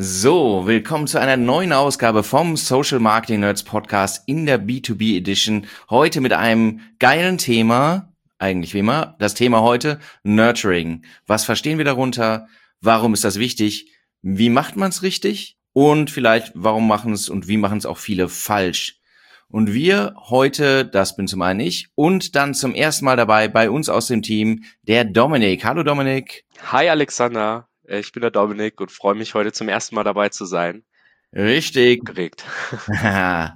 So, 0.00 0.64
willkommen 0.64 1.08
zu 1.08 1.20
einer 1.20 1.36
neuen 1.36 1.72
Ausgabe 1.72 2.22
vom 2.22 2.56
Social 2.56 3.00
Marketing 3.00 3.40
Nerds 3.40 3.64
Podcast 3.64 4.22
in 4.28 4.46
der 4.46 4.64
B2B 4.64 5.16
Edition. 5.16 5.66
Heute 5.90 6.20
mit 6.20 6.32
einem 6.32 6.82
geilen 7.00 7.36
Thema, 7.36 8.12
eigentlich 8.38 8.74
wie 8.74 8.78
immer. 8.78 9.16
Das 9.18 9.34
Thema 9.34 9.62
heute 9.62 9.98
Nurturing. 10.22 11.04
Was 11.26 11.44
verstehen 11.44 11.78
wir 11.78 11.84
darunter? 11.84 12.46
Warum 12.80 13.12
ist 13.12 13.24
das 13.24 13.40
wichtig? 13.40 13.90
Wie 14.22 14.50
macht 14.50 14.76
man 14.76 14.90
es 14.90 15.02
richtig? 15.02 15.58
Und 15.72 16.12
vielleicht, 16.12 16.52
warum 16.54 16.86
machen 16.86 17.12
es 17.12 17.28
und 17.28 17.48
wie 17.48 17.56
machen 17.56 17.78
es 17.78 17.84
auch 17.84 17.98
viele 17.98 18.28
falsch? 18.28 19.00
Und 19.48 19.74
wir 19.74 20.14
heute, 20.28 20.84
das 20.84 21.16
bin 21.16 21.26
zum 21.26 21.42
einen 21.42 21.58
ich 21.58 21.88
und 21.96 22.36
dann 22.36 22.54
zum 22.54 22.72
ersten 22.72 23.04
Mal 23.04 23.16
dabei 23.16 23.48
bei 23.48 23.68
uns 23.68 23.88
aus 23.88 24.06
dem 24.06 24.22
Team 24.22 24.62
der 24.82 25.04
Dominik. 25.04 25.64
Hallo 25.64 25.82
Dominik. 25.82 26.44
Hi 26.70 26.88
Alexander. 26.88 27.67
Äh, 27.88 28.00
ich 28.00 28.12
bin 28.12 28.20
der 28.20 28.30
Dominik 28.30 28.80
und 28.80 28.92
freue 28.92 29.14
mich 29.14 29.34
heute 29.34 29.52
zum 29.52 29.68
ersten 29.68 29.94
Mal 29.94 30.04
dabei 30.04 30.28
zu 30.28 30.44
sein. 30.44 30.84
Richtig. 31.32 32.04
Geregt. 32.04 32.44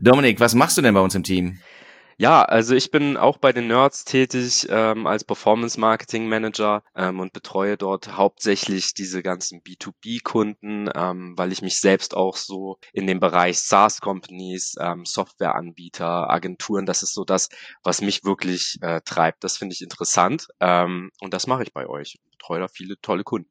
Dominik, 0.00 0.40
was 0.40 0.54
machst 0.54 0.76
du 0.76 0.82
denn 0.82 0.94
bei 0.94 1.00
uns 1.00 1.14
im 1.14 1.22
Team? 1.22 1.58
Ja, 2.18 2.42
also 2.44 2.74
ich 2.74 2.90
bin 2.90 3.18
auch 3.18 3.36
bei 3.36 3.52
den 3.52 3.66
Nerds 3.66 4.06
tätig 4.06 4.66
ähm, 4.70 5.06
als 5.06 5.22
Performance 5.22 5.78
Marketing 5.78 6.28
Manager 6.28 6.82
ähm, 6.94 7.20
und 7.20 7.34
betreue 7.34 7.76
dort 7.76 8.16
hauptsächlich 8.16 8.94
diese 8.94 9.22
ganzen 9.22 9.60
B2B-Kunden, 9.60 10.88
ähm, 10.94 11.34
weil 11.36 11.52
ich 11.52 11.60
mich 11.60 11.78
selbst 11.78 12.16
auch 12.16 12.36
so 12.36 12.78
in 12.94 13.06
dem 13.06 13.20
Bereich 13.20 13.58
SaaS-Companies, 13.58 14.76
ähm, 14.80 15.04
Softwareanbieter, 15.04 16.30
Agenturen, 16.30 16.86
das 16.86 17.02
ist 17.02 17.12
so 17.12 17.24
das, 17.24 17.50
was 17.82 18.00
mich 18.00 18.24
wirklich 18.24 18.78
äh, 18.80 19.02
treibt. 19.04 19.44
Das 19.44 19.58
finde 19.58 19.74
ich 19.74 19.82
interessant 19.82 20.48
ähm, 20.60 21.10
und 21.20 21.34
das 21.34 21.46
mache 21.46 21.64
ich 21.64 21.74
bei 21.74 21.86
euch. 21.86 22.14
Ich 22.14 22.30
betreue 22.30 22.60
da 22.60 22.68
viele 22.68 22.98
tolle 23.02 23.24
Kunden. 23.24 23.50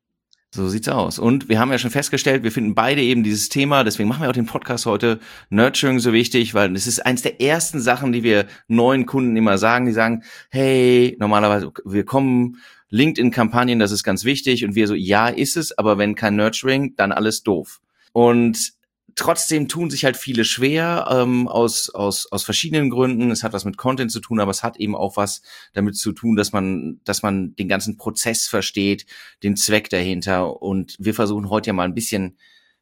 So 0.55 0.69
sieht's 0.69 0.87
aus. 0.87 1.19
Und 1.19 1.49
wir 1.49 1.59
haben 1.59 1.69
ja 1.69 1.77
schon 1.77 1.91
festgestellt, 1.91 2.43
wir 2.43 2.51
finden 2.51 2.75
beide 2.75 3.01
eben 3.01 3.23
dieses 3.23 3.49
Thema, 3.49 3.83
deswegen 3.83 4.07
machen 4.07 4.21
wir 4.21 4.29
auch 4.29 4.33
den 4.33 4.45
Podcast 4.45 4.85
heute, 4.85 5.19
Nurturing 5.49 5.99
so 5.99 6.13
wichtig, 6.13 6.53
weil 6.53 6.73
es 6.77 6.87
ist 6.87 7.05
eins 7.05 7.21
der 7.23 7.41
ersten 7.41 7.81
Sachen, 7.81 8.13
die 8.13 8.23
wir 8.23 8.45
neuen 8.69 9.05
Kunden 9.05 9.35
immer 9.35 9.57
sagen. 9.57 9.85
Die 9.85 9.91
sagen, 9.91 10.23
hey, 10.49 11.17
normalerweise, 11.19 11.73
wir 11.83 12.05
kommen 12.05 12.55
LinkedIn-Kampagnen, 12.89 13.79
das 13.79 13.91
ist 13.91 14.05
ganz 14.05 14.23
wichtig. 14.23 14.63
Und 14.63 14.75
wir 14.75 14.87
so, 14.87 14.93
ja, 14.93 15.27
ist 15.27 15.57
es, 15.57 15.77
aber 15.77 15.97
wenn 15.97 16.15
kein 16.15 16.37
Nurturing, 16.37 16.95
dann 16.95 17.11
alles 17.11 17.43
doof. 17.43 17.81
Und 18.13 18.74
trotzdem 19.15 19.67
tun 19.67 19.89
sich 19.89 20.05
halt 20.05 20.17
viele 20.17 20.45
schwer 20.45 21.07
ähm, 21.09 21.47
aus, 21.47 21.89
aus, 21.89 22.31
aus 22.31 22.43
verschiedenen 22.43 22.89
Gründen. 22.89 23.31
Es 23.31 23.43
hat 23.43 23.53
was 23.53 23.65
mit 23.65 23.77
Content 23.77 24.11
zu 24.11 24.19
tun, 24.19 24.39
aber 24.39 24.51
es 24.51 24.63
hat 24.63 24.77
eben 24.77 24.95
auch 24.95 25.17
was 25.17 25.41
damit 25.73 25.97
zu 25.97 26.11
tun, 26.11 26.35
dass 26.35 26.51
man, 26.51 26.99
dass 27.05 27.23
man 27.23 27.55
den 27.55 27.67
ganzen 27.67 27.97
Prozess 27.97 28.47
versteht, 28.47 29.05
den 29.41 29.55
Zweck 29.55 29.89
dahinter. 29.89 30.61
Und 30.61 30.95
wir 30.99 31.13
versuchen 31.13 31.49
heute 31.49 31.67
ja 31.67 31.73
mal 31.73 31.87
ein 31.87 31.95
bisschen 31.95 32.37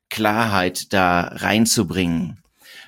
Klarheit 0.09 0.91
da 0.91 1.21
reinzubringen. 1.21 2.39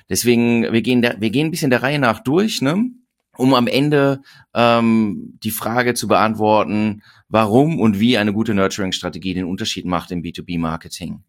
Deswegen, 0.08 0.72
wir 0.72 0.82
gehen, 0.82 1.02
da, 1.02 1.14
wir 1.18 1.30
gehen 1.30 1.48
ein 1.48 1.50
bisschen 1.50 1.70
der 1.70 1.82
Reihe 1.82 1.98
nach 1.98 2.20
durch, 2.20 2.62
ne? 2.62 2.90
um 3.36 3.54
am 3.54 3.66
Ende 3.66 4.22
ähm, 4.54 5.38
die 5.42 5.50
Frage 5.50 5.94
zu 5.94 6.08
beantworten, 6.08 7.02
warum 7.28 7.80
und 7.80 8.00
wie 8.00 8.16
eine 8.18 8.32
gute 8.32 8.54
Nurturing-Strategie 8.54 9.34
den 9.34 9.44
Unterschied 9.44 9.84
macht 9.84 10.10
im 10.10 10.22
B2B-Marketing. 10.22 11.22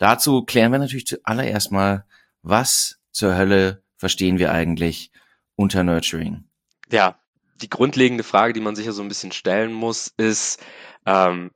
Dazu 0.00 0.44
klären 0.44 0.72
wir 0.72 0.78
natürlich 0.78 1.06
zuallererst 1.06 1.72
mal, 1.72 2.06
was 2.40 2.98
zur 3.10 3.36
Hölle 3.36 3.82
verstehen 3.98 4.38
wir 4.38 4.50
eigentlich 4.50 5.12
unter 5.56 5.84
Nurturing? 5.84 6.44
Ja, 6.90 7.20
die 7.60 7.68
grundlegende 7.68 8.24
Frage, 8.24 8.54
die 8.54 8.62
man 8.62 8.74
sich 8.74 8.86
ja 8.86 8.92
so 8.92 9.02
ein 9.02 9.08
bisschen 9.08 9.30
stellen 9.30 9.74
muss, 9.74 10.10
ist, 10.16 10.64
ähm, 11.04 11.50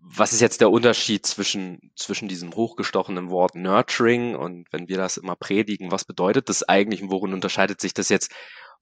was 0.00 0.32
ist 0.32 0.40
jetzt 0.40 0.60
der 0.60 0.72
Unterschied 0.72 1.24
zwischen, 1.24 1.92
zwischen 1.94 2.26
diesem 2.26 2.52
hochgestochenen 2.56 3.30
Wort 3.30 3.54
Nurturing 3.54 4.34
und 4.34 4.66
wenn 4.72 4.88
wir 4.88 4.96
das 4.96 5.16
immer 5.16 5.36
predigen, 5.36 5.92
was 5.92 6.04
bedeutet 6.04 6.48
das 6.48 6.64
eigentlich 6.64 7.00
und 7.00 7.12
worin 7.12 7.32
unterscheidet 7.32 7.80
sich 7.80 7.94
das 7.94 8.08
jetzt 8.08 8.32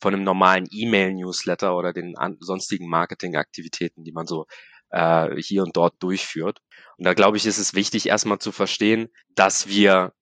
von 0.01 0.15
einem 0.15 0.25
normalen 0.25 0.67
E-Mail-Newsletter 0.71 1.77
oder 1.77 1.93
den 1.93 2.15
sonstigen 2.41 2.89
Marketingaktivitäten, 2.89 4.05
die 4.05 4.13
man 4.13 4.27
so 4.27 4.47
äh, 4.89 5.37
hier 5.37 5.65
und 5.65 5.77
dort 5.77 6.03
durchführt. 6.03 6.63
Und 6.99 7.07
da 7.07 7.15
glaube 7.15 7.37
ich, 7.37 7.47
ist 7.47 7.59
es 7.59 7.75
wichtig, 7.75 8.07
erstmal 8.07 8.39
zu 8.39 8.53
verstehen, 8.53 9.09
dass 9.35 9.69
wir 9.69 10.13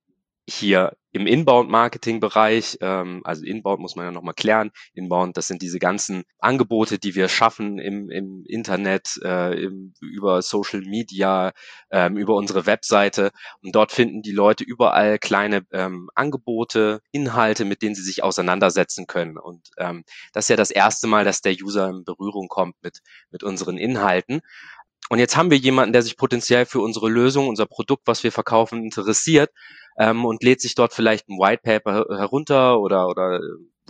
hier 0.48 0.96
im 1.12 1.26
Inbound-Marketing-Bereich, 1.26 2.78
ähm, 2.80 3.22
also 3.24 3.44
Inbound 3.44 3.80
muss 3.80 3.96
man 3.96 4.04
ja 4.04 4.10
nochmal 4.12 4.34
klären, 4.34 4.70
Inbound, 4.94 5.36
das 5.36 5.48
sind 5.48 5.60
diese 5.60 5.80
ganzen 5.80 6.22
Angebote, 6.38 6.98
die 6.98 7.16
wir 7.16 7.28
schaffen 7.28 7.78
im, 7.78 8.10
im 8.10 8.44
Internet, 8.46 9.18
äh, 9.24 9.60
im, 9.60 9.92
über 10.00 10.40
Social 10.42 10.82
Media, 10.82 11.52
ähm, 11.90 12.16
über 12.16 12.34
unsere 12.34 12.66
Webseite. 12.66 13.32
Und 13.60 13.74
dort 13.74 13.90
finden 13.90 14.22
die 14.22 14.32
Leute 14.32 14.62
überall 14.62 15.18
kleine 15.18 15.62
ähm, 15.72 16.10
Angebote, 16.14 17.00
Inhalte, 17.10 17.64
mit 17.64 17.82
denen 17.82 17.96
sie 17.96 18.04
sich 18.04 18.22
auseinandersetzen 18.22 19.06
können. 19.08 19.36
Und 19.36 19.68
ähm, 19.78 20.04
das 20.32 20.44
ist 20.44 20.50
ja 20.50 20.56
das 20.56 20.70
erste 20.70 21.08
Mal, 21.08 21.24
dass 21.24 21.40
der 21.40 21.54
User 21.60 21.88
in 21.88 22.04
Berührung 22.04 22.46
kommt 22.48 22.76
mit, 22.82 23.00
mit 23.30 23.42
unseren 23.42 23.78
Inhalten 23.78 24.42
und 25.10 25.18
jetzt 25.18 25.36
haben 25.36 25.50
wir 25.50 25.58
jemanden, 25.58 25.92
der 25.92 26.02
sich 26.02 26.16
potenziell 26.16 26.66
für 26.66 26.80
unsere 26.80 27.08
Lösung, 27.08 27.48
unser 27.48 27.66
Produkt, 27.66 28.06
was 28.06 28.22
wir 28.22 28.30
verkaufen, 28.30 28.84
interessiert 28.84 29.50
ähm, 29.98 30.24
und 30.24 30.44
lädt 30.44 30.60
sich 30.60 30.76
dort 30.76 30.94
vielleicht 30.94 31.28
ein 31.28 31.36
White 31.36 31.62
Paper 31.64 32.06
herunter 32.16 32.78
oder, 32.78 33.08
oder 33.08 33.40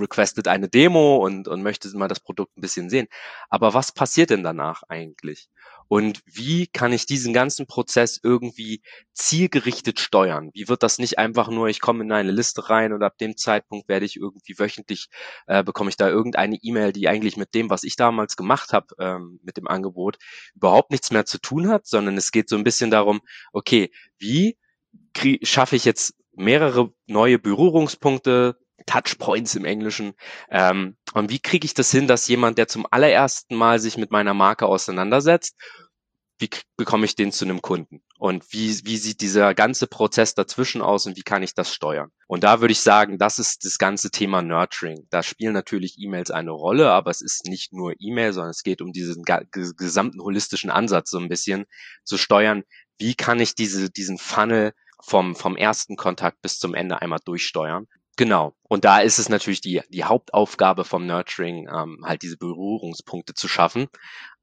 requestet 0.01 0.49
eine 0.49 0.71
Demo 0.71 1.19
und, 1.19 1.47
und 1.47 1.63
möchte 1.63 1.95
mal 1.95 2.09
das 2.09 2.21
Produkt 2.21 2.57
ein 2.57 2.63
bisschen 2.63 2.89
sehen. 2.89 3.07
Aber 3.51 3.75
was 3.75 3.93
passiert 3.93 4.31
denn 4.31 4.43
danach 4.43 4.83
eigentlich? 4.89 5.51
Und 5.91 6.21
wie 6.25 6.69
kann 6.69 6.93
ich 6.93 7.05
diesen 7.05 7.33
ganzen 7.33 7.67
Prozess 7.67 8.21
irgendwie 8.23 8.81
zielgerichtet 9.13 9.99
steuern? 9.99 10.51
Wie 10.55 10.69
wird 10.69 10.85
das 10.85 10.99
nicht 10.99 11.19
einfach 11.19 11.49
nur, 11.49 11.67
ich 11.67 11.81
komme 11.81 12.05
in 12.05 12.13
eine 12.13 12.31
Liste 12.31 12.71
rein 12.71 12.93
und 12.93 13.03
ab 13.03 13.19
dem 13.19 13.37
Zeitpunkt 13.37 13.89
werde 13.89 14.07
ich 14.07 14.15
irgendwie 14.15 14.57
wöchentlich, 14.57 15.09
äh, 15.49 15.65
bekomme 15.65 15.91
ich 15.91 15.97
da 15.97 16.09
irgendeine 16.09 16.57
E-Mail, 16.63 16.93
die 16.93 17.09
eigentlich 17.09 17.37
mit 17.37 17.57
dem, 17.57 17.71
was 17.71 17.83
ich 17.83 17.97
damals 17.97 18.37
gemacht 18.37 18.73
habe, 18.73 18.95
ähm, 19.01 19.41
mit 19.43 19.57
dem 19.57 19.67
Angebot, 19.67 20.19
überhaupt 20.55 20.93
nichts 20.93 21.11
mehr 21.11 21.27
zu 21.27 21.41
tun 21.41 21.67
hat, 21.67 21.89
sondern 21.89 22.17
es 22.17 22.31
geht 22.31 22.49
so 22.49 22.55
ein 22.55 22.63
bisschen 22.63 22.93
darum, 22.93 23.21
okay, 23.53 23.91
wie 24.17 24.57
schaffe 25.43 25.75
ich 25.75 25.85
jetzt 25.85 26.15
mehrere 26.37 26.93
neue 27.09 27.41
Berührungspunkte, 27.41 28.57
Touchpoints 28.87 29.55
im 29.55 29.65
Englischen. 29.65 30.15
Ähm, 30.51 30.97
und 31.15 31.31
wie 31.31 31.41
kriege 31.41 31.65
ich 31.65 31.75
das 31.75 31.91
hin, 31.91 32.07
dass 32.07 32.29
jemand, 32.29 32.59
der 32.59 32.69
zum 32.69 32.87
allerersten 32.91 33.55
Mal 33.57 33.79
sich 33.81 33.97
mit 33.97 34.11
meiner 34.11 34.35
Marke 34.35 34.67
auseinandersetzt, 34.67 35.57
wie 36.41 36.49
bekomme 36.79 37.05
ich 37.05 37.15
den 37.15 37.33
zu 37.33 37.45
einem 37.45 37.61
Kunden? 37.61 38.03
Und 38.19 38.51
wie, 38.53 38.81
wie 38.87 38.97
sieht 38.97 39.21
dieser 39.21 39.55
ganze 39.55 39.87
Prozess 39.87 40.35
dazwischen 40.35 40.81
aus 40.81 41.07
und 41.07 41.17
wie 41.17 41.23
kann 41.23 41.43
ich 41.43 41.55
das 41.55 41.73
steuern? 41.73 42.11
Und 42.27 42.45
da 42.45 42.61
würde 42.61 42.73
ich 42.73 42.81
sagen, 42.81 43.19
das 43.19 43.39
ist 43.39 43.65
das 43.65 43.77
ganze 43.79 44.11
Thema 44.11 44.41
Nurturing. 44.41 45.07
Da 45.11 45.23
spielen 45.23 45.53
natürlich 45.53 45.99
E-Mails 45.99 46.31
eine 46.31 46.51
Rolle, 46.51 46.91
aber 46.91 47.11
es 47.11 47.21
ist 47.21 47.45
nicht 47.45 47.75
nur 47.75 47.93
E-Mail, 47.99 48.33
sondern 48.33 48.51
es 48.51 48.63
geht 48.63 48.81
um 48.81 48.93
diesen 48.93 49.23
gesamten 49.51 50.23
holistischen 50.23 50.71
Ansatz 50.71 51.11
so 51.11 51.19
ein 51.19 51.29
bisschen 51.29 51.67
zu 52.05 52.17
steuern. 52.17 52.65
Wie 52.99 53.15
kann 53.15 53.39
ich 53.39 53.55
diese, 53.55 53.91
diesen 53.91 54.17
Funnel 54.17 54.73
vom, 55.03 55.37
vom 55.37 55.57
ersten 55.57 55.97
Kontakt 55.97 56.41
bis 56.41 56.59
zum 56.59 56.75
Ende 56.75 57.03
einmal 57.03 57.21
durchsteuern? 57.23 57.87
Genau. 58.17 58.55
Und 58.69 58.85
da 58.85 59.01
ist 59.01 59.19
es 59.19 59.29
natürlich 59.29 59.61
die, 59.61 59.83
die 59.89 60.05
Hauptaufgabe 60.05 60.85
vom 60.85 61.07
Nurturing, 61.07 61.69
ähm, 61.73 62.03
halt 62.05 62.23
diese 62.23 62.37
Berührungspunkte 62.37 63.35
zu 63.35 63.49
schaffen 63.49 63.89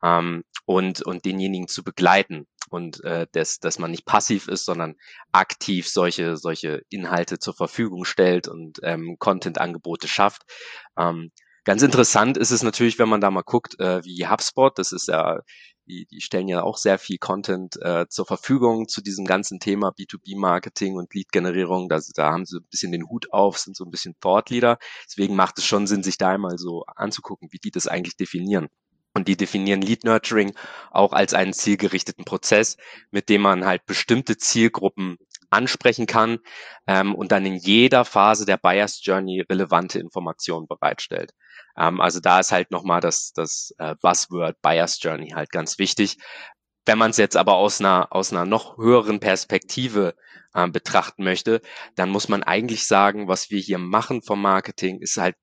ähm, 0.03 0.43
und, 0.65 1.03
und 1.03 1.25
denjenigen 1.25 1.67
zu 1.67 1.83
begleiten. 1.83 2.47
Und 2.69 3.03
äh, 3.03 3.27
dass, 3.31 3.59
dass 3.59 3.79
man 3.79 3.91
nicht 3.91 4.05
passiv 4.05 4.47
ist, 4.47 4.65
sondern 4.65 4.95
aktiv 5.31 5.87
solche, 5.87 6.37
solche 6.37 6.81
Inhalte 6.89 7.39
zur 7.39 7.53
Verfügung 7.53 8.03
stellt 8.03 8.47
und 8.47 8.79
ähm, 8.83 9.15
Content-Angebote 9.19 10.07
schafft. 10.07 10.43
Ähm, 10.97 11.31
Ganz 11.67 11.81
interessant 11.81 12.37
ist 12.37 12.51
es 12.51 12.63
natürlich, 12.63 12.97
wenn 12.97 13.09
man 13.09 13.19
da 13.19 13.29
mal 13.29 13.41
guckt, 13.41 13.77
äh, 13.81 14.01
wie 14.05 14.25
HubSpot, 14.25 14.79
das 14.79 14.93
ist 14.93 15.09
ja, 15.09 15.41
die, 15.87 16.05
die 16.05 16.21
stellen 16.21 16.47
ja 16.47 16.63
auch 16.63 16.77
sehr 16.77 16.99
viel 16.99 17.17
Content 17.17 17.77
äh, 17.81 18.07
zur 18.09 18.25
Verfügung 18.25 18.87
zu 18.87 19.01
diesem 19.01 19.25
ganzen 19.25 19.59
Thema 19.59 19.89
B2B-Marketing 19.89 20.95
und 20.95 21.13
Lead-Generierung. 21.13 21.89
Da, 21.89 21.99
da 22.15 22.31
haben 22.31 22.45
sie 22.45 22.57
ein 22.57 22.67
bisschen 22.69 22.91
den 22.91 23.09
Hut 23.09 23.31
auf, 23.31 23.57
sind 23.57 23.75
so 23.75 23.85
ein 23.85 23.91
bisschen 23.91 24.15
Thought-Leader. 24.19 24.77
Deswegen 25.05 25.35
macht 25.35 25.57
es 25.57 25.65
schon 25.65 25.87
Sinn, 25.87 26.03
sich 26.03 26.17
da 26.17 26.29
einmal 26.29 26.57
so 26.57 26.83
anzugucken, 26.95 27.49
wie 27.51 27.59
die 27.59 27.71
das 27.71 27.87
eigentlich 27.87 28.17
definieren. 28.17 28.67
Und 29.13 29.27
die 29.27 29.35
definieren 29.35 29.81
Lead 29.81 30.03
Nurturing 30.03 30.53
auch 30.91 31.11
als 31.11 31.33
einen 31.33 31.53
zielgerichteten 31.53 32.23
Prozess, 32.23 32.77
mit 33.09 33.29
dem 33.29 33.41
man 33.41 33.65
halt 33.65 33.85
bestimmte 33.87 34.37
Zielgruppen 34.37 35.17
ansprechen 35.49 36.05
kann 36.05 36.39
ähm, 36.87 37.15
und 37.15 37.31
dann 37.31 37.45
in 37.45 37.55
jeder 37.55 38.05
Phase 38.05 38.45
der 38.45 38.57
Buyers 38.57 39.03
Journey 39.03 39.41
relevante 39.41 39.99
Informationen 39.99 40.67
bereitstellt. 40.67 41.33
Ähm, 41.77 42.01
also 42.01 42.19
da 42.19 42.39
ist 42.39 42.51
halt 42.51 42.71
nochmal 42.71 43.01
das, 43.01 43.31
das 43.33 43.73
äh, 43.77 43.95
Buzzword 44.01 44.61
Buyers 44.61 45.01
Journey 45.01 45.29
halt 45.29 45.51
ganz 45.51 45.79
wichtig. 45.79 46.17
Wenn 46.85 46.97
man 46.97 47.11
es 47.11 47.17
jetzt 47.17 47.35
aber 47.35 47.55
aus 47.55 47.81
einer, 47.81 48.07
aus 48.11 48.31
einer 48.31 48.45
noch 48.45 48.77
höheren 48.77 49.19
Perspektive 49.19 50.15
äh, 50.53 50.67
betrachten 50.69 51.23
möchte, 51.23 51.61
dann 51.95 52.09
muss 52.09 52.29
man 52.29 52.43
eigentlich 52.43 52.87
sagen, 52.87 53.27
was 53.27 53.49
wir 53.49 53.59
hier 53.59 53.77
machen 53.77 54.21
vom 54.21 54.41
Marketing, 54.41 54.99
ist 54.99 55.17
halt 55.17 55.35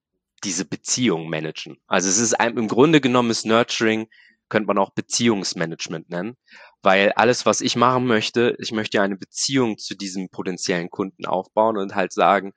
diese 0.43 0.65
Beziehung 0.65 1.29
managen. 1.29 1.79
Also 1.87 2.09
es 2.09 2.19
ist 2.19 2.35
ein, 2.35 2.57
im 2.57 2.69
Grunde 2.69 3.01
genommen 3.01 3.31
ist 3.31 3.47
Nurturing, 3.47 4.09
könnte 4.55 4.69
man 4.69 4.79
auch 4.79 4.91
Beziehungsmanagement 4.91 6.11
nennen, 6.11 6.37
weil 6.81 7.11
alles, 7.17 7.45
was 7.45 7.61
ich 7.61 7.75
machen 7.75 8.07
möchte, 8.07 8.55
ich 8.61 8.71
möchte 8.71 9.03
eine 9.03 9.17
Beziehung 9.17 9.79
zu 9.79 9.97
diesem 9.97 10.29
potenziellen 10.29 10.91
Kunden 10.91 11.27
aufbauen 11.27 11.77
und 11.77 11.97
halt 11.97 12.13
sagen, 12.13 12.53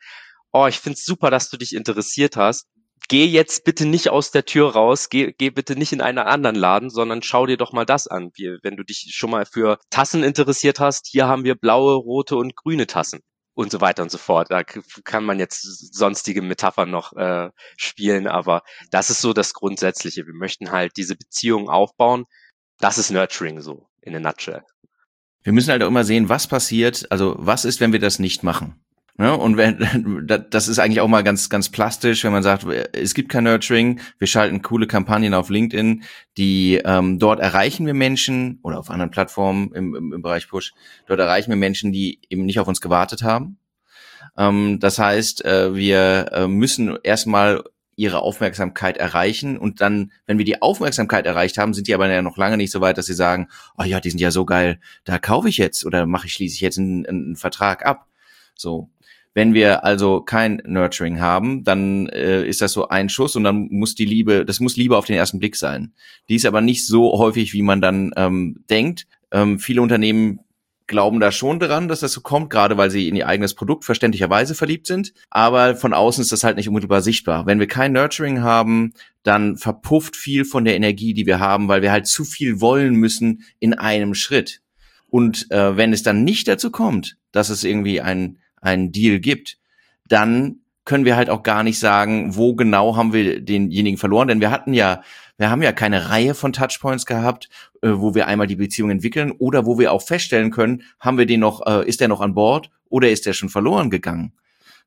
oh, 0.52 0.68
ich 0.68 0.78
finde 0.78 0.94
es 0.94 1.06
super, 1.06 1.32
dass 1.32 1.50
du 1.50 1.58
dich 1.58 1.74
interessiert 1.74 2.38
hast. 2.38 2.68
Geh 3.10 3.26
jetzt 3.26 3.64
bitte 3.64 3.88
nicht 3.88 4.10
aus 4.10 4.30
der 4.30 4.46
Tür 4.46 4.74
raus, 4.74 5.10
geh, 5.10 5.34
geh 5.36 5.50
bitte 5.50 5.76
nicht 5.76 5.92
in 5.92 6.02
einen 6.02 6.20
anderen 6.20 6.56
Laden, 6.56 6.92
sondern 6.92 7.24
schau 7.24 7.48
dir 7.48 7.58
doch 7.58 7.74
mal 7.74 7.86
das 7.86 8.06
an. 8.06 8.30
Wie, 8.36 8.60
wenn 8.62 8.78
du 8.78 8.84
dich 8.84 9.08
schon 9.16 9.32
mal 9.32 9.48
für 9.48 9.80
Tassen 9.90 10.24
interessiert 10.24 10.80
hast, 10.80 11.08
hier 11.08 11.28
haben 11.28 11.46
wir 11.46 11.56
blaue, 11.56 11.96
rote 11.96 12.36
und 12.36 12.56
grüne 12.56 12.86
Tassen 12.86 13.22
und 13.58 13.72
so 13.72 13.82
weiter 13.82 14.04
und 14.04 14.12
so 14.12 14.20
fort. 14.20 14.52
Da 14.52 14.64
kann 14.64 15.26
man 15.26 15.40
jetzt 15.40 15.64
sonstige 15.96 16.44
Metaphern 16.44 16.92
noch 16.92 17.14
äh, 17.14 17.50
spielen, 17.76 18.28
aber 18.28 18.62
das 18.92 19.10
ist 19.10 19.20
so 19.20 19.34
das 19.34 19.56
Grundsätzliche. 19.56 20.28
Wir 20.28 20.36
möchten 20.36 20.72
halt 20.72 20.92
diese 20.96 21.16
Beziehung 21.16 21.68
aufbauen. 21.68 22.26
Das 22.78 23.00
ist 23.00 23.10
Nurturing 23.10 23.60
so 23.62 23.90
in 24.02 24.16
a 24.16 24.20
nutshell. 24.20 24.62
Wir 25.42 25.54
müssen 25.54 25.72
halt 25.72 25.82
auch 25.82 25.88
immer 25.88 26.04
sehen, 26.04 26.30
was 26.30 26.48
passiert, 26.48 27.08
also 27.10 27.36
was 27.40 27.66
ist, 27.66 27.80
wenn 27.80 27.94
wir 27.94 28.00
das 28.00 28.20
nicht 28.20 28.44
machen. 28.44 28.80
Ne? 29.18 29.36
Und 29.36 29.58
wenn, 29.58 30.28
das 30.50 30.68
ist 30.68 30.80
eigentlich 30.80 31.02
auch 31.02 31.08
mal 31.08 31.24
ganz, 31.24 31.50
ganz 31.50 31.70
plastisch, 31.70 32.24
wenn 32.24 32.32
man 32.32 32.44
sagt, 32.44 32.66
es 32.94 33.14
gibt 33.14 33.30
kein 33.30 33.46
Nurturing, 33.46 34.00
wir 34.20 34.28
schalten 34.28 34.62
coole 34.62 34.88
Kampagnen 34.88 35.34
auf 35.34 35.50
LinkedIn, 35.50 36.04
die 36.38 36.82
ähm, 36.86 37.18
dort 37.18 37.40
erreichen 37.40 37.86
wir 37.86 37.96
Menschen 37.96 38.60
oder 38.62 38.80
auf 38.80 38.90
anderen 38.90 39.12
Plattformen 39.12 39.72
im, 39.74 39.96
im, 39.96 40.14
im 40.14 40.22
Bereich 40.22 40.48
Push, 40.48 40.74
dort 41.08 41.20
erreichen 41.20 41.50
wir 41.50 41.58
Menschen, 41.58 41.92
die 41.92 42.20
eben 42.30 42.46
nicht 42.46 42.60
auf 42.60 42.68
uns 42.68 42.80
gewartet 42.80 43.24
haben. 43.24 43.58
Ähm, 44.38 44.80
das 44.80 45.00
heißt, 45.00 45.44
äh, 45.46 45.74
wir 45.74 46.28
äh, 46.32 46.48
müssen 46.48 46.98
erstmal 47.02 47.64
ihre 47.96 48.20
Aufmerksamkeit 48.22 48.98
erreichen 48.98 49.58
und 49.58 49.82
dann, 49.82 50.12
wenn 50.28 50.38
wir 50.38 50.46
die 50.46 50.62
Aufmerksamkeit 50.62 51.26
erreicht 51.26 51.58
haben, 51.58 51.74
sind 51.74 51.88
die 51.88 51.96
aber 51.96 52.08
ja 52.08 52.22
noch 52.22 52.38
lange 52.38 52.56
nicht 52.56 52.72
so 52.72 52.80
weit, 52.80 53.00
dass 53.00 53.08
sie 53.08 53.16
sagen, 53.16 53.48
oh 53.76 53.84
ja, 53.84 54.00
die 54.00 54.12
sind 54.12 54.20
ja 54.20 54.30
so 54.30 54.46
geil, 54.46 54.80
da 55.04 55.18
kaufe 55.18 55.50
ich 55.50 55.58
jetzt 55.58 55.84
oder 55.84 56.06
mache 56.06 56.28
ich 56.28 56.34
schließe 56.34 56.54
ich 56.54 56.62
jetzt 56.62 56.78
einen, 56.78 57.08
einen 57.08 57.36
Vertrag 57.36 57.84
ab. 57.84 58.06
So, 58.56 58.90
wenn 59.38 59.54
wir 59.54 59.86
also 59.86 60.22
kein 60.22 60.64
Nurturing 60.66 61.20
haben, 61.20 61.64
dann 61.64 62.08
äh, 62.08 62.44
ist 62.44 62.60
das 62.60 62.74
so 62.74 62.88
ein 62.88 63.08
Schuss 63.08 63.36
und 63.36 63.44
dann 63.44 63.68
muss 63.70 63.94
die 63.94 64.04
Liebe, 64.04 64.46
das 64.46 64.60
muss 64.60 64.78
Liebe 64.78 64.98
auf 64.98 65.06
den 65.06 65.16
ersten 65.16 65.38
Blick 65.38 65.56
sein. 65.56 65.94
Die 66.28 66.34
ist 66.38 66.46
aber 66.48 66.62
nicht 66.62 66.88
so 66.88 67.20
häufig, 67.20 67.54
wie 67.54 67.62
man 67.62 67.80
dann 67.80 68.10
ähm, 68.16 68.64
denkt. 68.68 69.06
Ähm, 69.30 69.60
viele 69.60 69.84
Unternehmen 69.84 70.40
glauben 70.88 71.20
da 71.20 71.32
schon 71.32 71.60
dran, 71.60 71.88
dass 71.88 72.00
das 72.00 72.14
so 72.14 72.22
kommt, 72.22 72.50
gerade 72.50 72.78
weil 72.78 72.90
sie 72.90 73.08
in 73.08 73.16
ihr 73.16 73.28
eigenes 73.28 73.54
Produkt 73.54 73.86
verständlicherweise 73.86 74.56
verliebt 74.56 74.88
sind. 74.88 75.14
Aber 75.30 75.76
von 75.76 75.94
außen 75.94 76.24
ist 76.24 76.32
das 76.32 76.44
halt 76.44 76.58
nicht 76.58 76.68
unmittelbar 76.68 77.04
sichtbar. 77.04 77.46
Wenn 77.46 77.60
wir 77.60 77.68
kein 77.68 77.92
Nurturing 77.92 78.42
haben, 78.42 78.94
dann 79.22 79.56
verpufft 79.56 80.16
viel 80.16 80.46
von 80.46 80.66
der 80.66 80.76
Energie, 80.76 81.14
die 81.14 81.28
wir 81.28 81.40
haben, 81.40 81.68
weil 81.68 81.84
wir 81.84 81.92
halt 81.92 82.08
zu 82.08 82.26
viel 82.26 82.60
wollen 82.60 82.96
müssen 82.96 83.44
in 83.60 83.76
einem 83.76 84.16
Schritt. 84.16 84.62
Und 85.06 85.52
äh, 85.52 85.78
wenn 85.78 85.94
es 85.94 86.02
dann 86.02 86.24
nicht 86.24 86.48
dazu 86.48 86.72
kommt, 86.72 87.18
dass 87.32 87.50
es 87.50 87.64
irgendwie 87.64 88.02
ein 88.02 88.40
einen 88.68 88.92
Deal 88.92 89.20
gibt, 89.20 89.58
dann 90.08 90.60
können 90.86 91.06
wir 91.06 91.18
halt 91.18 91.30
auch 91.30 91.44
gar 91.44 91.64
nicht 91.64 91.80
sagen, 91.80 92.36
wo 92.36 92.56
genau 92.56 92.96
haben 92.96 93.12
wir 93.12 93.42
denjenigen 93.42 93.98
verloren, 93.98 94.30
denn 94.30 94.40
wir 94.40 94.52
hatten 94.52 94.74
ja, 94.74 95.02
wir 95.38 95.50
haben 95.50 95.62
ja 95.62 95.74
keine 95.74 96.10
Reihe 96.10 96.34
von 96.34 96.54
Touchpoints 96.54 97.06
gehabt, 97.06 97.50
äh, 97.82 97.90
wo 97.94 98.16
wir 98.16 98.28
einmal 98.28 98.48
die 98.48 98.56
Beziehung 98.56 98.90
entwickeln 98.90 99.32
oder 99.32 99.66
wo 99.66 99.78
wir 99.78 99.92
auch 99.92 100.02
feststellen 100.02 100.50
können, 100.50 100.84
haben 101.00 101.18
wir 101.18 101.26
den 101.26 101.42
noch, 101.42 101.66
äh, 101.66 101.88
ist 101.88 102.00
der 102.00 102.08
noch 102.08 102.22
an 102.22 102.34
Bord 102.34 102.70
oder 102.90 103.10
ist 103.10 103.26
der 103.26 103.34
schon 103.34 103.50
verloren 103.50 103.90
gegangen? 103.90 104.32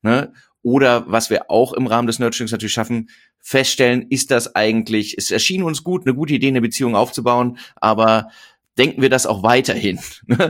Ne? 0.02 0.32
Oder 0.62 1.04
was 1.06 1.30
wir 1.30 1.50
auch 1.50 1.72
im 1.72 1.86
Rahmen 1.86 2.06
des 2.06 2.18
Nurturings 2.18 2.52
natürlich 2.52 2.72
schaffen, 2.72 3.10
feststellen, 3.38 4.06
ist 4.10 4.30
das 4.30 4.54
eigentlich, 4.54 5.16
es 5.16 5.30
erschien 5.30 5.62
uns 5.62 5.84
gut, 5.84 6.06
eine 6.06 6.14
gute 6.14 6.34
Idee, 6.34 6.48
eine 6.48 6.60
Beziehung 6.60 6.94
aufzubauen, 6.94 7.58
aber 7.76 8.28
denken 8.80 9.02
wir 9.02 9.10
das 9.10 9.26
auch 9.26 9.42
weiterhin. 9.42 10.00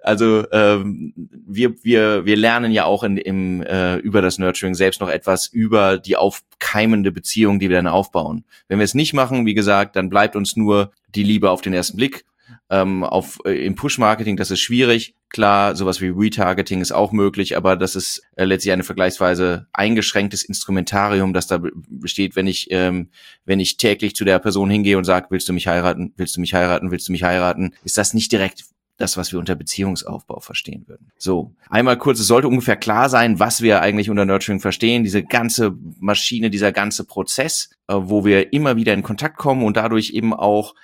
also 0.00 0.44
ähm, 0.52 1.14
wir, 1.16 1.82
wir, 1.82 2.26
wir 2.26 2.36
lernen 2.36 2.70
ja 2.70 2.84
auch 2.84 3.02
in, 3.02 3.16
im, 3.16 3.62
äh, 3.62 3.96
über 3.96 4.20
das 4.20 4.38
Nurturing 4.38 4.74
selbst 4.74 5.00
noch 5.00 5.08
etwas 5.08 5.46
über 5.46 5.96
die 5.96 6.16
aufkeimende 6.16 7.10
Beziehung, 7.10 7.58
die 7.58 7.70
wir 7.70 7.76
dann 7.76 7.86
aufbauen. 7.86 8.44
Wenn 8.68 8.78
wir 8.78 8.84
es 8.84 8.92
nicht 8.92 9.14
machen, 9.14 9.46
wie 9.46 9.54
gesagt, 9.54 9.96
dann 9.96 10.10
bleibt 10.10 10.36
uns 10.36 10.54
nur 10.54 10.92
die 11.14 11.22
Liebe 11.22 11.50
auf 11.50 11.62
den 11.62 11.72
ersten 11.72 11.96
Blick 11.96 12.26
ähm, 12.70 13.04
auf, 13.04 13.38
äh, 13.44 13.64
im 13.64 13.74
Push-Marketing, 13.74 14.36
das 14.36 14.50
ist 14.50 14.60
schwierig. 14.60 15.14
Klar, 15.30 15.76
sowas 15.76 16.00
wie 16.00 16.08
Retargeting 16.08 16.80
ist 16.80 16.92
auch 16.92 17.12
möglich, 17.12 17.56
aber 17.56 17.76
das 17.76 17.96
ist 17.96 18.22
äh, 18.36 18.44
letztlich 18.44 18.72
eine 18.72 18.84
vergleichsweise 18.84 19.66
eingeschränktes 19.72 20.42
Instrumentarium, 20.42 21.32
das 21.32 21.46
da 21.46 21.60
besteht, 21.88 22.34
wenn 22.34 22.46
ich, 22.46 22.68
ähm, 22.70 23.10
wenn 23.44 23.60
ich 23.60 23.76
täglich 23.76 24.14
zu 24.16 24.24
der 24.24 24.38
Person 24.38 24.70
hingehe 24.70 24.96
und 24.96 25.04
sage, 25.04 25.26
willst 25.30 25.48
du 25.48 25.52
mich 25.52 25.66
heiraten, 25.66 26.14
willst 26.16 26.36
du 26.36 26.40
mich 26.40 26.54
heiraten, 26.54 26.90
willst 26.90 27.08
du 27.08 27.12
mich 27.12 27.24
heiraten, 27.24 27.74
ist 27.84 27.98
das 27.98 28.14
nicht 28.14 28.32
direkt 28.32 28.64
das, 28.98 29.16
was 29.16 29.32
wir 29.32 29.38
unter 29.38 29.54
Beziehungsaufbau 29.54 30.40
verstehen 30.40 30.86
würden. 30.88 31.12
So, 31.16 31.54
einmal 31.70 31.96
kurz, 31.96 32.18
es 32.18 32.26
sollte 32.26 32.48
ungefähr 32.48 32.76
klar 32.76 33.08
sein, 33.08 33.38
was 33.38 33.62
wir 33.62 33.80
eigentlich 33.80 34.10
unter 34.10 34.24
Nurturing 34.24 34.60
verstehen. 34.60 35.04
Diese 35.04 35.22
ganze 35.22 35.76
Maschine, 36.00 36.50
dieser 36.50 36.72
ganze 36.72 37.04
Prozess, 37.04 37.70
äh, 37.86 37.94
wo 37.96 38.24
wir 38.24 38.52
immer 38.52 38.76
wieder 38.76 38.92
in 38.92 39.04
Kontakt 39.04 39.38
kommen 39.38 39.62
und 39.62 39.76
dadurch 39.76 40.10
eben 40.10 40.34
auch 40.34 40.74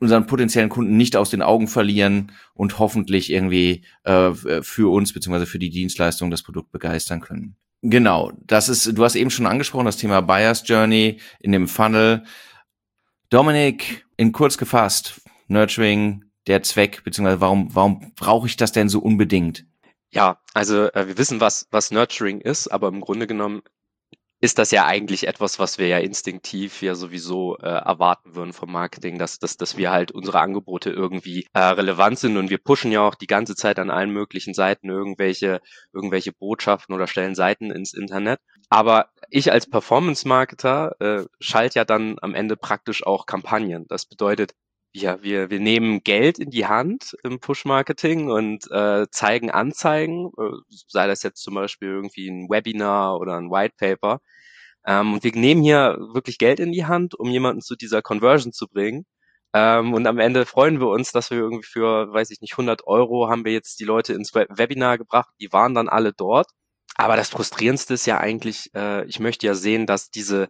unseren 0.00 0.26
potenziellen 0.26 0.68
Kunden 0.68 0.96
nicht 0.96 1.16
aus 1.16 1.30
den 1.30 1.42
Augen 1.42 1.68
verlieren 1.68 2.32
und 2.54 2.78
hoffentlich 2.78 3.30
irgendwie 3.30 3.84
äh, 4.04 4.32
für 4.32 4.92
uns 4.92 5.12
beziehungsweise 5.12 5.46
für 5.46 5.58
die 5.58 5.70
Dienstleistung 5.70 6.30
das 6.30 6.42
Produkt 6.42 6.72
begeistern 6.72 7.20
können. 7.20 7.56
Genau, 7.82 8.32
das 8.44 8.68
ist, 8.68 8.98
du 8.98 9.04
hast 9.04 9.14
eben 9.14 9.30
schon 9.30 9.46
angesprochen, 9.46 9.86
das 9.86 9.96
Thema 9.96 10.20
Buyer's 10.20 10.66
Journey 10.66 11.20
in 11.40 11.52
dem 11.52 11.68
Funnel. 11.68 12.24
Dominik, 13.30 14.06
in 14.16 14.32
kurz 14.32 14.58
gefasst, 14.58 15.20
Nurturing, 15.48 16.24
der 16.46 16.62
Zweck, 16.62 17.04
beziehungsweise 17.04 17.40
warum, 17.40 17.74
warum 17.74 18.12
brauche 18.16 18.46
ich 18.46 18.56
das 18.56 18.72
denn 18.72 18.88
so 18.88 19.00
unbedingt? 19.00 19.66
Ja, 20.10 20.40
also 20.54 20.90
äh, 20.92 21.06
wir 21.06 21.18
wissen, 21.18 21.40
was, 21.40 21.68
was 21.70 21.90
Nurturing 21.90 22.40
ist, 22.40 22.68
aber 22.68 22.88
im 22.88 23.00
Grunde 23.00 23.26
genommen 23.26 23.62
ist 24.40 24.58
das 24.58 24.70
ja 24.70 24.86
eigentlich 24.86 25.26
etwas, 25.26 25.58
was 25.58 25.78
wir 25.78 25.88
ja 25.88 25.98
instinktiv 25.98 26.80
ja 26.82 26.94
sowieso 26.94 27.56
äh, 27.58 27.66
erwarten 27.66 28.36
würden 28.36 28.52
vom 28.52 28.70
Marketing, 28.70 29.18
dass, 29.18 29.38
dass, 29.38 29.56
dass 29.56 29.76
wir 29.76 29.90
halt 29.90 30.12
unsere 30.12 30.40
Angebote 30.40 30.90
irgendwie 30.90 31.46
äh, 31.54 31.58
relevant 31.58 32.18
sind 32.18 32.36
und 32.36 32.48
wir 32.48 32.58
pushen 32.58 32.92
ja 32.92 33.00
auch 33.00 33.16
die 33.16 33.26
ganze 33.26 33.56
Zeit 33.56 33.78
an 33.78 33.90
allen 33.90 34.10
möglichen 34.10 34.54
Seiten 34.54 34.88
irgendwelche, 34.90 35.60
irgendwelche 35.92 36.32
Botschaften 36.32 36.94
oder 36.94 37.08
stellen 37.08 37.34
Seiten 37.34 37.70
ins 37.70 37.94
Internet. 37.94 38.38
Aber 38.70 39.10
ich 39.30 39.50
als 39.50 39.68
Performance-Marketer 39.68 40.96
äh, 41.00 41.24
schalte 41.40 41.80
ja 41.80 41.84
dann 41.84 42.16
am 42.20 42.34
Ende 42.34 42.56
praktisch 42.56 43.04
auch 43.04 43.26
Kampagnen. 43.26 43.86
Das 43.88 44.06
bedeutet, 44.06 44.52
ja, 44.92 45.22
wir, 45.22 45.50
wir 45.50 45.60
nehmen 45.60 46.02
Geld 46.02 46.38
in 46.38 46.50
die 46.50 46.66
Hand 46.66 47.16
im 47.22 47.40
Push-Marketing 47.40 48.30
und 48.30 48.70
äh, 48.70 49.06
zeigen 49.10 49.50
Anzeigen, 49.50 50.30
äh, 50.38 50.50
sei 50.88 51.06
das 51.06 51.22
jetzt 51.22 51.42
zum 51.42 51.54
Beispiel 51.54 51.88
irgendwie 51.88 52.28
ein 52.28 52.48
Webinar 52.48 53.18
oder 53.18 53.36
ein 53.36 53.50
White 53.50 53.74
Paper. 53.78 54.20
Ähm, 54.86 55.14
und 55.14 55.24
wir 55.24 55.32
nehmen 55.32 55.62
hier 55.62 55.98
wirklich 56.14 56.38
Geld 56.38 56.60
in 56.60 56.72
die 56.72 56.86
Hand, 56.86 57.14
um 57.14 57.28
jemanden 57.30 57.62
zu 57.62 57.76
dieser 57.76 58.02
Conversion 58.02 58.52
zu 58.52 58.68
bringen. 58.68 59.06
Ähm, 59.54 59.94
und 59.94 60.06
am 60.06 60.18
Ende 60.18 60.46
freuen 60.46 60.80
wir 60.80 60.88
uns, 60.88 61.12
dass 61.12 61.30
wir 61.30 61.38
irgendwie 61.38 61.66
für, 61.66 62.12
weiß 62.12 62.30
ich 62.30 62.40
nicht, 62.40 62.52
100 62.54 62.86
Euro 62.86 63.28
haben 63.28 63.44
wir 63.44 63.52
jetzt 63.52 63.80
die 63.80 63.84
Leute 63.84 64.14
ins 64.14 64.34
Webinar 64.34 64.98
gebracht. 64.98 65.30
Die 65.40 65.52
waren 65.52 65.74
dann 65.74 65.88
alle 65.88 66.12
dort. 66.12 66.48
Aber 66.96 67.16
das 67.16 67.30
Frustrierendste 67.30 67.94
ist 67.94 68.06
ja 68.06 68.18
eigentlich, 68.18 68.70
äh, 68.74 69.04
ich 69.06 69.20
möchte 69.20 69.46
ja 69.46 69.54
sehen, 69.54 69.86
dass 69.86 70.10
diese 70.10 70.48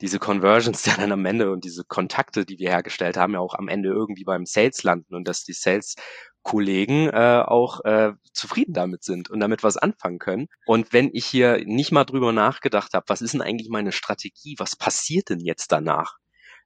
diese 0.00 0.18
Conversions 0.18 0.84
ja 0.86 0.94
dann 0.98 1.12
am 1.12 1.24
Ende 1.24 1.50
und 1.50 1.64
diese 1.64 1.84
Kontakte, 1.84 2.44
die 2.44 2.58
wir 2.58 2.70
hergestellt 2.70 3.16
haben, 3.16 3.34
ja 3.34 3.40
auch 3.40 3.54
am 3.54 3.68
Ende 3.68 3.90
irgendwie 3.90 4.24
beim 4.24 4.46
Sales 4.46 4.82
landen 4.82 5.14
und 5.14 5.28
dass 5.28 5.44
die 5.44 5.52
Sales 5.52 5.94
Kollegen 6.42 7.08
äh, 7.08 7.42
auch 7.46 7.84
äh, 7.84 8.12
zufrieden 8.32 8.72
damit 8.72 9.04
sind 9.04 9.30
und 9.30 9.40
damit 9.40 9.62
was 9.62 9.76
anfangen 9.76 10.18
können. 10.18 10.46
Und 10.64 10.92
wenn 10.92 11.10
ich 11.12 11.26
hier 11.26 11.62
nicht 11.66 11.92
mal 11.92 12.04
drüber 12.04 12.32
nachgedacht 12.32 12.94
habe, 12.94 13.04
was 13.08 13.20
ist 13.20 13.34
denn 13.34 13.42
eigentlich 13.42 13.68
meine 13.68 13.92
Strategie, 13.92 14.54
was 14.58 14.74
passiert 14.74 15.28
denn 15.28 15.40
jetzt 15.40 15.70
danach, 15.70 16.16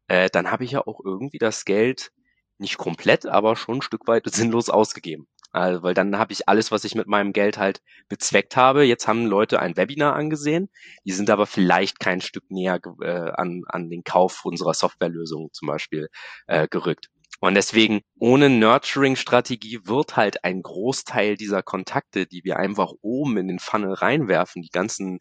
äh, 0.07 0.29
dann 0.31 0.51
habe 0.51 0.65
ich 0.65 0.73
ja 0.73 0.87
auch 0.87 1.01
irgendwie 1.05 1.39
das 1.39 1.65
Geld 1.65 2.13
nicht 2.59 2.79
komplett, 2.79 3.27
aber 3.27 3.57
schon 3.57 3.79
ein 3.79 3.83
Stück 3.83 4.07
weit 4.07 4.25
sinnlos 4.33 4.71
ausgegeben. 4.71 5.27
Also, 5.55 5.85
weil 5.85 5.95
dann 5.95 6.19
habe 6.19 6.33
ich 6.33 6.49
alles, 6.49 6.73
was 6.73 6.83
ich 6.83 6.97
mit 6.97 7.07
meinem 7.07 7.33
Geld 7.33 7.59
halt 7.59 7.81
bezweckt 8.09 8.57
habe. 8.57 8.83
Jetzt 8.83 9.07
haben 9.07 9.27
Leute 9.27 9.61
ein 9.61 9.77
Webinar 9.77 10.17
angesehen, 10.17 10.69
die 11.05 11.13
sind 11.13 11.31
aber 11.31 11.47
vielleicht 11.47 12.01
kein 12.01 12.21
Stück 12.21 12.51
näher 12.51 12.81
äh, 13.01 13.31
an, 13.31 13.63
an 13.69 13.89
den 13.89 14.03
Kauf 14.03 14.45
unserer 14.45 14.75
Softwarelösung 14.75 15.51
zum 15.53 15.69
Beispiel 15.69 16.09
äh, 16.49 16.67
gerückt. 16.67 17.09
Und 17.39 17.55
deswegen, 17.55 18.01
ohne 18.19 18.51
Nurturing-Strategie 18.51 19.81
wird 19.85 20.17
halt 20.17 20.43
ein 20.43 20.61
Großteil 20.61 21.37
dieser 21.37 21.63
Kontakte, 21.63 22.27
die 22.27 22.43
wir 22.43 22.57
einfach 22.57 22.93
oben 23.01 23.37
in 23.37 23.47
den 23.47 23.61
Funnel 23.61 23.93
reinwerfen, 23.93 24.61
die 24.61 24.71
ganzen 24.71 25.21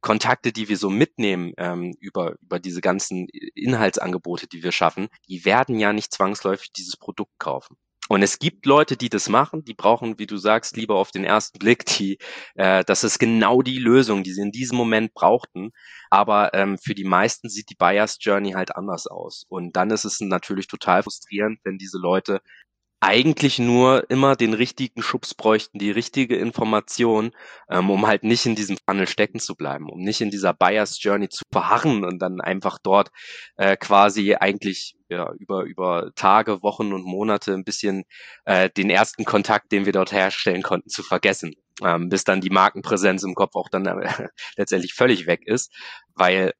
Kontakte, 0.00 0.52
die 0.52 0.68
wir 0.68 0.76
so 0.76 0.88
mitnehmen 0.88 1.52
ähm, 1.56 1.96
über, 1.98 2.36
über 2.42 2.60
diese 2.60 2.80
ganzen 2.80 3.26
Inhaltsangebote, 3.56 4.46
die 4.46 4.62
wir 4.62 4.70
schaffen, 4.70 5.08
die 5.28 5.44
werden 5.44 5.80
ja 5.80 5.92
nicht 5.92 6.12
zwangsläufig 6.12 6.72
dieses 6.72 6.96
Produkt 6.96 7.32
kaufen. 7.38 7.76
Und 8.10 8.22
es 8.22 8.38
gibt 8.38 8.66
Leute, 8.66 8.98
die 8.98 9.08
das 9.08 9.30
machen, 9.30 9.64
die 9.64 9.72
brauchen, 9.72 10.18
wie 10.18 10.26
du 10.26 10.36
sagst, 10.36 10.76
lieber 10.76 10.96
auf 10.96 11.10
den 11.10 11.24
ersten 11.24 11.58
Blick, 11.58 11.86
die, 11.86 12.18
äh, 12.54 12.84
das 12.84 13.02
ist 13.02 13.18
genau 13.18 13.62
die 13.62 13.78
Lösung, 13.78 14.22
die 14.22 14.32
sie 14.32 14.42
in 14.42 14.52
diesem 14.52 14.76
Moment 14.76 15.14
brauchten. 15.14 15.70
Aber 16.10 16.52
ähm, 16.52 16.76
für 16.76 16.94
die 16.94 17.04
meisten 17.04 17.48
sieht 17.48 17.70
die 17.70 17.76
Buyers 17.76 18.18
Journey 18.20 18.52
halt 18.52 18.76
anders 18.76 19.06
aus. 19.06 19.46
Und 19.48 19.74
dann 19.76 19.90
ist 19.90 20.04
es 20.04 20.20
natürlich 20.20 20.66
total 20.66 21.02
frustrierend, 21.02 21.60
wenn 21.64 21.78
diese 21.78 21.98
Leute 21.98 22.42
eigentlich 23.04 23.58
nur 23.58 24.08
immer 24.10 24.34
den 24.34 24.54
richtigen 24.54 25.02
Schubs 25.02 25.34
bräuchten, 25.34 25.78
die 25.78 25.90
richtige 25.90 26.36
Information, 26.36 27.32
ähm, 27.68 27.90
um 27.90 28.06
halt 28.06 28.24
nicht 28.24 28.46
in 28.46 28.54
diesem 28.54 28.78
Funnel 28.88 29.06
stecken 29.06 29.40
zu 29.40 29.54
bleiben, 29.54 29.90
um 29.90 30.00
nicht 30.00 30.22
in 30.22 30.30
dieser 30.30 30.54
Buyers 30.54 31.02
Journey 31.02 31.28
zu 31.28 31.44
verharren 31.52 32.04
und 32.04 32.18
dann 32.20 32.40
einfach 32.40 32.78
dort 32.82 33.10
äh, 33.56 33.76
quasi 33.76 34.34
eigentlich 34.34 34.96
ja, 35.08 35.30
über, 35.38 35.64
über 35.64 36.12
Tage, 36.14 36.62
Wochen 36.62 36.92
und 36.94 37.04
Monate 37.04 37.52
ein 37.52 37.64
bisschen 37.64 38.04
äh, 38.46 38.70
den 38.70 38.88
ersten 38.88 39.24
Kontakt, 39.24 39.70
den 39.70 39.84
wir 39.84 39.92
dort 39.92 40.12
herstellen 40.12 40.62
konnten, 40.62 40.88
zu 40.88 41.02
vergessen, 41.02 41.54
ähm, 41.84 42.08
bis 42.08 42.24
dann 42.24 42.40
die 42.40 42.50
Markenpräsenz 42.50 43.22
im 43.22 43.34
Kopf 43.34 43.54
auch 43.54 43.68
dann 43.68 43.86
äh, 43.86 44.28
letztendlich 44.56 44.94
völlig 44.94 45.26
weg 45.26 45.42
ist, 45.46 45.70
weil 46.14 46.54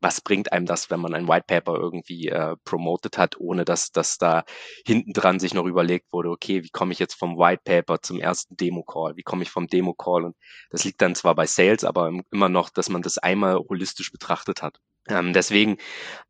was 0.00 0.20
bringt 0.20 0.52
einem 0.52 0.66
das, 0.66 0.90
wenn 0.90 1.00
man 1.00 1.14
ein 1.14 1.28
White 1.28 1.46
Paper 1.46 1.74
irgendwie 1.74 2.28
äh, 2.28 2.56
promoted 2.64 3.18
hat, 3.18 3.38
ohne 3.38 3.64
dass, 3.64 3.90
dass 3.90 4.18
da 4.18 4.44
hinten 4.86 5.12
dran 5.12 5.40
sich 5.40 5.54
noch 5.54 5.66
überlegt 5.66 6.12
wurde, 6.12 6.30
okay, 6.30 6.62
wie 6.62 6.70
komme 6.70 6.92
ich 6.92 6.98
jetzt 6.98 7.14
vom 7.14 7.38
White 7.38 7.62
Paper 7.64 8.00
zum 8.02 8.20
ersten 8.20 8.56
Demo-Call? 8.56 9.16
Wie 9.16 9.22
komme 9.22 9.42
ich 9.42 9.50
vom 9.50 9.66
Demo-Call? 9.66 10.24
Und 10.24 10.36
das 10.70 10.84
liegt 10.84 11.00
dann 11.00 11.14
zwar 11.14 11.34
bei 11.34 11.46
Sales, 11.46 11.84
aber 11.84 12.12
immer 12.30 12.48
noch, 12.48 12.70
dass 12.70 12.88
man 12.88 13.02
das 13.02 13.18
einmal 13.18 13.56
holistisch 13.56 14.12
betrachtet 14.12 14.62
hat. 14.62 14.78
Ähm, 15.08 15.32
deswegen 15.32 15.76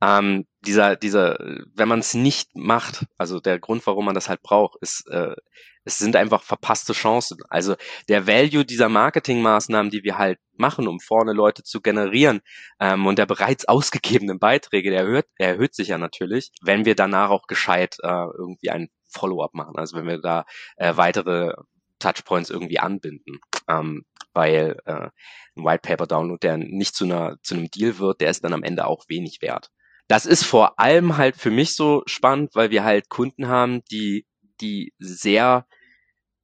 ähm, 0.03 0.47
dieser, 0.61 0.97
dieser, 0.97 1.39
wenn 1.75 1.89
man 1.89 2.01
es 2.01 2.15
nicht 2.15 2.55
macht, 2.55 3.07
also 3.17 3.41
der 3.41 3.59
Grund, 3.59 3.87
warum 3.87 4.05
man 4.05 4.15
das 4.15 4.29
halt 4.29 4.43
braucht, 4.43 4.77
ist, 4.81 5.07
äh, 5.09 5.35
es 5.87 5.99
sind 5.99 6.17
einfach 6.17 6.43
verpasste 6.43 6.93
Chancen. 6.93 7.39
Also 7.49 7.77
der 8.09 8.27
Value 8.27 8.65
dieser 8.65 8.89
Marketingmaßnahmen, 8.89 9.91
die 9.91 10.03
wir 10.03 10.19
halt 10.19 10.39
machen, 10.53 10.89
um 10.89 10.99
vorne 10.99 11.33
Leute 11.33 11.63
zu 11.63 11.81
generieren 11.81 12.41
ähm, 12.81 13.07
und 13.07 13.19
der 13.19 13.27
bereits 13.27 13.67
ausgegebenen 13.69 14.41
Beiträge, 14.41 14.91
der 14.91 15.03
erhöht, 15.03 15.27
der 15.39 15.49
erhöht 15.51 15.75
sich 15.75 15.89
ja 15.89 15.99
natürlich, 15.99 16.51
wenn 16.61 16.85
wir 16.85 16.97
danach 16.97 17.31
auch 17.31 17.47
gescheit 17.47 17.97
äh, 18.03 18.09
irgendwie 18.09 18.71
ein 18.71 18.89
Follow-up 19.09 19.55
machen. 19.55 19.77
Also 19.77 19.97
wenn 19.97 20.09
wir 20.09 20.21
da 20.21 20.45
äh, 20.77 20.97
weitere 20.97 21.53
Touchpoints 22.01 22.51
irgendwie 22.51 22.81
anbinden. 22.81 23.39
Ähm, 23.69 24.05
weil 24.35 24.77
äh, 24.85 25.09
ein 25.57 25.65
White 25.65 25.83
Paper 25.83 26.07
Download, 26.07 26.39
der 26.43 26.59
nicht 26.59 26.95
zu 26.95 27.05
einer 27.05 27.37
zu 27.43 27.55
einem 27.55 27.71
Deal 27.71 27.99
wird, 27.99 28.21
der 28.21 28.31
ist 28.31 28.45
dann 28.45 28.53
am 28.53 28.65
Ende 28.65 28.87
auch 28.87 29.05
wenig 29.09 29.39
wert. 29.41 29.71
Das 30.09 30.27
ist 30.27 30.45
vor 30.45 30.79
allem 30.79 31.17
halt 31.17 31.37
für 31.37 31.51
mich 31.51 31.75
so 31.75 32.03
spannend, 32.07 32.55
weil 32.55 32.71
wir 32.71 32.85
halt 32.85 33.09
Kunden 33.09 33.49
haben, 33.49 33.83
die 33.91 34.27
die 34.61 34.93
sehr, 34.99 35.67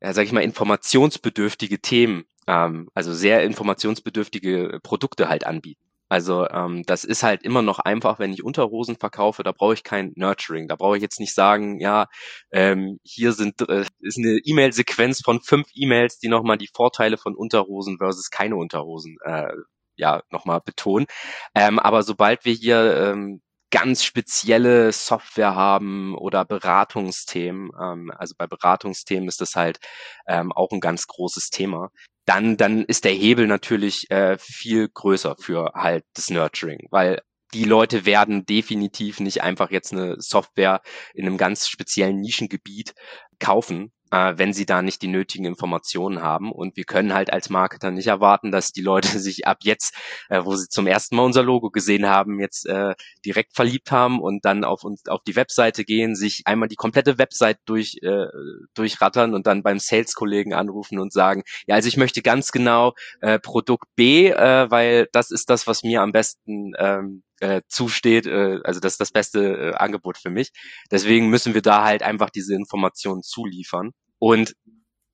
ja, 0.02 0.12
sag 0.12 0.24
ich 0.24 0.32
mal, 0.32 0.42
informationsbedürftige 0.42 1.80
Themen, 1.80 2.24
ähm, 2.46 2.88
also 2.94 3.12
sehr 3.12 3.44
informationsbedürftige 3.44 4.80
Produkte 4.82 5.28
halt 5.28 5.46
anbieten. 5.46 5.82
Also 6.08 6.46
ähm, 6.50 6.82
das 6.86 7.04
ist 7.04 7.22
halt 7.22 7.42
immer 7.42 7.62
noch 7.62 7.78
einfach, 7.78 8.18
wenn 8.18 8.34
ich 8.34 8.44
Unterhosen 8.44 8.96
verkaufe, 8.96 9.42
da 9.44 9.52
brauche 9.52 9.72
ich 9.74 9.82
kein 9.82 10.12
Nurturing. 10.14 10.68
Da 10.68 10.76
brauche 10.76 10.96
ich 10.96 11.02
jetzt 11.02 11.20
nicht 11.20 11.34
sagen, 11.34 11.80
ja, 11.80 12.06
ähm, 12.52 12.98
hier 13.02 13.32
sind 13.32 13.62
äh, 13.66 13.86
ist 14.00 14.18
eine 14.18 14.38
E-Mail-Sequenz 14.44 15.22
von 15.24 15.40
fünf 15.40 15.68
E-Mails, 15.72 16.18
die 16.18 16.28
nochmal 16.28 16.58
die 16.58 16.68
Vorteile 16.74 17.16
von 17.16 17.34
Unterhosen 17.34 17.96
versus 17.96 18.28
keine 18.30 18.56
Unterhosen 18.56 19.16
äh, 19.24 19.54
ja 19.96 20.22
nochmal 20.30 20.60
betonen. 20.62 21.06
Ähm, 21.54 21.78
aber 21.78 22.02
sobald 22.02 22.44
wir 22.44 22.52
hier 22.52 22.94
ähm, 23.14 23.40
ganz 23.72 24.04
spezielle 24.04 24.92
Software 24.92 25.56
haben 25.56 26.14
oder 26.14 26.44
Beratungsthemen, 26.44 27.72
ähm, 27.80 28.12
also 28.16 28.34
bei 28.38 28.46
Beratungsthemen 28.46 29.28
ist 29.28 29.40
das 29.40 29.56
halt 29.56 29.80
ähm, 30.28 30.52
auch 30.52 30.70
ein 30.70 30.80
ganz 30.80 31.08
großes 31.08 31.50
Thema, 31.50 31.90
dann, 32.26 32.56
dann 32.56 32.84
ist 32.84 33.04
der 33.04 33.12
Hebel 33.12 33.48
natürlich 33.48 34.08
äh, 34.10 34.38
viel 34.38 34.88
größer 34.88 35.36
für 35.40 35.72
halt 35.74 36.04
das 36.14 36.30
Nurturing, 36.30 36.86
weil 36.90 37.22
die 37.54 37.64
Leute 37.64 38.06
werden 38.06 38.46
definitiv 38.46 39.20
nicht 39.20 39.42
einfach 39.42 39.70
jetzt 39.70 39.92
eine 39.92 40.20
Software 40.20 40.80
in 41.14 41.26
einem 41.26 41.38
ganz 41.38 41.68
speziellen 41.68 42.20
Nischengebiet 42.20 42.94
kaufen, 43.40 43.92
äh, 44.12 44.34
wenn 44.36 44.52
sie 44.52 44.66
da 44.66 44.82
nicht 44.82 45.02
die 45.02 45.08
nötigen 45.08 45.46
Informationen 45.46 46.22
haben. 46.22 46.52
Und 46.52 46.76
wir 46.76 46.84
können 46.84 47.14
halt 47.14 47.32
als 47.32 47.50
Marketer 47.50 47.90
nicht 47.90 48.06
erwarten, 48.06 48.52
dass 48.52 48.72
die 48.72 48.82
Leute 48.82 49.08
sich 49.18 49.46
ab 49.46 49.58
jetzt, 49.62 49.94
äh, 50.28 50.44
wo 50.44 50.54
sie 50.54 50.68
zum 50.68 50.86
ersten 50.86 51.16
Mal 51.16 51.24
unser 51.24 51.42
Logo 51.42 51.70
gesehen 51.70 52.06
haben, 52.06 52.38
jetzt 52.38 52.66
äh, 52.66 52.94
direkt 53.24 53.54
verliebt 53.54 53.90
haben 53.90 54.20
und 54.20 54.44
dann 54.44 54.64
auf 54.64 54.84
uns 54.84 55.08
auf 55.08 55.22
die 55.26 55.34
Webseite 55.34 55.84
gehen, 55.84 56.14
sich 56.14 56.42
einmal 56.44 56.68
die 56.68 56.76
komplette 56.76 57.18
Website 57.18 57.58
durch 57.64 57.96
äh, 58.02 58.26
durchrattern 58.74 59.34
und 59.34 59.46
dann 59.46 59.62
beim 59.62 59.78
Sales-Kollegen 59.78 60.52
anrufen 60.52 60.98
und 60.98 61.12
sagen, 61.12 61.42
ja, 61.66 61.74
also 61.74 61.88
ich 61.88 61.96
möchte 61.96 62.22
ganz 62.22 62.52
genau 62.52 62.92
äh, 63.20 63.38
Produkt 63.38 63.86
B, 63.96 64.28
äh, 64.28 64.70
weil 64.70 65.08
das 65.12 65.30
ist 65.30 65.48
das, 65.48 65.66
was 65.66 65.82
mir 65.82 66.02
am 66.02 66.12
besten 66.12 66.72
ähm, 66.78 67.22
äh, 67.42 67.62
zusteht. 67.68 68.26
Äh, 68.26 68.60
also 68.64 68.80
das 68.80 68.94
ist 68.94 69.00
das 69.00 69.10
beste 69.12 69.40
äh, 69.40 69.74
Angebot 69.74 70.16
für 70.16 70.30
mich. 70.30 70.52
Deswegen 70.90 71.28
müssen 71.28 71.54
wir 71.54 71.62
da 71.62 71.84
halt 71.84 72.02
einfach 72.02 72.30
diese 72.30 72.54
Informationen 72.54 73.22
zuliefern. 73.22 73.90
Und 74.18 74.54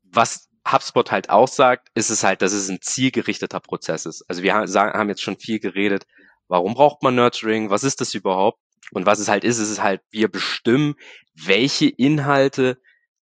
was 0.02 0.48
HubSpot 0.70 1.10
halt 1.10 1.30
auch 1.30 1.48
sagt, 1.48 1.88
ist 1.94 2.10
es 2.10 2.22
halt, 2.24 2.42
dass 2.42 2.52
es 2.52 2.68
ein 2.68 2.80
zielgerichteter 2.82 3.60
Prozess 3.60 4.04
ist. 4.04 4.24
Also 4.28 4.42
wir 4.42 4.54
haben 4.54 5.08
jetzt 5.08 5.22
schon 5.22 5.38
viel 5.38 5.60
geredet, 5.60 6.04
warum 6.46 6.74
braucht 6.74 7.02
man 7.02 7.14
Nurturing, 7.14 7.70
was 7.70 7.84
ist 7.84 8.00
das 8.02 8.14
überhaupt? 8.14 8.60
Und 8.92 9.06
was 9.06 9.18
es 9.18 9.28
halt 9.28 9.44
ist, 9.44 9.58
ist 9.58 9.70
es 9.70 9.82
halt, 9.82 10.02
wir 10.10 10.30
bestimmen, 10.30 10.94
welche 11.34 11.88
Inhalte, 11.88 12.78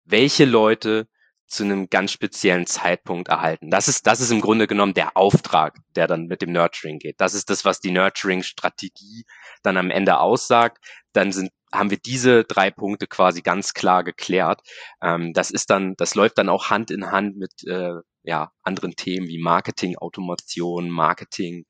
welche 0.06 0.46
Leute 0.46 1.08
zu 1.54 1.64
einem 1.64 1.90
ganz 1.90 2.12
speziellen 2.12 2.66
Zeitpunkt 2.66 3.30
erhalten. 3.30 3.70
Das 3.70 3.88
ist, 3.88 4.08
das 4.08 4.20
ist 4.20 4.32
im 4.32 4.42
Grunde 4.42 4.68
genommen 4.68 4.94
der 4.94 5.16
Auftrag, 5.16 5.78
der 5.96 6.08
dann 6.08 6.26
mit 6.26 6.42
dem 6.42 6.52
Nurturing 6.52 7.00
geht. 7.00 7.20
Das 7.20 7.34
ist 7.34 7.50
das, 7.50 7.64
was 7.66 7.80
die 7.80 7.92
Nurturing-Strategie 7.92 9.26
dann 9.62 9.78
am 9.78 9.92
Ende 9.92 10.20
aussagt. 10.20 10.84
Dann 11.14 11.32
sind, 11.32 11.52
haben 11.72 11.92
wir 11.92 11.98
diese 11.98 12.44
drei 12.44 12.72
Punkte 12.72 13.08
quasi 13.08 13.42
ganz 13.42 13.74
klar 13.74 14.04
geklärt. 14.04 14.62
Ähm, 15.02 15.34
das 15.34 15.52
ist 15.52 15.70
dann, 15.70 15.96
das 15.98 16.16
läuft 16.16 16.38
dann 16.38 16.50
auch 16.50 16.70
Hand 16.70 16.92
in 16.92 17.12
Hand 17.12 17.38
mit 17.38 17.52
äh, 17.68 17.94
ja, 18.24 18.52
anderen 18.64 18.96
Themen 18.96 19.28
wie 19.28 19.42
Marketing, 19.42 19.98
Automation, 19.98 20.90
Marketing, 20.90 21.66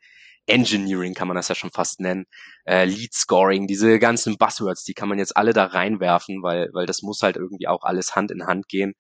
Engineering 0.45 1.13
kann 1.13 1.27
man 1.27 1.35
das 1.35 1.47
ja 1.47 1.55
schon 1.55 1.71
fast 1.71 1.99
nennen, 1.99 2.25
äh, 2.65 2.85
Lead 2.85 3.13
Scoring, 3.13 3.67
diese 3.67 3.97
ganzen 3.99 4.37
Buzzwords, 4.37 4.83
die 4.83 4.93
kann 4.93 5.07
man 5.09 5.19
jetzt 5.19 5.37
alle 5.37 5.53
da 5.53 5.65
reinwerfen, 5.65 6.43
weil, 6.43 6.69
weil 6.73 6.85
das 6.85 7.01
muss 7.01 7.21
halt 7.21 7.37
irgendwie 7.37 7.67
auch 7.67 7.83
alles 7.83 8.15
Hand 8.15 8.31
in 8.31 8.45
Hand 8.45 8.67
gehen. 8.67 8.93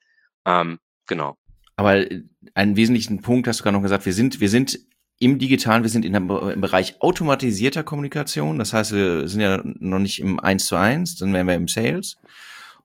Ähm, 0.45 0.79
genau. 1.07 1.37
Aber 1.75 1.97
äh, 1.97 2.23
einen 2.53 2.75
wesentlichen 2.75 3.21
Punkt 3.21 3.47
hast 3.47 3.59
du 3.59 3.63
gerade 3.63 3.77
noch 3.77 3.83
gesagt, 3.83 4.05
wir 4.05 4.13
sind, 4.13 4.39
wir 4.39 4.49
sind 4.49 4.79
im 5.19 5.39
Digitalen, 5.39 5.83
wir 5.83 5.89
sind 5.89 6.05
in 6.05 6.15
einem, 6.15 6.29
im 6.29 6.61
Bereich 6.61 7.01
automatisierter 7.01 7.83
Kommunikation. 7.83 8.59
Das 8.59 8.73
heißt, 8.73 8.91
wir 8.93 9.27
sind 9.27 9.41
ja 9.41 9.61
noch 9.63 9.99
nicht 9.99 10.19
im 10.19 10.39
Eins 10.39 10.65
zu 10.65 10.75
eins, 10.75 11.15
dann 11.15 11.33
wären 11.33 11.47
wir 11.47 11.55
im 11.55 11.67
Sales. 11.67 12.17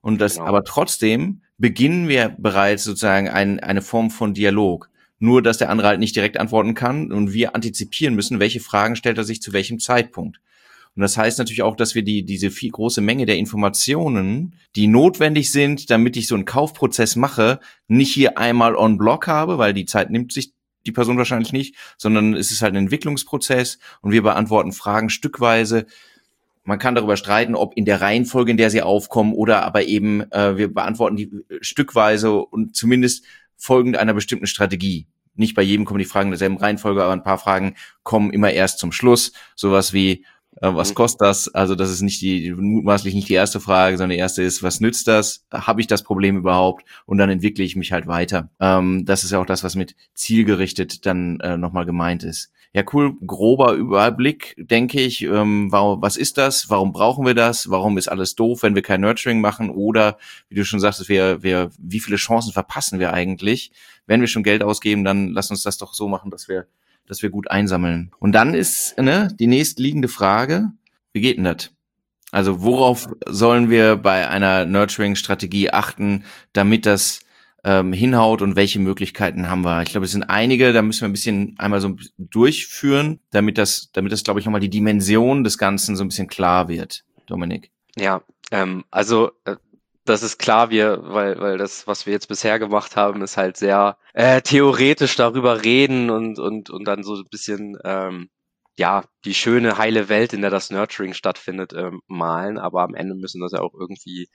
Und 0.01 0.21
das, 0.21 0.35
genau. 0.35 0.47
aber 0.47 0.63
trotzdem 0.63 1.41
beginnen 1.57 2.07
wir 2.07 2.29
bereits 2.37 2.85
sozusagen 2.85 3.29
ein, 3.29 3.59
eine 3.59 3.81
Form 3.81 4.09
von 4.09 4.33
Dialog. 4.33 4.89
Nur, 5.21 5.41
dass 5.41 5.57
der 5.57 5.69
andere 5.69 5.89
halt 5.89 5.99
nicht 5.99 6.15
direkt 6.15 6.39
antworten 6.39 6.75
kann 6.75 7.11
und 7.11 7.33
wir 7.33 7.53
antizipieren 7.53 8.15
müssen, 8.15 8.39
welche 8.39 8.61
Fragen 8.61 8.95
stellt 8.95 9.17
er 9.17 9.25
sich 9.25 9.41
zu 9.41 9.51
welchem 9.51 9.79
Zeitpunkt. 9.79 10.39
Und 10.99 11.03
das 11.03 11.15
heißt 11.15 11.39
natürlich 11.39 11.61
auch, 11.61 11.77
dass 11.77 11.95
wir 11.95 12.03
die, 12.03 12.25
diese 12.25 12.51
viel 12.51 12.71
große 12.71 12.99
Menge 12.99 13.25
der 13.25 13.37
Informationen, 13.37 14.55
die 14.75 14.87
notwendig 14.87 15.49
sind, 15.49 15.89
damit 15.89 16.17
ich 16.17 16.27
so 16.27 16.35
einen 16.35 16.43
Kaufprozess 16.43 17.15
mache, 17.15 17.61
nicht 17.87 18.13
hier 18.13 18.37
einmal 18.37 18.75
on 18.75 18.97
block 18.97 19.25
habe, 19.25 19.57
weil 19.57 19.73
die 19.73 19.85
Zeit 19.85 20.09
nimmt 20.09 20.33
sich 20.33 20.51
die 20.85 20.91
Person 20.91 21.17
wahrscheinlich 21.17 21.53
nicht, 21.53 21.75
sondern 21.97 22.33
es 22.33 22.51
ist 22.51 22.61
halt 22.61 22.73
ein 22.73 22.83
Entwicklungsprozess 22.83 23.79
und 24.01 24.11
wir 24.11 24.21
beantworten 24.23 24.73
Fragen 24.73 25.09
stückweise. 25.09 25.85
Man 26.65 26.79
kann 26.79 26.95
darüber 26.95 27.15
streiten, 27.15 27.55
ob 27.55 27.77
in 27.77 27.85
der 27.85 28.01
Reihenfolge, 28.01 28.51
in 28.51 28.57
der 28.57 28.69
sie 28.69 28.81
aufkommen, 28.81 29.31
oder 29.31 29.63
aber 29.63 29.85
eben 29.85 30.29
äh, 30.33 30.57
wir 30.57 30.73
beantworten 30.73 31.15
die 31.15 31.31
stückweise 31.61 32.41
und 32.41 32.75
zumindest 32.75 33.23
folgend 33.55 33.95
einer 33.95 34.13
bestimmten 34.13 34.47
Strategie. 34.47 35.07
Nicht 35.35 35.55
bei 35.55 35.61
jedem 35.61 35.85
kommen 35.85 35.99
die 35.99 36.03
Fragen 36.03 36.27
in 36.27 36.31
derselben 36.31 36.57
Reihenfolge, 36.57 37.01
aber 37.01 37.13
ein 37.13 37.23
paar 37.23 37.37
Fragen 37.37 37.75
kommen 38.03 38.31
immer 38.31 38.51
erst 38.51 38.79
zum 38.79 38.91
Schluss. 38.91 39.31
Sowas 39.55 39.93
wie, 39.93 40.11
äh, 40.11 40.23
was 40.61 40.91
mhm. 40.91 40.95
kostet 40.95 41.21
das? 41.21 41.47
Also 41.53 41.75
das 41.75 41.89
ist 41.89 42.01
nicht 42.01 42.21
die 42.21 42.51
mutmaßlich 42.51 43.13
nicht 43.13 43.29
die 43.29 43.33
erste 43.33 43.59
Frage, 43.59 43.97
sondern 43.97 44.15
die 44.15 44.19
erste 44.19 44.43
ist, 44.43 44.61
was 44.61 44.81
nützt 44.81 45.07
das? 45.07 45.45
Habe 45.51 45.81
ich 45.81 45.87
das 45.87 46.03
Problem 46.03 46.37
überhaupt? 46.37 46.85
Und 47.05 47.17
dann 47.17 47.29
entwickle 47.29 47.63
ich 47.63 47.75
mich 47.75 47.91
halt 47.91 48.07
weiter. 48.07 48.49
Ähm, 48.59 49.05
das 49.05 49.23
ist 49.23 49.31
ja 49.31 49.39
auch 49.39 49.45
das, 49.45 49.63
was 49.63 49.75
mit 49.75 49.95
zielgerichtet 50.13 51.05
dann 51.05 51.39
äh, 51.39 51.57
nochmal 51.57 51.85
gemeint 51.85 52.23
ist. 52.23 52.51
Ja, 52.71 52.83
cool, 52.93 53.15
grober 53.25 53.73
Überblick, 53.73 54.55
denke 54.59 55.01
ich. 55.01 55.23
Ähm, 55.23 55.71
warum, 55.71 56.03
was 56.03 56.17
ist 56.17 56.37
das? 56.37 56.69
Warum 56.69 56.93
brauchen 56.93 57.25
wir 57.25 57.33
das? 57.33 57.71
Warum 57.71 57.97
ist 57.97 58.09
alles 58.09 58.35
doof, 58.35 58.61
wenn 58.61 58.75
wir 58.75 58.83
kein 58.83 59.01
Nurturing 59.01 59.41
machen? 59.41 59.71
Oder, 59.71 60.19
wie 60.49 60.55
du 60.55 60.63
schon 60.63 60.79
sagst, 60.79 61.09
wir, 61.09 61.41
wir, 61.41 61.71
wie 61.79 61.99
viele 61.99 62.17
Chancen 62.17 62.53
verpassen 62.53 62.99
wir 62.99 63.11
eigentlich? 63.11 63.71
Wenn 64.05 64.21
wir 64.21 64.27
schon 64.27 64.43
Geld 64.43 64.61
ausgeben, 64.61 65.03
dann 65.03 65.29
lass 65.29 65.49
uns 65.49 65.63
das 65.63 65.79
doch 65.79 65.95
so 65.95 66.07
machen, 66.07 66.29
dass 66.29 66.47
wir, 66.47 66.67
dass 67.09 67.21
wir 67.21 67.29
gut 67.29 67.51
einsammeln. 67.51 68.11
Und 68.19 68.31
dann 68.31 68.53
ist 68.53 68.97
ne, 68.97 69.35
die 69.37 69.47
nächstliegende 69.47 70.07
Frage, 70.07 70.71
wie 71.11 71.21
geht 71.21 71.37
denn 71.37 71.43
das? 71.43 71.71
Also 72.31 72.61
worauf 72.61 73.07
sollen 73.27 73.69
wir 73.69 73.95
bei 73.95 74.29
einer 74.29 74.65
Nurturing-Strategie 74.65 75.71
achten, 75.71 76.23
damit 76.53 76.85
das 76.85 77.21
ähm, 77.63 77.91
hinhaut 77.91 78.43
und 78.43 78.55
welche 78.55 78.79
Möglichkeiten 78.79 79.49
haben 79.49 79.65
wir? 79.65 79.81
Ich 79.81 79.89
glaube, 79.89 80.05
es 80.05 80.11
sind 80.11 80.23
einige, 80.23 80.71
da 80.71 80.83
müssen 80.83 81.01
wir 81.01 81.09
ein 81.09 81.13
bisschen 81.13 81.55
einmal 81.57 81.81
so 81.81 81.97
durchführen, 82.19 83.19
damit 83.31 83.57
das, 83.57 83.89
damit 83.91 84.11
das, 84.11 84.23
glaube 84.23 84.39
ich, 84.39 84.45
nochmal 84.45 84.61
die 84.61 84.69
Dimension 84.69 85.43
des 85.43 85.57
Ganzen 85.57 85.95
so 85.95 86.03
ein 86.03 86.09
bisschen 86.09 86.27
klar 86.27 86.69
wird. 86.69 87.03
Dominik. 87.25 87.71
Ja, 87.97 88.21
ähm, 88.51 88.85
also 88.91 89.31
äh, 89.45 89.55
das 90.09 90.23
ist 90.23 90.39
klar, 90.39 90.69
wir, 90.69 90.99
weil, 91.03 91.39
weil 91.39 91.57
das, 91.57 91.87
was 91.87 92.05
wir 92.05 92.13
jetzt 92.13 92.27
bisher 92.27 92.59
gemacht 92.59 92.95
haben, 92.95 93.21
ist 93.21 93.37
halt 93.37 93.57
sehr 93.57 93.97
äh, 94.13 94.41
theoretisch 94.41 95.15
darüber 95.15 95.63
reden 95.63 96.09
und, 96.09 96.39
und, 96.39 96.69
und 96.69 96.85
dann 96.85 97.03
so 97.03 97.15
ein 97.15 97.27
bisschen 97.29 97.77
ähm, 97.83 98.29
ja, 98.79 99.03
die 99.25 99.33
schöne, 99.33 99.77
heile 99.77 100.07
Welt, 100.07 100.31
in 100.33 100.41
der 100.41 100.49
das 100.49 100.69
Nurturing 100.69 101.13
stattfindet, 101.13 101.73
ähm, 101.73 102.01
malen, 102.07 102.57
aber 102.57 102.81
am 102.81 102.95
Ende 102.95 103.13
müssen 103.13 103.41
das 103.41 103.51
ja 103.51 103.59
auch 103.59 103.73
irgendwie, 103.73 104.29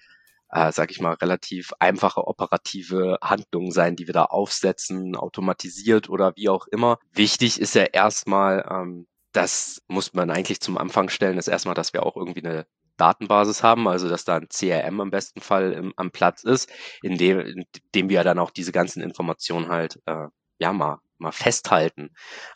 äh, 0.51 0.71
sag 0.71 0.91
ich 0.91 1.01
mal, 1.01 1.15
relativ 1.15 1.73
einfache 1.79 2.27
operative 2.27 3.19
Handlungen 3.23 3.73
sein, 3.73 3.97
die 3.97 4.07
wir 4.07 4.13
da 4.13 4.27
aufsetzen, 4.27 5.17
automatisiert 5.17 6.11
oder 6.11 6.35
wie 6.37 6.51
auch 6.51 6.67
immer. 6.67 6.99
Wichtig 7.13 7.59
ist 7.59 7.75
ja 7.75 7.85
erstmal, 7.85 8.67
ähm, 8.71 9.07
das 9.33 9.83
muss 9.89 10.13
man 10.13 10.31
eigentlich 10.31 10.61
zum 10.61 10.77
Anfang 10.77 11.09
stellen, 11.09 11.39
ist 11.39 11.49
erstmal, 11.49 11.75
dass 11.75 11.95
wir 11.95 12.05
auch 12.05 12.17
irgendwie 12.17 12.45
eine 12.45 12.67
Datenbasis 12.97 13.63
haben, 13.63 13.89
also 13.89 14.09
dass 14.09 14.25
da 14.25 14.37
ein 14.37 14.49
CRM 14.49 15.01
am 15.01 15.11
besten 15.11 15.41
Fall 15.41 15.73
im, 15.73 15.93
am 15.97 16.11
Platz 16.11 16.45
ist, 16.45 16.71
in 17.03 17.19
dem, 17.19 17.41
in 17.41 17.65
dem 17.95 18.09
wir 18.09 18.25
dann 18.25 18.39
auch 18.39 18.51
diese 18.51 18.73
ganzen 18.73 19.03
Informationen 19.03 19.69
halt 19.69 20.01
äh, 20.07 20.27
ja 20.59 20.73
mal 20.73 20.99
mal 21.19 21.33
festhalten. 21.33 22.11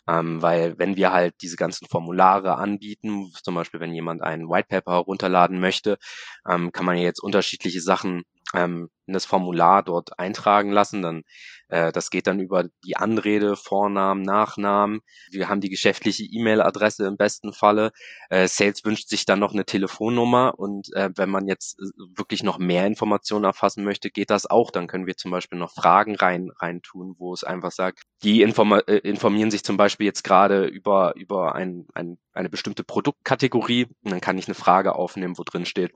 Ähm, 0.07 0.41
weil 0.41 0.77
wenn 0.77 0.95
wir 0.95 1.11
halt 1.11 1.35
diese 1.41 1.55
ganzen 1.55 1.87
Formulare 1.87 2.55
anbieten, 2.55 3.31
zum 3.43 3.55
Beispiel 3.55 3.79
wenn 3.79 3.93
jemand 3.93 4.21
ein 4.21 4.49
White 4.49 4.67
Paper 4.69 4.91
herunterladen 4.93 5.59
möchte, 5.59 5.97
ähm, 6.47 6.71
kann 6.71 6.85
man 6.85 6.97
jetzt 6.97 7.19
unterschiedliche 7.19 7.81
Sachen 7.81 8.23
ähm, 8.53 8.89
in 9.05 9.13
das 9.13 9.25
Formular 9.25 9.83
dort 9.83 10.19
eintragen 10.19 10.71
lassen. 10.71 11.01
Dann 11.01 11.23
äh, 11.69 11.91
das 11.91 12.09
geht 12.09 12.27
dann 12.27 12.39
über 12.39 12.65
die 12.83 12.97
Anrede, 12.97 13.55
Vornamen, 13.55 14.21
Nachnamen. 14.21 15.01
Wir 15.31 15.49
haben 15.49 15.61
die 15.61 15.69
geschäftliche 15.69 16.23
E-Mail-Adresse 16.23 17.05
im 17.05 17.17
besten 17.17 17.53
Falle. 17.53 17.91
Äh, 18.29 18.47
Sales 18.47 18.83
wünscht 18.85 19.09
sich 19.09 19.25
dann 19.25 19.39
noch 19.39 19.53
eine 19.53 19.65
Telefonnummer 19.65 20.53
und 20.57 20.93
äh, 20.93 21.09
wenn 21.15 21.29
man 21.29 21.47
jetzt 21.47 21.79
äh, 21.79 21.85
wirklich 22.15 22.43
noch 22.43 22.57
mehr 22.57 22.85
Informationen 22.85 23.45
erfassen 23.45 23.83
möchte, 23.83 24.09
geht 24.09 24.29
das 24.29 24.45
auch. 24.45 24.71
Dann 24.71 24.87
können 24.87 25.07
wir 25.07 25.17
zum 25.17 25.31
Beispiel 25.31 25.59
noch 25.59 25.73
Fragen 25.73 26.15
rein 26.15 26.51
rein 26.59 26.81
tun, 26.81 27.15
wo 27.17 27.33
es 27.33 27.43
einfach 27.43 27.71
sagt, 27.71 28.03
die 28.23 28.41
informa 28.41 28.79
äh, 28.79 28.97
informieren 28.97 29.51
sich 29.51 29.63
zum 29.63 29.77
Beispiel 29.77 30.05
jetzt 30.05 30.23
gerade 30.23 30.65
über 30.65 31.15
über 31.15 31.55
ein, 31.55 31.87
ein, 31.93 32.17
eine 32.33 32.49
bestimmte 32.49 32.83
Produktkategorie 32.83 33.85
und 34.03 34.11
dann 34.11 34.21
kann 34.21 34.37
ich 34.37 34.47
eine 34.47 34.55
Frage 34.55 34.95
aufnehmen, 34.95 35.37
wo 35.37 35.43
drin 35.43 35.65
steht, 35.65 35.93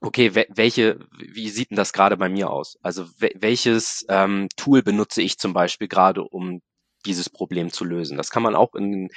okay, 0.00 0.34
welche, 0.34 1.00
wie 1.18 1.48
sieht 1.48 1.70
denn 1.70 1.76
das 1.76 1.92
gerade 1.92 2.16
bei 2.16 2.28
mir 2.28 2.50
aus? 2.50 2.78
Also 2.82 3.06
welches 3.18 4.06
ähm, 4.08 4.48
Tool 4.56 4.82
benutze 4.82 5.22
ich 5.22 5.38
zum 5.38 5.52
Beispiel 5.52 5.88
gerade, 5.88 6.22
um 6.22 6.60
dieses 7.04 7.30
Problem 7.30 7.70
zu 7.70 7.84
lösen? 7.84 8.16
Das 8.16 8.30
kann 8.30 8.42
man 8.42 8.54
auch 8.54 8.74
in, 8.74 9.08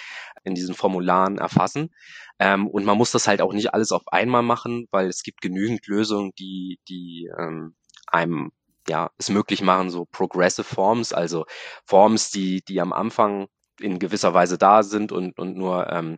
in 0.43 0.55
diesen 0.55 0.75
Formularen 0.75 1.37
erfassen. 1.37 1.93
Ähm, 2.39 2.67
und 2.67 2.85
man 2.85 2.97
muss 2.97 3.11
das 3.11 3.27
halt 3.27 3.41
auch 3.41 3.53
nicht 3.53 3.73
alles 3.73 3.91
auf 3.91 4.07
einmal 4.07 4.43
machen, 4.43 4.87
weil 4.91 5.07
es 5.07 5.23
gibt 5.23 5.41
genügend 5.41 5.85
Lösungen, 5.87 6.31
die, 6.39 6.79
die 6.87 7.29
ähm, 7.37 7.75
einem 8.07 8.51
ja, 8.87 9.11
es 9.17 9.29
möglich 9.29 9.61
machen, 9.61 9.91
so 9.91 10.05
Progressive 10.05 10.63
Forms, 10.63 11.13
also 11.13 11.45
Forms, 11.85 12.31
die, 12.31 12.63
die 12.67 12.81
am 12.81 12.93
Anfang 12.93 13.47
in 13.79 13.99
gewisser 13.99 14.33
Weise 14.33 14.57
da 14.57 14.83
sind 14.83 15.11
und, 15.11 15.37
und 15.37 15.57
nur 15.57 15.89
ähm, 15.91 16.17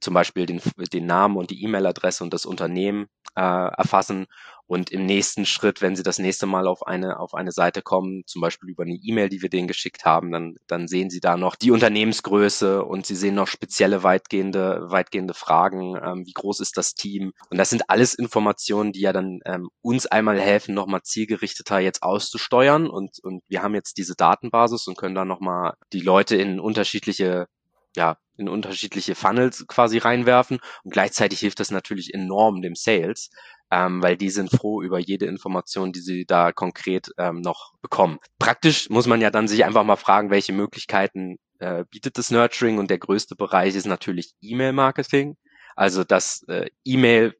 zum 0.00 0.14
Beispiel 0.14 0.46
den, 0.46 0.60
den 0.92 1.06
Namen 1.06 1.36
und 1.36 1.50
die 1.50 1.62
E-Mail-Adresse 1.64 2.24
und 2.24 2.32
das 2.32 2.46
Unternehmen 2.46 3.06
äh, 3.36 3.40
erfassen 3.40 4.26
und 4.70 4.92
im 4.92 5.04
nächsten 5.04 5.46
Schritt, 5.46 5.82
wenn 5.82 5.96
Sie 5.96 6.04
das 6.04 6.20
nächste 6.20 6.46
Mal 6.46 6.68
auf 6.68 6.86
eine, 6.86 7.18
auf 7.18 7.34
eine 7.34 7.50
Seite 7.50 7.82
kommen, 7.82 8.22
zum 8.26 8.40
Beispiel 8.40 8.70
über 8.70 8.84
eine 8.84 8.94
E-Mail, 9.02 9.28
die 9.28 9.42
wir 9.42 9.48
denen 9.48 9.66
geschickt 9.66 10.04
haben, 10.04 10.30
dann, 10.30 10.54
dann 10.68 10.86
sehen 10.86 11.10
Sie 11.10 11.18
da 11.18 11.36
noch 11.36 11.56
die 11.56 11.72
Unternehmensgröße 11.72 12.84
und 12.84 13.04
Sie 13.04 13.16
sehen 13.16 13.34
noch 13.34 13.48
spezielle 13.48 14.04
weitgehende, 14.04 14.82
weitgehende 14.84 15.34
Fragen. 15.34 15.96
Ähm, 15.96 16.24
wie 16.24 16.34
groß 16.34 16.60
ist 16.60 16.76
das 16.76 16.94
Team? 16.94 17.32
Und 17.50 17.58
das 17.58 17.70
sind 17.70 17.90
alles 17.90 18.14
Informationen, 18.14 18.92
die 18.92 19.00
ja 19.00 19.12
dann 19.12 19.40
ähm, 19.44 19.70
uns 19.82 20.06
einmal 20.06 20.38
helfen, 20.38 20.72
nochmal 20.72 21.02
zielgerichteter 21.02 21.80
jetzt 21.80 22.04
auszusteuern. 22.04 22.88
Und, 22.88 23.18
und 23.24 23.42
wir 23.48 23.64
haben 23.64 23.74
jetzt 23.74 23.98
diese 23.98 24.14
Datenbasis 24.14 24.86
und 24.86 24.96
können 24.96 25.16
da 25.16 25.24
nochmal 25.24 25.74
die 25.92 26.00
Leute 26.00 26.36
in 26.36 26.60
unterschiedliche 26.60 27.48
ja, 27.96 28.18
in 28.40 28.48
unterschiedliche 28.48 29.14
Funnels 29.14 29.66
quasi 29.68 29.98
reinwerfen 29.98 30.58
und 30.82 30.92
gleichzeitig 30.92 31.40
hilft 31.40 31.60
das 31.60 31.70
natürlich 31.70 32.12
enorm 32.14 32.62
dem 32.62 32.74
Sales, 32.74 33.30
ähm, 33.70 34.02
weil 34.02 34.16
die 34.16 34.30
sind 34.30 34.50
froh 34.50 34.82
über 34.82 34.98
jede 34.98 35.26
Information, 35.26 35.92
die 35.92 36.00
sie 36.00 36.24
da 36.24 36.52
konkret 36.52 37.10
ähm, 37.18 37.40
noch 37.40 37.74
bekommen. 37.82 38.18
Praktisch 38.38 38.90
muss 38.90 39.06
man 39.06 39.20
ja 39.20 39.30
dann 39.30 39.46
sich 39.46 39.64
einfach 39.64 39.84
mal 39.84 39.96
fragen, 39.96 40.30
welche 40.30 40.52
Möglichkeiten 40.52 41.36
äh, 41.60 41.84
bietet 41.90 42.18
das 42.18 42.30
Nurturing 42.30 42.78
und 42.78 42.90
der 42.90 42.98
größte 42.98 43.36
Bereich 43.36 43.76
ist 43.76 43.86
natürlich 43.86 44.32
E-Mail-Marketing. 44.40 45.36
Also 45.76 46.04
das 46.04 46.42
äh, 46.48 46.66
E-Mail 46.84 47.34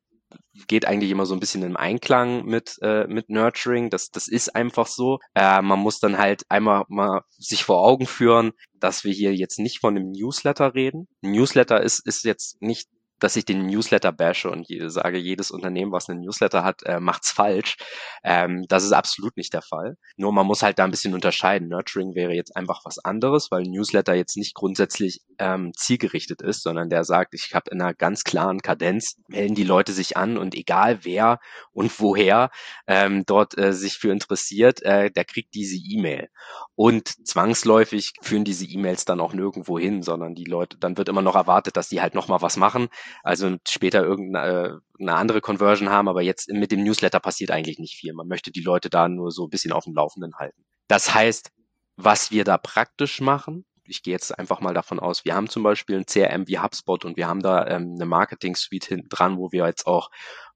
geht 0.69 0.87
eigentlich 0.87 1.11
immer 1.11 1.27
so 1.27 1.35
ein 1.35 1.41
bisschen 1.41 1.63
im 1.63 1.77
Einklang 1.77 2.45
mit, 2.45 2.79
äh, 2.83 3.07
mit 3.07 3.29
Nurturing. 3.31 3.91
Das, 3.91 4.11
das 4.11 4.29
ist 4.29 4.55
einfach 4.55 4.87
so. 4.87 5.19
Äh, 5.35 5.63
man 5.63 5.79
muss 5.79 6.01
dann 6.01 6.19
halt 6.19 6.43
einmal 6.49 6.85
mal 6.89 7.23
sich 7.39 7.65
vor 7.65 7.81
Augen 7.83 8.07
führen, 8.07 8.53
dass 8.79 9.05
wir 9.05 9.13
hier 9.13 9.35
jetzt 9.35 9.59
nicht 9.59 9.81
von 9.81 9.97
einem 9.97 10.11
Newsletter 10.11 10.75
reden. 10.75 11.09
Newsletter 11.23 11.83
ist, 11.83 12.07
ist 12.07 12.25
jetzt 12.25 12.61
nicht 12.63 12.89
dass 13.21 13.37
ich 13.37 13.45
den 13.45 13.67
Newsletter 13.67 14.13
bashe 14.13 14.51
und 14.51 14.67
sage, 14.87 15.19
jedes 15.19 15.51
Unternehmen, 15.51 15.93
was 15.93 16.09
einen 16.09 16.21
Newsletter 16.21 16.65
hat, 16.65 16.83
äh, 16.85 17.01
macht's 17.01 17.31
falsch. 17.31 17.77
Ähm, 18.25 18.65
das 18.69 18.85
ist 18.85 18.93
absolut 18.93 19.37
nicht 19.37 19.53
der 19.53 19.63
Fall. 19.63 19.97
Nur 20.17 20.33
man 20.33 20.47
muss 20.47 20.63
halt 20.63 20.79
da 20.79 20.85
ein 20.85 20.91
bisschen 20.91 21.15
unterscheiden. 21.15 21.69
Nurturing 21.69 22.15
wäre 22.15 22.33
jetzt 22.33 22.57
einfach 22.57 22.81
was 22.85 22.99
anderes, 22.99 23.51
weil 23.51 23.63
Newsletter 23.63 24.15
jetzt 24.15 24.37
nicht 24.37 24.55
grundsätzlich 24.55 25.21
ähm, 25.39 25.73
zielgerichtet 25.77 26.43
ist, 26.43 26.63
sondern 26.63 26.91
der 26.91 27.05
sagt, 27.05 27.35
ich 27.35 27.55
habe 27.55 27.71
in 27.71 27.81
einer 27.81 27.95
ganz 27.95 28.25
klaren 28.25 28.61
Kadenz, 28.61 29.17
melden 29.29 29.55
die 29.55 29.65
Leute 29.65 29.93
sich 29.93 30.17
an 30.17 30.37
und 30.37 30.55
egal 30.55 31.05
wer 31.05 31.39
und 31.73 31.99
woher 32.01 32.51
ähm, 32.87 33.25
dort 33.27 33.57
äh, 33.59 33.73
sich 33.73 33.99
für 33.99 34.11
interessiert, 34.11 34.83
äh, 34.83 35.11
der 35.11 35.25
kriegt 35.25 35.55
diese 35.55 35.77
E-Mail. 35.77 36.29
Und 36.75 37.27
zwangsläufig 37.27 38.13
führen 38.23 38.45
diese 38.45 38.65
E-Mails 38.65 39.05
dann 39.05 39.21
auch 39.21 39.33
nirgendwo 39.33 39.79
hin, 39.79 40.03
sondern 40.03 40.35
die 40.35 40.45
Leute, 40.45 40.79
dann 40.79 40.97
wird 40.97 41.09
immer 41.09 41.23
noch 41.23 41.37
erwartet, 41.37 41.77
dass 41.77 41.89
die 41.89 42.01
halt 42.01 42.15
nochmal 42.15 42.43
was 42.43 42.57
machen 42.57 42.89
also 43.23 43.57
später 43.69 44.03
irgendeine 44.03 44.81
äh, 44.99 45.03
eine 45.03 45.15
andere 45.15 45.41
Conversion 45.41 45.89
haben, 45.89 46.09
aber 46.09 46.23
jetzt 46.23 46.51
mit 46.51 46.73
dem 46.73 46.85
Newsletter 46.85 47.21
passiert 47.21 47.51
eigentlich 47.51 47.79
nicht 47.79 47.95
viel. 47.95 48.13
Man 48.13 48.29
möchte 48.29 48.51
die 48.51 48.63
Leute 48.63 48.91
da 48.91 49.09
nur 49.09 49.31
so 49.31 49.45
ein 49.45 49.51
bisschen 49.51 49.73
auf 49.73 49.85
dem 49.85 49.95
Laufenden 49.95 50.35
halten. 50.37 50.65
Das 50.89 51.15
heißt, 51.15 51.51
was 51.97 52.31
wir 52.31 52.45
da 52.45 52.59
praktisch 52.59 53.21
machen, 53.21 53.65
ich 53.85 54.03
gehe 54.03 54.13
jetzt 54.13 54.39
einfach 54.39 54.61
mal 54.61 54.75
davon 54.75 55.01
aus, 55.01 55.25
wir 55.25 55.35
haben 55.35 55.49
zum 55.49 55.63
Beispiel 55.63 55.97
ein 55.97 56.07
CRM 56.07 56.47
wie 56.47 56.59
HubSpot 56.59 57.05
und 57.05 57.17
wir 57.17 57.27
haben 57.27 57.43
da 57.43 57.67
ähm, 57.67 57.95
eine 57.95 58.07
Marketing 58.07 58.55
Suite 58.55 58.87
hinten 58.87 59.09
dran, 59.09 59.37
wo 59.37 59.53
wir 59.53 59.67
jetzt 59.67 59.87
auch 59.87 60.11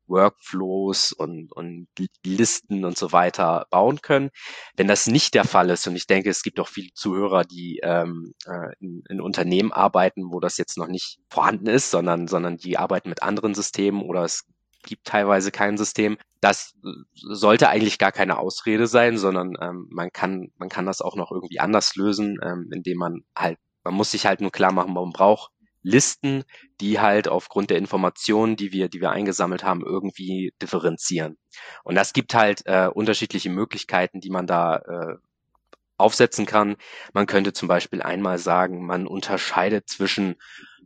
Workflows 0.07 1.13
und, 1.13 1.53
und 1.53 1.89
Listen 2.25 2.85
und 2.85 2.97
so 2.97 3.13
weiter 3.13 3.67
bauen 3.71 4.01
können. 4.01 4.31
Wenn 4.77 4.89
das 4.89 5.07
nicht 5.07 5.35
der 5.35 5.45
Fall 5.45 5.71
ist, 5.71 5.87
und 5.87 5.97
ich 5.97 6.07
denke, 6.07 6.31
es 6.31 6.43
gibt 6.43 6.61
auch 6.61 6.69
viele 6.69 6.93
Zuhörer, 6.95 7.45
die 7.45 7.81
ähm, 7.83 8.35
äh, 8.47 8.73
in, 8.81 9.03
in 9.09 9.21
Unternehmen 9.21 9.73
arbeiten, 9.73 10.33
wo 10.33 10.41
das 10.41 10.57
jetzt 10.57 10.79
noch 10.79 10.89
nicht 10.89 11.19
vorhanden 11.29 11.67
ist, 11.67 11.91
sondern, 11.91 12.29
sondern 12.29 12.57
die 12.57 12.79
arbeiten 12.79 13.09
mit 13.09 13.23
anderen 13.23 13.55
Systemen 13.55 14.03
oder 14.03 14.25
es 14.25 14.45
gibt 14.85 15.07
teilweise 15.07 15.51
kein 15.51 15.77
System. 15.77 16.19
Das 16.41 16.75
sollte 17.15 17.69
eigentlich 17.69 17.99
gar 17.99 18.13
keine 18.13 18.39
Ausrede 18.39 18.87
sein, 18.87 19.19
sondern 19.19 19.55
ähm, 19.61 19.89
man 19.91 20.11
kann, 20.13 20.51
man 20.59 20.69
kann 20.69 20.87
das 20.87 21.01
auch 21.01 21.17
noch 21.17 21.33
irgendwie 21.33 21.61
anders 21.61 21.97
lösen, 21.97 22.39
ähm, 22.43 22.71
indem 22.73 22.99
man 22.99 23.25
halt, 23.37 23.59
man 23.83 23.95
muss 23.95 24.11
sich 24.11 24.27
halt 24.27 24.41
nur 24.41 24.53
klar 24.53 24.73
machen, 24.73 24.95
man 24.95 25.11
braucht 25.11 25.51
Listen, 25.85 26.45
die 26.81 26.99
halt 26.99 27.29
aufgrund 27.29 27.71
der 27.71 27.79
Informationen, 27.79 28.57
die 28.57 28.73
wir, 28.73 28.89
die 28.89 29.01
wir 29.01 29.11
eingesammelt 29.11 29.63
haben, 29.63 29.85
irgendwie 29.85 30.53
differenzieren. 30.61 31.37
Und 31.85 31.95
das 31.95 32.13
gibt 32.13 32.35
halt 32.35 32.63
äh, 32.65 32.89
unterschiedliche 32.93 33.51
Möglichkeiten, 33.51 34.21
die 34.21 34.31
man 34.31 34.47
da 34.47 34.77
äh, 34.79 35.17
aufsetzen 35.99 36.47
kann. 36.47 36.77
Man 37.13 37.27
könnte 37.27 37.53
zum 37.53 37.69
Beispiel 37.69 38.03
einmal 38.03 38.39
sagen, 38.39 38.87
man 38.87 39.07
unterscheidet 39.07 39.89
zwischen 39.89 40.37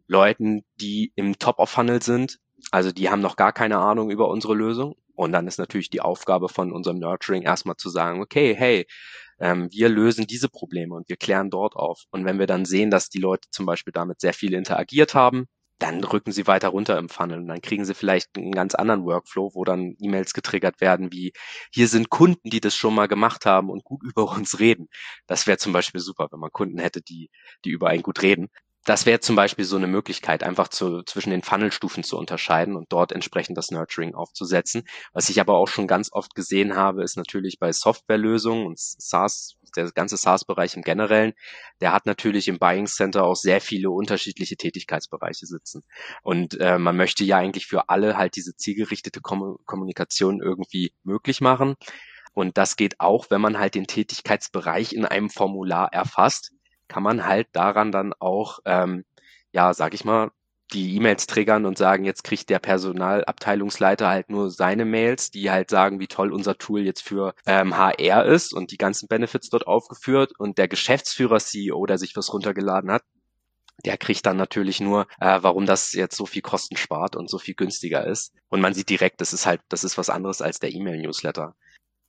Leuten, 0.08 0.64
die 0.80 1.12
im 1.14 1.38
Top-of-Funnel 1.38 2.02
sind, 2.02 2.38
also 2.70 2.92
die 2.92 3.08
haben 3.08 3.20
noch 3.20 3.37
gar 3.37 3.52
keine 3.52 3.78
Ahnung 3.78 4.11
über 4.11 4.28
unsere 4.28 4.54
Lösung. 4.54 4.96
Und 5.14 5.32
dann 5.32 5.46
ist 5.46 5.58
natürlich 5.58 5.90
die 5.90 6.00
Aufgabe 6.00 6.48
von 6.48 6.72
unserem 6.72 6.98
Nurturing 6.98 7.42
erstmal 7.42 7.76
zu 7.76 7.88
sagen, 7.88 8.20
okay, 8.20 8.54
hey, 8.54 8.87
ähm, 9.40 9.68
wir 9.70 9.88
lösen 9.88 10.27
diese 10.27 10.48
Probleme 10.48 10.94
und 10.94 11.09
wir 11.09 11.16
klären 11.16 11.51
dort 11.51 11.77
auf. 11.77 12.03
Und 12.11 12.24
wenn 12.24 12.38
wir 12.38 12.46
dann 12.46 12.64
sehen, 12.64 12.90
dass 12.90 13.09
die 13.09 13.20
Leute 13.20 13.48
zum 13.51 13.66
Beispiel 13.66 13.92
damit 13.92 14.20
sehr 14.20 14.33
viel 14.35 14.55
interagiert 14.55 15.14
haben, 15.14 15.46
dann 15.79 16.03
rücken 16.03 16.33
sie 16.33 16.46
weiter 16.46 16.68
runter 16.68 16.98
im 16.98 17.09
Funnel 17.09 17.38
und 17.38 17.46
dann 17.46 17.61
kriegen 17.61 17.85
sie 17.85 17.94
vielleicht 17.94 18.37
einen 18.37 18.53
ganz 18.53 18.74
anderen 18.74 19.05
Workflow, 19.05 19.55
wo 19.55 19.64
dann 19.64 19.94
E-Mails 20.01 20.35
getriggert 20.35 20.81
werden, 20.81 21.12
wie 21.12 21.33
hier 21.72 21.88
sind 21.88 22.11
Kunden, 22.11 22.51
die 22.51 22.61
das 22.61 22.74
schon 22.74 22.94
mal 22.94 23.07
gemacht 23.07 23.46
haben 23.46 23.70
und 23.70 23.85
gut 23.85 24.03
über 24.05 24.31
uns 24.31 24.59
reden. 24.59 24.88
Das 25.27 25.46
wäre 25.46 25.59
zum 25.59 25.72
Beispiel 25.72 26.01
super, 26.01 26.29
wenn 26.33 26.40
man 26.40 26.51
Kunden 26.51 26.79
hätte, 26.79 27.01
die, 27.03 27.31
die 27.64 27.70
über 27.70 27.88
einen 27.88 28.03
gut 28.03 28.22
reden. 28.22 28.48
Das 28.88 29.05
wäre 29.05 29.20
zum 29.20 29.37
Beispiel 29.37 29.66
so 29.66 29.77
eine 29.77 29.87
Möglichkeit, 29.87 30.42
einfach 30.42 30.68
zu, 30.68 31.03
zwischen 31.03 31.29
den 31.29 31.42
Funnelstufen 31.42 32.05
zu 32.05 32.16
unterscheiden 32.16 32.74
und 32.74 32.90
dort 32.90 33.12
entsprechend 33.12 33.59
das 33.59 33.70
Nurturing 33.70 34.14
aufzusetzen. 34.14 34.85
Was 35.12 35.29
ich 35.29 35.42
aber 35.42 35.59
auch 35.59 35.68
schon 35.68 35.87
ganz 35.87 36.11
oft 36.11 36.35
gesehen 36.35 36.74
habe, 36.74 37.03
ist 37.03 37.18
natürlich 37.18 37.59
bei 37.59 37.70
Softwarelösungen 37.70 38.64
und 38.64 38.79
SaaS, 38.79 39.57
der 39.77 39.92
ganze 39.92 40.16
SaaS-Bereich 40.16 40.74
im 40.74 40.81
Generellen, 40.81 41.35
der 41.83 41.92
hat 41.92 42.07
natürlich 42.07 42.48
im 42.48 42.59
Buying 42.59 42.87
Center 42.87 43.24
auch 43.24 43.37
sehr 43.37 43.61
viele 43.61 43.90
unterschiedliche 43.90 44.57
Tätigkeitsbereiche 44.57 45.44
sitzen. 45.44 45.83
Und 46.22 46.59
äh, 46.59 46.79
man 46.79 46.96
möchte 46.96 47.24
ja 47.24 47.37
eigentlich 47.37 47.66
für 47.66 47.90
alle 47.90 48.16
halt 48.16 48.37
diese 48.37 48.57
zielgerichtete 48.57 49.20
Kom 49.20 49.59
Kommunikation 49.66 50.40
irgendwie 50.40 50.94
möglich 51.03 51.42
machen. 51.42 51.74
Und 52.33 52.57
das 52.57 52.77
geht 52.77 53.01
auch, 53.01 53.27
wenn 53.29 53.42
man 53.42 53.59
halt 53.59 53.74
den 53.74 53.87
Tätigkeitsbereich 53.87 54.94
in 54.94 55.05
einem 55.05 55.29
Formular 55.29 55.92
erfasst 55.92 56.53
kann 56.88 57.03
man 57.03 57.27
halt 57.27 57.48
daran 57.53 57.92
dann 57.92 58.12
auch, 58.18 58.61
ähm, 58.64 59.05
ja, 59.53 59.74
sag 59.74 59.94
ich 59.94 60.05
mal, 60.05 60.31
die 60.72 60.96
E-Mails 60.96 61.27
triggern 61.27 61.64
und 61.64 61.79
sagen, 61.79 62.05
jetzt 62.05 62.24
kriegt 62.24 62.51
der 62.51 62.59
Personalabteilungsleiter 62.59 64.09
halt 64.09 64.29
nur 64.29 64.51
seine 64.51 64.85
Mails, 64.85 65.31
die 65.31 65.51
halt 65.51 65.70
sagen, 65.70 65.98
wie 65.98 66.09
toll 66.09 66.33
unser 66.33 66.59
Tool 66.59 66.83
jetzt 66.83 67.03
für 67.03 67.35
ähm, 67.46 67.77
HR 67.77 68.27
ist 68.27 68.53
und 68.53 68.70
die 68.70 68.77
ganzen 68.77 69.09
Benefits 69.09 69.48
dort 69.48 69.66
aufgeführt 69.66 70.33
und 70.38 70.59
der 70.59 70.68
Geschäftsführer 70.68 71.38
CEO, 71.38 71.87
der 71.87 71.96
sich 71.96 72.14
was 72.16 72.33
runtergeladen 72.33 72.90
hat, 72.90 73.03
der 73.85 73.96
kriegt 73.96 74.27
dann 74.27 74.37
natürlich 74.37 74.81
nur, 74.81 75.07
äh, 75.20 75.38
warum 75.40 75.64
das 75.64 75.92
jetzt 75.92 76.16
so 76.16 76.27
viel 76.27 76.42
Kosten 76.42 76.77
spart 76.77 77.16
und 77.16 77.31
so 77.31 77.38
viel 77.38 77.55
günstiger 77.55 78.07
ist. 78.07 78.35
Und 78.48 78.61
man 78.61 78.74
sieht 78.74 78.90
direkt, 78.90 79.20
das 79.20 79.33
ist 79.33 79.46
halt, 79.46 79.61
das 79.68 79.85
ist 79.85 79.96
was 79.96 80.11
anderes 80.11 80.42
als 80.42 80.59
der 80.59 80.72
E-Mail-Newsletter. 80.72 81.55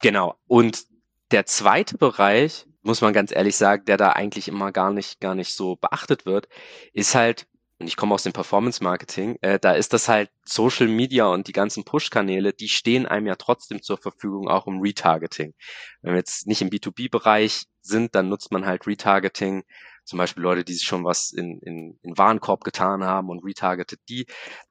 Genau. 0.02 0.36
Und 0.48 0.86
der 1.32 1.46
zweite 1.46 1.98
Bereich, 1.98 2.66
muss 2.82 3.02
man 3.02 3.14
ganz 3.14 3.32
ehrlich 3.32 3.56
sagen, 3.56 3.86
der 3.86 3.98
da 3.98 4.12
eigentlich 4.12 4.48
immer 4.48 4.72
gar 4.72 4.92
nicht, 4.92 5.20
gar 5.20 5.36
nicht 5.36 5.54
so 5.54 5.76
beachtet 5.76 6.26
wird, 6.26 6.48
ist 6.94 7.16
halt, 7.16 7.48
und 7.80 7.88
ich 7.88 7.96
komme 7.96 8.14
aus 8.14 8.24
dem 8.24 8.34
Performance 8.34 8.84
Marketing, 8.84 9.38
äh, 9.42 9.60
da 9.60 9.74
ist 9.74 9.94
das 9.94 10.10
halt 10.10 10.30
Social 10.44 10.88
Media 10.88 11.28
und 11.28 11.48
die 11.48 11.54
ganzen 11.54 11.86
Push-Kanäle, 11.86 12.54
die 12.54 12.70
stehen 12.70 13.06
einem 13.06 13.28
ja 13.28 13.36
trotzdem 13.36 13.82
zur 13.82 13.98
Verfügung, 13.98 14.50
auch 14.50 14.68
im 14.68 14.82
Retargeting. 14.82 15.54
Wenn 16.02 16.14
wir 16.14 16.20
jetzt 16.20 16.48
nicht 16.48 16.62
im 16.62 16.70
B2B-Bereich 16.70 17.66
sind, 17.82 18.16
dann 18.16 18.30
nutzt 18.30 18.52
man 18.52 18.66
halt 18.66 18.88
Retargeting, 18.88 19.64
zum 20.10 20.18
Beispiel 20.18 20.44
Leute, 20.44 20.64
die 20.64 20.74
sich 20.74 20.88
schon 20.88 21.06
was 21.06 21.32
in, 21.32 21.60
in, 21.60 22.00
in 22.02 22.18
Warenkorb 22.18 22.64
getan 22.64 23.04
haben 23.04 23.30
und 23.30 23.46
retargetet 23.46 24.00
die. 24.10 24.26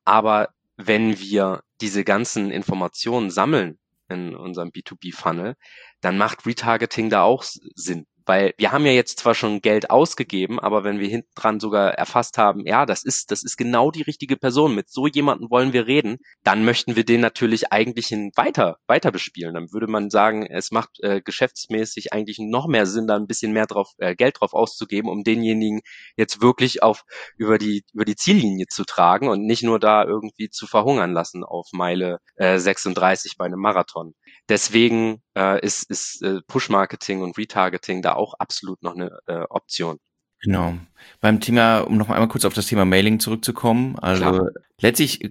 Aber 0.04 0.48
wenn 0.76 1.18
wir 1.18 1.62
diese 1.80 2.04
ganzen 2.04 2.50
Informationen 2.50 3.30
sammeln 3.30 3.78
in 4.08 4.34
unserem 4.34 4.70
B2B-Funnel, 4.70 5.54
dann 6.00 6.18
macht 6.18 6.46
Retargeting 6.46 7.10
da 7.10 7.22
auch 7.22 7.42
Sinn. 7.42 8.06
Weil 8.28 8.52
wir 8.58 8.72
haben 8.72 8.84
ja 8.84 8.92
jetzt 8.92 9.20
zwar 9.20 9.34
schon 9.34 9.62
Geld 9.62 9.88
ausgegeben, 9.88 10.60
aber 10.60 10.84
wenn 10.84 11.00
wir 11.00 11.08
hinten 11.08 11.30
dran 11.34 11.60
sogar 11.60 11.94
erfasst 11.94 12.36
haben, 12.36 12.66
ja, 12.66 12.84
das 12.84 13.02
ist, 13.02 13.30
das 13.30 13.42
ist 13.42 13.56
genau 13.56 13.90
die 13.90 14.02
richtige 14.02 14.36
Person, 14.36 14.74
mit 14.74 14.90
so 14.90 15.06
jemanden 15.06 15.48
wollen 15.50 15.72
wir 15.72 15.86
reden, 15.86 16.18
dann 16.44 16.62
möchten 16.62 16.94
wir 16.94 17.06
den 17.06 17.22
natürlich 17.22 17.72
eigentlich 17.72 18.10
weiter, 18.36 18.76
weiter 18.86 19.12
bespielen. 19.12 19.54
Dann 19.54 19.72
würde 19.72 19.86
man 19.86 20.10
sagen, 20.10 20.44
es 20.44 20.70
macht 20.70 20.90
äh, 21.00 21.22
geschäftsmäßig 21.22 22.12
eigentlich 22.12 22.36
noch 22.38 22.66
mehr 22.66 22.84
Sinn, 22.84 23.06
da 23.06 23.16
ein 23.16 23.26
bisschen 23.26 23.54
mehr 23.54 23.66
drauf, 23.66 23.92
äh, 23.96 24.14
Geld 24.14 24.40
drauf 24.40 24.52
auszugeben, 24.52 25.08
um 25.08 25.24
denjenigen 25.24 25.80
jetzt 26.18 26.42
wirklich 26.42 26.82
auf, 26.82 27.04
über 27.38 27.56
die, 27.56 27.82
über 27.94 28.04
die 28.04 28.16
Ziellinie 28.16 28.66
zu 28.66 28.84
tragen 28.84 29.28
und 29.28 29.46
nicht 29.46 29.62
nur 29.62 29.80
da 29.80 30.04
irgendwie 30.04 30.50
zu 30.50 30.66
verhungern 30.66 31.14
lassen 31.14 31.44
auf 31.44 31.68
Meile 31.72 32.18
äh, 32.36 32.58
36 32.58 33.38
bei 33.38 33.46
einem 33.46 33.60
Marathon. 33.60 34.12
Deswegen 34.50 35.22
äh, 35.38 35.64
ist, 35.64 35.88
ist 35.88 36.22
äh, 36.22 36.40
Push-Marketing 36.46 37.22
und 37.22 37.38
Retargeting 37.38 38.02
da 38.02 38.14
auch 38.14 38.34
absolut 38.34 38.82
noch 38.82 38.94
eine 38.94 39.18
äh, 39.26 39.44
Option. 39.48 39.98
Genau. 40.40 40.74
Beim 41.20 41.40
Thema, 41.40 41.80
um 41.80 41.96
noch 41.96 42.10
einmal 42.10 42.28
kurz 42.28 42.44
auf 42.44 42.54
das 42.54 42.66
Thema 42.66 42.84
Mailing 42.84 43.18
zurückzukommen. 43.18 43.98
Also 43.98 44.22
Klar. 44.22 44.50
letztlich 44.80 45.24
äh, 45.24 45.30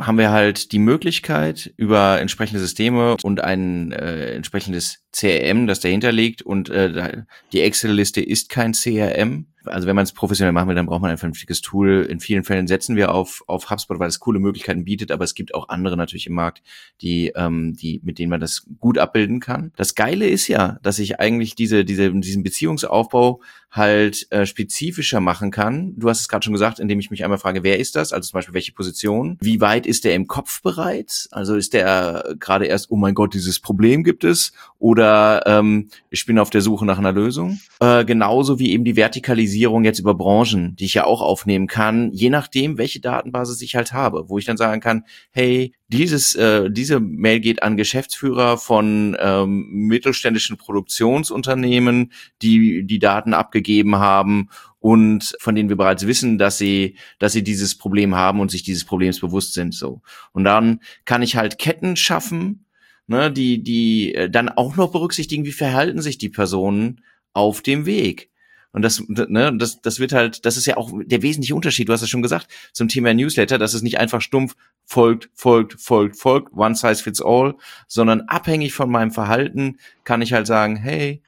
haben 0.00 0.18
wir 0.18 0.30
halt 0.30 0.72
die 0.72 0.78
Möglichkeit 0.78 1.72
über 1.76 2.20
entsprechende 2.20 2.60
Systeme 2.60 3.16
und 3.22 3.40
ein 3.40 3.92
äh, 3.92 4.32
entsprechendes 4.34 5.04
CRM, 5.12 5.66
das 5.66 5.80
dahinter 5.80 6.12
liegt 6.12 6.42
und 6.42 6.68
äh, 6.68 7.22
die 7.52 7.62
Excel-Liste 7.62 8.20
ist 8.20 8.48
kein 8.48 8.72
CRM, 8.72 9.46
also 9.64 9.86
wenn 9.86 9.96
man 9.96 10.04
es 10.04 10.12
professionell 10.12 10.52
machen 10.52 10.68
will, 10.68 10.74
dann 10.74 10.86
braucht 10.86 11.02
man 11.02 11.10
ein 11.10 11.18
vernünftiges 11.18 11.60
Tool. 11.60 12.06
In 12.08 12.20
vielen 12.20 12.44
Fällen 12.44 12.66
setzen 12.66 12.96
wir 12.96 13.12
auf, 13.14 13.42
auf 13.46 13.70
HubSpot, 13.70 13.98
weil 13.98 14.08
es 14.08 14.20
coole 14.20 14.38
Möglichkeiten 14.38 14.84
bietet, 14.84 15.10
aber 15.10 15.24
es 15.24 15.34
gibt 15.34 15.54
auch 15.54 15.68
andere 15.68 15.96
natürlich 15.96 16.26
im 16.26 16.34
Markt, 16.34 16.62
die, 17.00 17.32
ähm, 17.36 17.74
die, 17.74 18.00
mit 18.04 18.18
denen 18.18 18.30
man 18.30 18.40
das 18.40 18.66
gut 18.80 18.98
abbilden 18.98 19.40
kann. 19.40 19.72
Das 19.76 19.94
Geile 19.94 20.26
ist 20.26 20.48
ja, 20.48 20.78
dass 20.82 20.98
ich 20.98 21.20
eigentlich 21.20 21.54
diese, 21.54 21.84
diese, 21.84 22.12
diesen 22.12 22.42
Beziehungsaufbau 22.42 23.40
halt 23.74 24.26
äh, 24.30 24.46
spezifischer 24.46 25.20
machen 25.20 25.50
kann. 25.50 25.94
Du 25.96 26.08
hast 26.08 26.20
es 26.20 26.28
gerade 26.28 26.44
schon 26.44 26.52
gesagt, 26.52 26.78
indem 26.78 27.00
ich 27.00 27.10
mich 27.10 27.24
einmal 27.24 27.38
frage, 27.38 27.64
wer 27.64 27.80
ist 27.80 27.96
das? 27.96 28.12
Also 28.12 28.30
zum 28.30 28.38
Beispiel 28.38 28.54
welche 28.54 28.72
Position? 28.72 29.36
Wie 29.40 29.60
weit 29.60 29.86
ist 29.86 30.04
der 30.04 30.14
im 30.14 30.28
Kopf 30.28 30.62
bereits? 30.62 31.28
Also 31.32 31.56
ist 31.56 31.74
der 31.74 32.36
gerade 32.38 32.66
erst, 32.66 32.90
oh 32.90 32.96
mein 32.96 33.14
Gott, 33.14 33.34
dieses 33.34 33.58
Problem 33.58 34.04
gibt 34.04 34.22
es? 34.22 34.52
Oder 34.78 35.42
ähm, 35.46 35.88
ich 36.10 36.24
bin 36.24 36.38
auf 36.38 36.50
der 36.50 36.60
Suche 36.60 36.86
nach 36.86 36.98
einer 36.98 37.12
Lösung? 37.12 37.58
Äh, 37.80 38.04
genauso 38.04 38.60
wie 38.60 38.70
eben 38.70 38.84
die 38.84 38.96
Vertikalisierung 38.96 39.84
jetzt 39.84 39.98
über 39.98 40.14
Branchen, 40.14 40.76
die 40.76 40.84
ich 40.84 40.94
ja 40.94 41.04
auch 41.04 41.20
aufnehmen 41.20 41.66
kann, 41.66 42.12
je 42.12 42.30
nachdem, 42.30 42.78
welche 42.78 43.00
Datenbasis 43.00 43.60
ich 43.60 43.74
halt 43.74 43.92
habe, 43.92 44.28
wo 44.28 44.38
ich 44.38 44.44
dann 44.44 44.56
sagen 44.56 44.80
kann, 44.80 45.04
hey, 45.32 45.74
dieses, 45.94 46.34
äh, 46.34 46.70
diese 46.70 47.00
Mail 47.00 47.40
geht 47.40 47.62
an 47.62 47.76
Geschäftsführer 47.76 48.58
von 48.58 49.16
ähm, 49.18 49.66
mittelständischen 49.70 50.56
Produktionsunternehmen, 50.56 52.12
die 52.42 52.84
die 52.84 52.98
Daten 52.98 53.34
abgegeben 53.34 53.96
haben 53.96 54.48
und 54.78 55.36
von 55.40 55.54
denen 55.54 55.68
wir 55.68 55.76
bereits 55.76 56.06
wissen, 56.06 56.38
dass 56.38 56.58
sie, 56.58 56.96
dass 57.18 57.32
sie 57.32 57.42
dieses 57.42 57.76
Problem 57.76 58.14
haben 58.14 58.40
und 58.40 58.50
sich 58.50 58.62
dieses 58.62 58.84
Problems 58.84 59.20
bewusst 59.20 59.54
sind. 59.54 59.74
So 59.74 60.02
und 60.32 60.44
dann 60.44 60.80
kann 61.04 61.22
ich 61.22 61.36
halt 61.36 61.58
Ketten 61.58 61.96
schaffen, 61.96 62.66
ne, 63.06 63.30
die 63.30 63.62
die 63.62 64.14
äh, 64.14 64.30
dann 64.30 64.48
auch 64.48 64.76
noch 64.76 64.92
berücksichtigen, 64.92 65.44
wie 65.44 65.52
verhalten 65.52 66.02
sich 66.02 66.18
die 66.18 66.28
Personen 66.30 67.00
auf 67.32 67.62
dem 67.62 67.86
Weg. 67.86 68.30
Und 68.74 68.82
das, 68.82 69.04
ne, 69.08 69.56
das, 69.56 69.80
das 69.82 70.00
wird 70.00 70.12
halt, 70.12 70.44
das 70.44 70.56
ist 70.56 70.66
ja 70.66 70.76
auch 70.76 70.90
der 71.04 71.22
wesentliche 71.22 71.54
Unterschied, 71.54 71.88
du 71.88 71.92
hast 71.92 72.02
es 72.02 72.10
schon 72.10 72.22
gesagt, 72.22 72.48
zum 72.72 72.88
Thema 72.88 73.14
Newsletter, 73.14 73.56
dass 73.56 73.72
es 73.72 73.82
nicht 73.82 73.98
einfach 73.98 74.20
stumpf 74.20 74.56
folgt, 74.84 75.30
folgt, 75.34 75.80
folgt, 75.80 76.16
folgt, 76.16 76.52
one 76.52 76.74
size 76.74 77.02
fits 77.02 77.22
all, 77.22 77.54
sondern 77.88 78.22
abhängig 78.22 78.74
von 78.74 78.90
meinem 78.90 79.10
Verhalten 79.10 79.78
kann 80.04 80.22
ich 80.22 80.32
halt 80.32 80.46
sagen, 80.46 80.76
hey, 80.76 81.22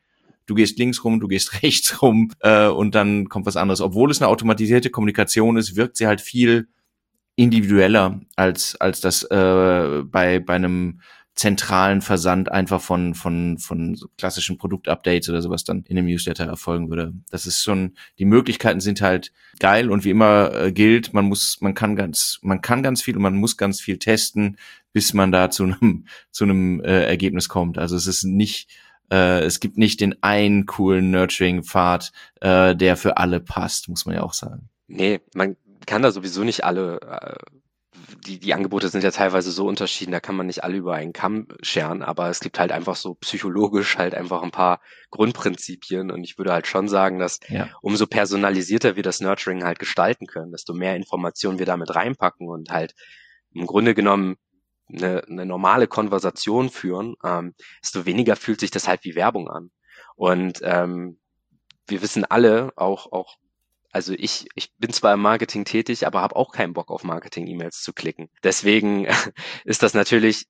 du 0.46 0.54
gehst 0.54 0.78
links 0.78 1.04
rum, 1.04 1.20
du 1.20 1.28
gehst 1.28 1.52
rechts 1.62 2.00
rum 2.02 2.32
äh, 2.40 2.66
und 2.66 2.94
dann 2.94 3.28
kommt 3.28 3.46
was 3.46 3.56
anderes. 3.56 3.80
Obwohl 3.80 4.10
es 4.10 4.20
eine 4.20 4.28
automatisierte 4.28 4.90
Kommunikation 4.90 5.56
ist, 5.56 5.76
wirkt 5.76 5.96
sie 5.96 6.06
halt 6.06 6.20
viel 6.20 6.68
individueller 7.36 8.20
als 8.34 8.76
als 8.80 9.02
das 9.02 9.22
äh, 9.24 10.02
bei 10.04 10.40
bei 10.40 10.54
einem 10.54 11.00
zentralen 11.36 12.00
Versand 12.00 12.50
einfach 12.50 12.80
von, 12.80 13.14
von, 13.14 13.58
von 13.58 13.98
klassischen 14.16 14.56
Produktupdates 14.56 15.28
oder 15.28 15.42
sowas 15.42 15.64
dann 15.64 15.84
in 15.86 15.96
dem 15.96 16.06
Newsletter 16.06 16.46
erfolgen 16.46 16.88
würde. 16.88 17.12
Das 17.30 17.46
ist 17.46 17.62
schon, 17.62 17.92
die 18.18 18.24
Möglichkeiten 18.24 18.80
sind 18.80 19.02
halt 19.02 19.32
geil 19.58 19.90
und 19.90 20.04
wie 20.04 20.10
immer 20.10 20.52
äh, 20.54 20.72
gilt, 20.72 21.12
man 21.12 21.26
muss, 21.26 21.58
man 21.60 21.74
kann 21.74 21.94
ganz, 21.94 22.38
man 22.42 22.62
kann 22.62 22.82
ganz 22.82 23.02
viel 23.02 23.16
und 23.16 23.22
man 23.22 23.36
muss 23.36 23.58
ganz 23.58 23.82
viel 23.82 23.98
testen, 23.98 24.56
bis 24.94 25.12
man 25.12 25.30
da 25.30 25.50
zu 25.50 25.64
einem, 25.64 26.06
zu 26.30 26.44
einem 26.44 26.80
äh, 26.80 27.04
Ergebnis 27.04 27.50
kommt. 27.50 27.76
Also 27.76 27.96
es 27.96 28.06
ist 28.06 28.24
nicht, 28.24 28.70
äh, 29.12 29.40
es 29.40 29.60
gibt 29.60 29.76
nicht 29.76 30.00
den 30.00 30.22
einen 30.22 30.64
coolen 30.64 31.10
Nurturing-Pfad, 31.10 32.12
äh, 32.40 32.74
der 32.74 32.96
für 32.96 33.18
alle 33.18 33.40
passt, 33.40 33.90
muss 33.90 34.06
man 34.06 34.14
ja 34.14 34.22
auch 34.22 34.32
sagen. 34.32 34.70
Nee, 34.88 35.20
man 35.34 35.56
kann 35.84 36.00
da 36.00 36.10
sowieso 36.12 36.44
nicht 36.44 36.64
alle 36.64 36.98
äh, 37.02 37.36
die, 38.26 38.38
die 38.38 38.54
Angebote 38.54 38.88
sind 38.88 39.04
ja 39.04 39.10
teilweise 39.10 39.50
so 39.50 39.66
unterschieden, 39.66 40.12
da 40.12 40.20
kann 40.20 40.36
man 40.36 40.46
nicht 40.46 40.64
alle 40.64 40.76
über 40.76 40.94
einen 40.94 41.12
Kamm 41.12 41.48
scheren, 41.62 42.02
aber 42.02 42.28
es 42.28 42.40
gibt 42.40 42.58
halt 42.58 42.72
einfach 42.72 42.96
so 42.96 43.14
psychologisch 43.14 43.98
halt 43.98 44.14
einfach 44.14 44.42
ein 44.42 44.50
paar 44.50 44.80
Grundprinzipien 45.10 46.10
und 46.10 46.24
ich 46.24 46.38
würde 46.38 46.52
halt 46.52 46.66
schon 46.66 46.88
sagen, 46.88 47.18
dass 47.18 47.40
ja. 47.48 47.68
umso 47.82 48.06
personalisierter 48.06 48.96
wir 48.96 49.02
das 49.02 49.20
Nurturing 49.20 49.64
halt 49.64 49.78
gestalten 49.78 50.26
können, 50.26 50.52
desto 50.52 50.74
mehr 50.74 50.96
Informationen 50.96 51.58
wir 51.58 51.66
damit 51.66 51.94
reinpacken 51.94 52.48
und 52.48 52.70
halt 52.70 52.94
im 53.52 53.66
Grunde 53.66 53.94
genommen 53.94 54.36
eine, 54.92 55.24
eine 55.28 55.46
normale 55.46 55.86
Konversation 55.86 56.70
führen, 56.70 57.16
ähm, 57.24 57.54
desto 57.82 58.06
weniger 58.06 58.36
fühlt 58.36 58.60
sich 58.60 58.70
das 58.70 58.88
halt 58.88 59.04
wie 59.04 59.14
Werbung 59.14 59.48
an. 59.48 59.70
Und 60.14 60.60
ähm, 60.62 61.18
wir 61.86 62.02
wissen 62.02 62.24
alle, 62.24 62.72
auch, 62.76 63.12
auch 63.12 63.36
also 63.92 64.12
ich, 64.16 64.46
ich 64.54 64.74
bin 64.78 64.92
zwar 64.92 65.14
im 65.14 65.20
Marketing 65.20 65.64
tätig, 65.64 66.06
aber 66.06 66.20
habe 66.20 66.36
auch 66.36 66.52
keinen 66.52 66.72
Bock 66.74 66.90
auf 66.90 67.04
Marketing-E-Mails 67.04 67.82
zu 67.82 67.92
klicken. 67.92 68.28
Deswegen 68.42 69.06
ist 69.64 69.82
das 69.82 69.94
natürlich 69.94 70.46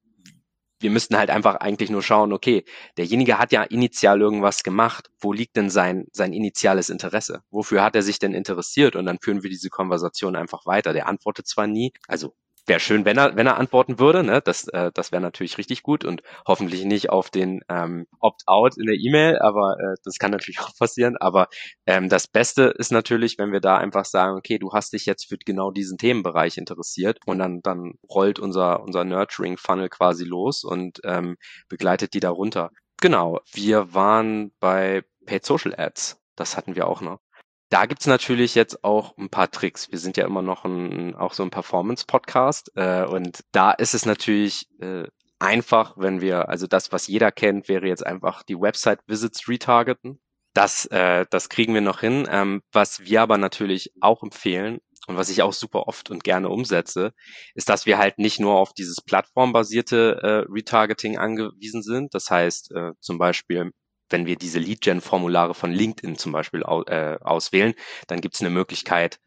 wir 0.78 0.90
müssten 0.90 1.16
halt 1.16 1.30
einfach 1.30 1.56
eigentlich 1.56 1.90
nur 1.90 2.02
schauen, 2.02 2.32
okay, 2.32 2.64
derjenige 2.98 3.38
hat 3.38 3.52
ja 3.52 3.62
initial 3.62 4.20
irgendwas 4.20 4.62
gemacht. 4.62 5.10
Wo 5.18 5.32
liegt 5.32 5.56
denn 5.56 5.70
sein, 5.70 6.06
sein 6.12 6.32
initiales 6.32 6.90
Interesse? 6.90 7.42
Wofür 7.50 7.82
hat 7.82 7.96
er 7.96 8.02
sich 8.02 8.18
denn 8.18 8.34
interessiert? 8.34 8.94
Und 8.94 9.06
dann 9.06 9.18
führen 9.18 9.42
wir 9.42 9.50
diese 9.50 9.70
Konversation 9.70 10.36
einfach 10.36 10.66
weiter. 10.66 10.92
Der 10.92 11.08
antwortet 11.08 11.46
zwar 11.46 11.66
nie, 11.66 11.92
also 12.08 12.34
wäre 12.66 12.80
schön, 12.80 13.04
wenn 13.04 13.18
er, 13.18 13.36
wenn 13.36 13.46
er 13.46 13.58
antworten 13.58 13.98
würde. 13.98 14.22
Ne? 14.22 14.40
Das, 14.40 14.68
äh, 14.68 14.90
das 14.92 15.12
wäre 15.12 15.22
natürlich 15.22 15.58
richtig 15.58 15.82
gut 15.82 16.04
und 16.04 16.22
hoffentlich 16.46 16.84
nicht 16.84 17.10
auf 17.10 17.30
den 17.30 17.60
ähm, 17.68 18.06
Opt-out 18.20 18.76
in 18.76 18.86
der 18.86 18.96
E-Mail, 18.96 19.38
aber 19.38 19.76
äh, 19.78 19.94
das 20.04 20.18
kann 20.18 20.30
natürlich 20.30 20.60
auch 20.60 20.74
passieren. 20.76 21.16
Aber 21.16 21.48
ähm, 21.86 22.08
das 22.08 22.26
Beste 22.26 22.64
ist 22.64 22.92
natürlich, 22.92 23.38
wenn 23.38 23.52
wir 23.52 23.60
da 23.60 23.76
einfach 23.76 24.04
sagen, 24.04 24.36
okay, 24.36 24.58
du 24.58 24.72
hast 24.72 24.92
dich 24.92 25.06
jetzt 25.06 25.28
für 25.28 25.36
genau 25.38 25.70
diesen 25.70 25.98
Themenbereich 25.98 26.56
interessiert 26.56 27.18
und 27.26 27.38
dann, 27.38 27.60
dann 27.62 27.94
rollt 28.08 28.38
unser, 28.38 28.82
unser 28.82 29.04
Nurturing-Funnel 29.04 29.88
quasi 29.88 30.24
los 30.24 30.64
und 30.64 31.00
ähm, 31.04 31.36
begleitet 31.68 32.14
die 32.14 32.20
darunter. 32.20 32.70
Genau, 33.00 33.40
wir 33.52 33.92
waren 33.94 34.52
bei 34.58 35.02
Paid 35.26 35.44
Social 35.44 35.74
Ads. 35.76 36.18
Das 36.34 36.56
hatten 36.56 36.76
wir 36.76 36.86
auch 36.86 37.00
noch. 37.00 37.20
Da 37.68 37.86
gibt's 37.86 38.06
natürlich 38.06 38.54
jetzt 38.54 38.84
auch 38.84 39.16
ein 39.18 39.28
paar 39.28 39.50
Tricks. 39.50 39.90
Wir 39.90 39.98
sind 39.98 40.16
ja 40.16 40.24
immer 40.24 40.42
noch 40.42 40.64
ein, 40.64 41.16
auch 41.16 41.32
so 41.32 41.42
ein 41.42 41.50
Performance-Podcast 41.50 42.72
äh, 42.76 43.04
und 43.04 43.40
da 43.50 43.72
ist 43.72 43.94
es 43.94 44.06
natürlich 44.06 44.68
äh, 44.80 45.08
einfach, 45.40 45.94
wenn 45.96 46.20
wir, 46.20 46.48
also 46.48 46.66
das, 46.66 46.92
was 46.92 47.08
jeder 47.08 47.32
kennt, 47.32 47.68
wäre 47.68 47.86
jetzt 47.88 48.06
einfach 48.06 48.42
die 48.44 48.58
Website-Visits 48.58 49.48
retargeten. 49.48 50.20
Das, 50.54 50.86
äh, 50.86 51.26
das 51.30 51.48
kriegen 51.48 51.74
wir 51.74 51.80
noch 51.80 52.00
hin. 52.00 52.26
Ähm, 52.30 52.62
was 52.72 53.00
wir 53.00 53.20
aber 53.20 53.36
natürlich 53.36 53.92
auch 54.00 54.22
empfehlen 54.22 54.78
und 55.08 55.16
was 55.16 55.28
ich 55.28 55.42
auch 55.42 55.52
super 55.52 55.86
oft 55.88 56.10
und 56.10 56.24
gerne 56.24 56.48
umsetze, 56.48 57.12
ist, 57.54 57.68
dass 57.68 57.84
wir 57.84 57.98
halt 57.98 58.18
nicht 58.18 58.40
nur 58.40 58.54
auf 58.54 58.72
dieses 58.72 59.00
plattformbasierte 59.02 60.20
äh, 60.22 60.52
Retargeting 60.52 61.18
angewiesen 61.18 61.82
sind. 61.82 62.14
Das 62.14 62.30
heißt 62.30 62.72
äh, 62.72 62.92
zum 63.00 63.18
Beispiel 63.18 63.72
wenn 64.10 64.26
wir 64.26 64.36
diese 64.36 64.58
Lead-Gen-Formulare 64.58 65.54
von 65.54 65.72
LinkedIn 65.72 66.16
zum 66.16 66.32
Beispiel 66.32 66.62
äh, 66.62 67.18
auswählen, 67.20 67.74
dann 68.06 68.20
gibt 68.20 68.34
es 68.34 68.40
eine 68.40 68.50
Möglichkeit, 68.50 69.18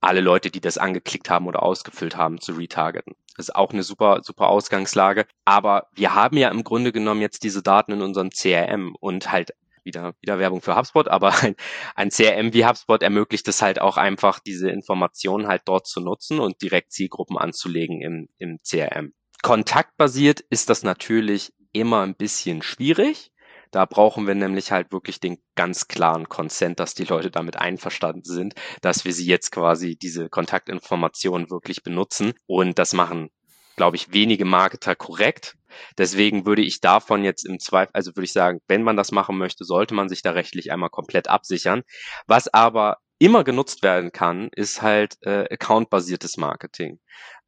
alle 0.00 0.20
Leute, 0.20 0.50
die 0.50 0.60
das 0.60 0.78
angeklickt 0.78 1.30
haben 1.30 1.46
oder 1.46 1.62
ausgefüllt 1.62 2.16
haben, 2.16 2.40
zu 2.40 2.52
retargeten. 2.52 3.14
Das 3.36 3.48
ist 3.48 3.54
auch 3.54 3.72
eine 3.72 3.84
super, 3.84 4.20
super 4.22 4.48
Ausgangslage. 4.48 5.26
Aber 5.44 5.86
wir 5.94 6.14
haben 6.14 6.36
ja 6.36 6.50
im 6.50 6.64
Grunde 6.64 6.92
genommen 6.92 7.20
jetzt 7.20 7.44
diese 7.44 7.62
Daten 7.62 7.92
in 7.92 8.02
unserem 8.02 8.30
CRM 8.30 8.96
und 8.98 9.30
halt 9.30 9.52
wieder, 9.84 10.14
wieder 10.20 10.38
Werbung 10.38 10.60
für 10.60 10.76
HubSpot, 10.76 11.08
aber 11.08 11.34
ein, 11.42 11.54
ein 11.94 12.10
CRM 12.10 12.52
wie 12.52 12.64
HubSpot 12.66 13.02
ermöglicht 13.02 13.48
es 13.48 13.62
halt 13.62 13.80
auch 13.80 13.96
einfach, 13.96 14.38
diese 14.40 14.70
Informationen 14.70 15.46
halt 15.46 15.62
dort 15.64 15.86
zu 15.86 16.00
nutzen 16.00 16.40
und 16.40 16.62
direkt 16.62 16.92
Zielgruppen 16.92 17.38
anzulegen 17.38 18.00
im, 18.00 18.28
im 18.38 18.58
CRM. 18.62 19.12
Kontaktbasiert 19.42 20.40
ist 20.40 20.70
das 20.70 20.82
natürlich 20.82 21.52
immer 21.72 22.02
ein 22.02 22.14
bisschen 22.14 22.62
schwierig, 22.62 23.31
da 23.72 23.86
brauchen 23.86 24.26
wir 24.26 24.34
nämlich 24.34 24.70
halt 24.70 24.92
wirklich 24.92 25.18
den 25.18 25.38
ganz 25.56 25.88
klaren 25.88 26.28
Consent, 26.28 26.78
dass 26.78 26.94
die 26.94 27.04
Leute 27.04 27.30
damit 27.30 27.56
einverstanden 27.56 28.22
sind, 28.24 28.54
dass 28.82 29.04
wir 29.04 29.12
sie 29.12 29.26
jetzt 29.26 29.50
quasi 29.50 29.96
diese 29.96 30.28
Kontaktinformationen 30.28 31.50
wirklich 31.50 31.82
benutzen. 31.82 32.34
Und 32.46 32.78
das 32.78 32.92
machen, 32.92 33.30
glaube 33.76 33.96
ich, 33.96 34.12
wenige 34.12 34.44
Marketer 34.44 34.94
korrekt. 34.94 35.56
Deswegen 35.96 36.44
würde 36.44 36.62
ich 36.62 36.80
davon 36.80 37.24
jetzt 37.24 37.46
im 37.46 37.58
Zweifel, 37.58 37.92
also 37.94 38.14
würde 38.14 38.26
ich 38.26 38.32
sagen, 38.32 38.60
wenn 38.68 38.82
man 38.82 38.96
das 38.96 39.10
machen 39.10 39.38
möchte, 39.38 39.64
sollte 39.64 39.94
man 39.94 40.10
sich 40.10 40.20
da 40.20 40.32
rechtlich 40.32 40.70
einmal 40.70 40.90
komplett 40.90 41.28
absichern. 41.28 41.82
Was 42.26 42.52
aber 42.52 42.98
immer 43.22 43.44
genutzt 43.44 43.82
werden 43.82 44.10
kann, 44.10 44.48
ist 44.54 44.82
halt 44.82 45.16
äh, 45.22 45.46
accountbasiertes 45.52 46.36
Marketing. 46.38 46.98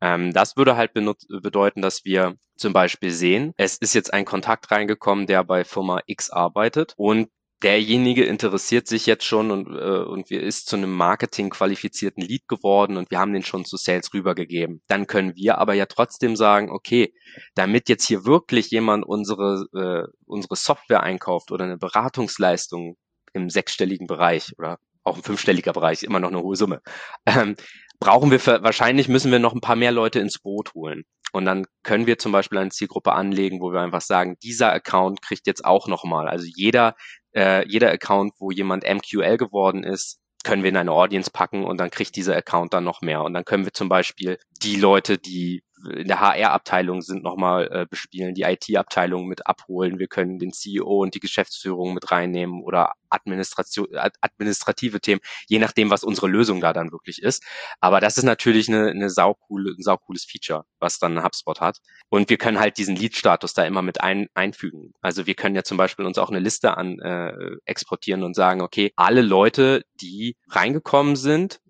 Ähm, 0.01 0.33
das 0.33 0.57
würde 0.57 0.77
halt 0.77 0.93
bedeuten, 0.95 1.83
dass 1.83 2.05
wir 2.05 2.37
zum 2.57 2.73
Beispiel 2.73 3.11
sehen, 3.11 3.53
es 3.57 3.79
ist 3.79 3.95
jetzt 3.95 4.13
ein 4.13 4.25
Kontakt 4.25 4.71
reingekommen, 4.71 5.27
der 5.27 5.43
bei 5.43 5.65
Firma 5.65 6.01
X 6.07 6.31
arbeitet 6.31 6.95
und 6.97 7.29
derjenige 7.65 8.25
interessiert 8.25 8.87
sich 8.87 9.07
jetzt 9.07 9.25
schon 9.25 9.51
und, 9.51 9.67
äh, 9.67 10.05
und 10.05 10.31
wir 10.31 10.43
ist 10.43 10.69
zu 10.69 10.77
einem 10.77 10.93
Marketing 10.93 11.51
qualifizierten 11.51 12.23
Lead 12.23 12.47
geworden 12.47 12.97
und 12.97 13.11
wir 13.11 13.19
haben 13.19 13.33
den 13.33 13.43
schon 13.43 13.65
zu 13.65 13.77
Sales 13.77 14.15
rübergegeben. 14.15 14.81
Dann 14.87 15.09
können 15.09 15.35
wir 15.35 15.59
aber 15.59 15.75
ja 15.75 15.87
trotzdem 15.87 16.37
sagen, 16.37 16.71
okay, 16.71 17.13
damit 17.57 17.89
jetzt 17.89 18.07
hier 18.07 18.25
wirklich 18.25 18.71
jemand 18.71 19.05
unsere, 19.05 19.67
äh, 19.75 20.13
unsere 20.27 20.55
Software 20.55 21.03
einkauft 21.03 21.51
oder 21.51 21.65
eine 21.65 21.79
Beratungsleistung 21.79 22.97
im 23.33 23.51
sechsstelligen 23.51 24.07
Bereich 24.07 24.53
oder 24.59 24.79
auch 25.05 25.17
ein 25.17 25.23
fünfstelliger 25.23 25.73
Bereich, 25.73 26.03
immer 26.03 26.21
noch 26.21 26.31
eine 26.31 26.43
hohe 26.43 26.57
Summe, 26.57 26.81
ähm, 27.27 27.57
brauchen 28.01 28.31
wir 28.31 28.41
für, 28.41 28.63
wahrscheinlich 28.63 29.09
müssen 29.09 29.31
wir 29.31 29.39
noch 29.39 29.55
ein 29.55 29.61
paar 29.61 29.77
mehr 29.77 29.93
Leute 29.93 30.21
ins 30.21 30.39
Boot 30.39 30.75
holen. 30.75 31.05
Und 31.33 31.47
dann 31.47 31.67
können 31.83 32.07
wir 32.07 32.19
zum 32.19 32.31
Beispiel 32.33 32.59
eine 32.59 32.71
Zielgruppe 32.71 33.13
anlegen, 33.13 33.61
wo 33.61 33.73
wir 33.73 33.81
einfach 33.81 34.01
sagen, 34.01 34.37
dieser 34.43 34.73
Account 34.73 35.21
kriegt 35.21 35.47
jetzt 35.47 35.65
auch 35.65 35.89
nochmal. 35.89 36.29
Also 36.29 36.47
jeder, 36.47 36.95
äh, 37.35 37.67
jeder 37.69 37.91
Account, 37.91 38.35
wo 38.39 38.53
jemand 38.53 38.85
MQL 38.85 39.37
geworden 39.37 39.83
ist, 39.83 40.21
können 40.45 40.63
wir 40.63 40.71
in 40.71 40.77
eine 40.77 40.93
Audience 40.93 41.31
packen 41.33 41.65
und 41.65 41.81
dann 41.81 41.91
kriegt 41.91 42.15
dieser 42.15 42.37
Account 42.37 42.73
dann 42.73 42.85
noch 42.85 43.01
mehr. 43.01 43.23
Und 43.23 43.35
dann 43.35 43.45
können 43.45 43.65
wir 43.65 43.73
zum 43.73 43.89
Beispiel 43.89 44.39
die 44.63 44.77
Leute, 44.77 45.19
die 45.19 45.65
in 45.91 46.09
der 46.09 46.21
HR-Abteilung 46.21 47.03
sind, 47.03 47.23
nochmal 47.23 47.69
äh, 47.71 47.87
bespielen, 47.89 48.35
die 48.35 48.43
IT-Abteilung 48.43 49.27
mit 49.27 49.47
abholen. 49.47 49.99
Wir 49.99 50.07
können 50.07 50.39
den 50.39 50.53
CEO 50.53 51.03
und 51.03 51.15
die 51.15 51.21
Geschäftsführung 51.21 51.95
mit 51.95 52.11
reinnehmen 52.11 52.63
oder 52.63 52.93
Administration, 53.11 53.87
administrative 54.21 55.01
Themen, 55.01 55.21
je 55.47 55.59
nachdem, 55.59 55.91
was 55.91 56.05
unsere 56.05 56.29
Lösung 56.29 56.61
da 56.61 56.73
dann 56.73 56.93
wirklich 56.93 57.23
ist. 57.23 57.45
Aber 57.81 58.01
das 58.01 58.19
ist 58.19 58.25
natürlich 58.25 58.69
eine, 58.69 58.91
eine 58.91 59.11
saucoole, 59.11 59.71
ein 59.71 59.83
saucooles 59.83 60.25
Feature, 60.25 60.65
was 60.81 60.99
dann 60.99 61.23
HubSpot 61.23 61.61
hat. 61.61 61.79
Und 62.09 62.29
wir 62.31 62.37
können 62.37 62.59
halt 62.59 62.79
diesen 62.79 62.97
Lead-Status 62.97 63.55
da 63.55 63.65
immer 63.65 63.83
mit 63.83 64.01
ein, 64.01 64.27
einfügen. 64.35 64.93
Also 65.01 65.27
wir 65.27 65.35
können 65.35 65.55
ja 65.55 65.63
zum 65.63 65.77
Beispiel 65.77 66.05
uns 66.05 66.19
auch 66.19 66.31
eine 66.31 66.41
Liste 66.41 66.77
an 66.77 66.99
äh, 66.99 67.33
exportieren 67.65 68.23
und 68.23 68.35
sagen, 68.35 68.61
okay, 68.61 68.93
alle 68.97 69.23
Leute, 69.23 69.85
die 70.01 70.37
reingekommen 70.49 71.17
sind, 71.17 71.61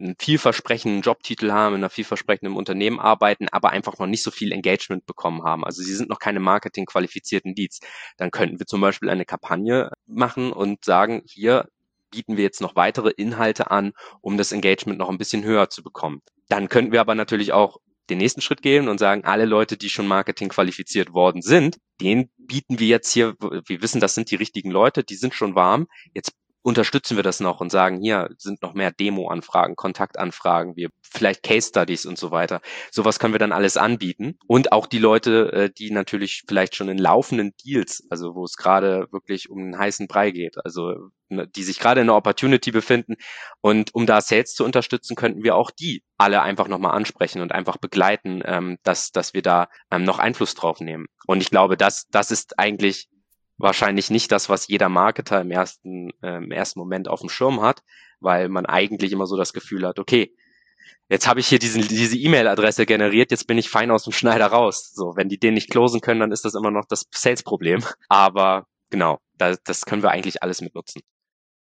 einen 0.00 0.16
vielversprechenden 0.18 1.02
Jobtitel 1.02 1.52
haben, 1.52 1.74
in 1.74 1.80
einer 1.80 1.90
vielversprechenden 1.90 2.56
Unternehmen 2.56 2.98
arbeiten, 2.98 3.48
aber 3.50 3.70
einfach 3.70 3.98
noch 3.98 4.06
nicht 4.06 4.22
so 4.22 4.30
viel 4.30 4.52
Engagement 4.52 5.06
bekommen 5.06 5.44
haben. 5.44 5.64
Also 5.64 5.82
sie 5.82 5.94
sind 5.94 6.08
noch 6.08 6.18
keine 6.18 6.40
marketingqualifizierten 6.40 7.54
Leads. 7.54 7.80
Dann 8.16 8.30
könnten 8.30 8.58
wir 8.58 8.66
zum 8.66 8.80
Beispiel 8.80 9.10
eine 9.10 9.24
Kampagne 9.24 9.90
machen 10.06 10.52
und 10.52 10.84
sagen, 10.84 11.22
hier 11.26 11.68
bieten 12.10 12.36
wir 12.36 12.44
jetzt 12.44 12.60
noch 12.60 12.76
weitere 12.76 13.10
Inhalte 13.10 13.70
an, 13.70 13.92
um 14.20 14.36
das 14.36 14.52
Engagement 14.52 14.98
noch 14.98 15.10
ein 15.10 15.18
bisschen 15.18 15.44
höher 15.44 15.70
zu 15.70 15.82
bekommen. 15.82 16.22
Dann 16.48 16.68
könnten 16.68 16.92
wir 16.92 17.00
aber 17.00 17.14
natürlich 17.14 17.52
auch 17.52 17.78
den 18.10 18.18
nächsten 18.18 18.40
Schritt 18.40 18.62
gehen 18.62 18.88
und 18.88 18.98
sagen, 18.98 19.24
alle 19.24 19.46
Leute, 19.46 19.76
die 19.76 19.88
schon 19.88 20.06
Marketing 20.06 20.48
qualifiziert 20.48 21.12
worden 21.12 21.42
sind, 21.42 21.78
denen 22.00 22.30
bieten 22.36 22.78
wir 22.78 22.86
jetzt 22.86 23.12
hier, 23.12 23.34
wir 23.40 23.82
wissen, 23.82 24.00
das 24.00 24.14
sind 24.14 24.30
die 24.30 24.36
richtigen 24.36 24.70
Leute, 24.70 25.04
die 25.04 25.14
sind 25.14 25.34
schon 25.34 25.54
warm. 25.54 25.86
Jetzt 26.12 26.32
unterstützen 26.64 27.16
wir 27.16 27.22
das 27.22 27.40
noch 27.40 27.60
und 27.60 27.70
sagen, 27.70 28.00
hier 28.00 28.30
sind 28.38 28.62
noch 28.62 28.72
mehr 28.72 28.90
Demo-Anfragen, 28.90 29.76
Kontaktanfragen, 29.76 30.76
wir 30.76 30.88
vielleicht 31.02 31.42
Case 31.42 31.68
Studies 31.68 32.06
und 32.06 32.18
so 32.18 32.30
weiter. 32.30 32.62
Sowas 32.90 33.18
können 33.18 33.34
wir 33.34 33.38
dann 33.38 33.52
alles 33.52 33.76
anbieten. 33.76 34.38
Und 34.46 34.72
auch 34.72 34.86
die 34.86 34.98
Leute, 34.98 35.52
äh, 35.52 35.70
die 35.70 35.90
natürlich 35.90 36.44
vielleicht 36.48 36.74
schon 36.74 36.88
in 36.88 36.96
laufenden 36.96 37.52
Deals, 37.62 38.06
also 38.08 38.34
wo 38.34 38.44
es 38.44 38.56
gerade 38.56 39.08
wirklich 39.12 39.50
um 39.50 39.58
einen 39.58 39.78
heißen 39.78 40.08
Brei 40.08 40.30
geht, 40.30 40.56
also 40.64 41.10
ne, 41.28 41.46
die 41.46 41.62
sich 41.64 41.78
gerade 41.78 42.00
in 42.00 42.08
einer 42.08 42.16
Opportunity 42.16 42.70
befinden. 42.70 43.16
Und 43.60 43.94
um 43.94 44.06
da 44.06 44.22
Sales 44.22 44.54
zu 44.54 44.64
unterstützen, 44.64 45.16
könnten 45.16 45.44
wir 45.44 45.56
auch 45.56 45.70
die 45.70 46.02
alle 46.16 46.40
einfach 46.40 46.68
nochmal 46.68 46.96
ansprechen 46.96 47.42
und 47.42 47.52
einfach 47.52 47.76
begleiten, 47.76 48.40
ähm, 48.42 48.78
dass, 48.84 49.12
dass 49.12 49.34
wir 49.34 49.42
da 49.42 49.68
ähm, 49.90 50.04
noch 50.04 50.18
Einfluss 50.18 50.54
drauf 50.54 50.80
nehmen. 50.80 51.06
Und 51.26 51.42
ich 51.42 51.50
glaube, 51.50 51.76
das, 51.76 52.06
das 52.10 52.30
ist 52.30 52.58
eigentlich 52.58 53.08
wahrscheinlich 53.58 54.10
nicht 54.10 54.32
das, 54.32 54.48
was 54.48 54.68
jeder 54.68 54.88
Marketer 54.88 55.40
im 55.40 55.50
ersten, 55.50 56.10
äh, 56.22 56.36
im 56.36 56.50
ersten 56.50 56.78
Moment 56.78 57.08
auf 57.08 57.20
dem 57.20 57.28
Schirm 57.28 57.60
hat, 57.62 57.82
weil 58.20 58.48
man 58.48 58.66
eigentlich 58.66 59.12
immer 59.12 59.26
so 59.26 59.36
das 59.36 59.52
Gefühl 59.52 59.86
hat, 59.86 59.98
okay, 59.98 60.34
jetzt 61.08 61.26
habe 61.28 61.40
ich 61.40 61.46
hier 61.46 61.58
diesen, 61.58 61.82
diese 61.82 62.16
E-Mail-Adresse 62.16 62.86
generiert, 62.86 63.30
jetzt 63.30 63.46
bin 63.46 63.58
ich 63.58 63.68
fein 63.68 63.90
aus 63.90 64.04
dem 64.04 64.12
Schneider 64.12 64.46
raus. 64.46 64.92
So, 64.94 65.16
wenn 65.16 65.28
die 65.28 65.38
den 65.38 65.54
nicht 65.54 65.70
closen 65.70 66.00
können, 66.00 66.20
dann 66.20 66.32
ist 66.32 66.44
das 66.44 66.54
immer 66.54 66.70
noch 66.70 66.86
das 66.88 67.04
Sales-Problem. 67.10 67.84
Aber 68.08 68.66
genau, 68.90 69.18
da, 69.34 69.54
das 69.64 69.82
können 69.82 70.02
wir 70.02 70.10
eigentlich 70.10 70.42
alles 70.42 70.60
mitnutzen. 70.60 71.02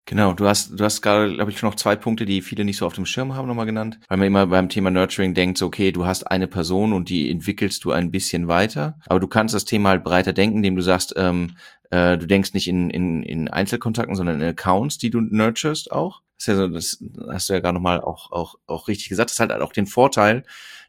Genau, 0.06 0.32
du 0.32 0.46
hast, 0.48 0.78
du 0.78 0.82
hast 0.82 1.02
gerade, 1.02 1.34
glaube 1.34 1.50
ich, 1.50 1.62
noch 1.62 1.76
zwei 1.76 1.94
Punkte, 1.94 2.24
die 2.24 2.42
viele 2.42 2.64
nicht 2.64 2.78
so 2.78 2.86
auf 2.86 2.94
dem 2.94 3.06
Schirm 3.06 3.34
haben, 3.34 3.46
nochmal 3.46 3.66
genannt. 3.66 4.00
Weil 4.08 4.18
man 4.18 4.26
immer 4.26 4.46
beim 4.46 4.68
Thema 4.68 4.90
Nurturing 4.90 5.34
denkt, 5.34 5.58
so, 5.58 5.66
okay, 5.66 5.92
du 5.92 6.04
hast 6.04 6.24
eine 6.24 6.48
Person 6.48 6.92
und 6.92 7.08
die 7.08 7.30
entwickelst 7.30 7.84
du 7.84 7.92
ein 7.92 8.10
bisschen 8.10 8.48
weiter. 8.48 8.98
Aber 9.06 9.20
du 9.20 9.28
kannst 9.28 9.54
das 9.54 9.66
Thema 9.66 9.90
halt 9.90 10.02
breiter 10.02 10.32
denken, 10.32 10.58
indem 10.58 10.74
du 10.74 10.82
sagst, 10.82 11.14
ähm, 11.16 11.56
äh, 11.90 12.18
du 12.18 12.26
denkst 12.26 12.54
nicht 12.54 12.66
in, 12.66 12.90
in, 12.90 13.22
in 13.22 13.48
Einzelkontakten, 13.48 14.16
sondern 14.16 14.40
in 14.40 14.48
Accounts, 14.48 14.98
die 14.98 15.10
du 15.10 15.20
nurturest 15.20 15.92
auch. 15.92 16.22
Das, 16.38 16.46
ja 16.46 16.56
so, 16.56 16.68
das 16.68 17.04
hast 17.30 17.48
du 17.48 17.52
ja 17.52 17.60
gerade 17.60 17.74
nochmal 17.74 18.00
auch, 18.00 18.32
auch, 18.32 18.56
auch 18.66 18.88
richtig 18.88 19.10
gesagt. 19.10 19.30
Das 19.30 19.38
hat 19.38 19.50
halt 19.50 19.62
auch 19.62 19.72
den 19.72 19.86
Vorteil, 19.86 20.44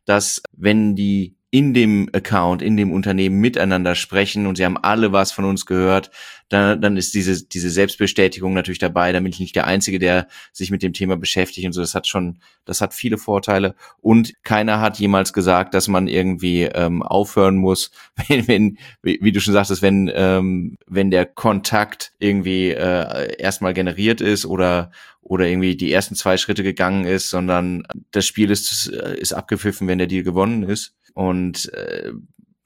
dass 0.06 0.42
wenn 0.54 0.96
die 0.96 1.36
in 1.54 1.74
dem 1.74 2.10
Account, 2.14 2.62
in 2.62 2.78
dem 2.78 2.94
Unternehmen 2.94 3.40
miteinander 3.40 3.94
sprechen 3.94 4.48
und 4.48 4.56
sie 4.56 4.64
haben 4.64 4.78
alle 4.78 5.12
was 5.12 5.34
von 5.34 5.44
uns 5.44 5.66
gehört, 5.66 6.10
dann, 6.48 6.82
dann 6.82 6.96
ist 6.96 7.14
diese, 7.14 7.46
diese 7.46 7.70
Selbstbestätigung 7.70 8.54
natürlich 8.54 8.80
dabei. 8.80 9.12
Da 9.12 9.20
bin 9.20 9.34
ich 9.34 9.40
nicht 9.42 9.56
der 9.58 9.68
Einzige, 9.68 10.00
der 10.00 10.28
sich 10.54 10.72
mit 10.72 10.82
dem 10.82 10.94
Thema 10.94 11.18
beschäftigt 11.18 11.68
und 11.68 11.74
so. 11.74 11.82
Das 11.82 11.94
hat 11.94 12.08
schon, 12.08 12.40
das 12.64 12.80
hat 12.80 12.94
viele 12.94 13.18
Vorteile. 13.18 13.76
Und 14.00 14.34
keiner 14.44 14.80
hat 14.80 14.98
jemals 14.98 15.34
gesagt, 15.34 15.74
dass 15.74 15.90
man 15.90 16.08
irgendwie 16.08 16.64
ähm, 16.64 17.04
aufhören 17.04 17.58
muss, 17.58 17.92
wenn, 18.30 18.48
wenn 18.48 18.78
wie, 19.02 19.32
du 19.34 19.42
schon 19.42 19.54
sagtest, 19.54 19.82
wenn, 19.82 20.10
ähm, 20.14 20.78
wenn 20.88 21.12
der 21.12 21.26
Kontakt 21.26 22.14
irgendwie 22.20 22.70
äh, 22.70 23.36
erstmal 23.38 23.74
generiert 23.74 24.22
ist 24.22 24.46
oder 24.46 24.92
oder 25.24 25.48
irgendwie 25.48 25.78
die 25.78 25.94
ersten 25.94 26.16
zwei 26.16 26.36
Schritte 26.36 26.64
gegangen 26.64 27.06
ist, 27.06 27.30
sondern 27.30 27.84
das 28.10 28.26
Spiel 28.26 28.50
ist, 28.50 28.88
ist 28.88 29.34
abgepfiffen, 29.34 29.88
wenn 29.88 30.00
der 30.00 30.08
Deal 30.08 30.24
gewonnen 30.24 30.64
ist. 30.64 30.96
Und 31.14 31.72
äh, 31.74 32.14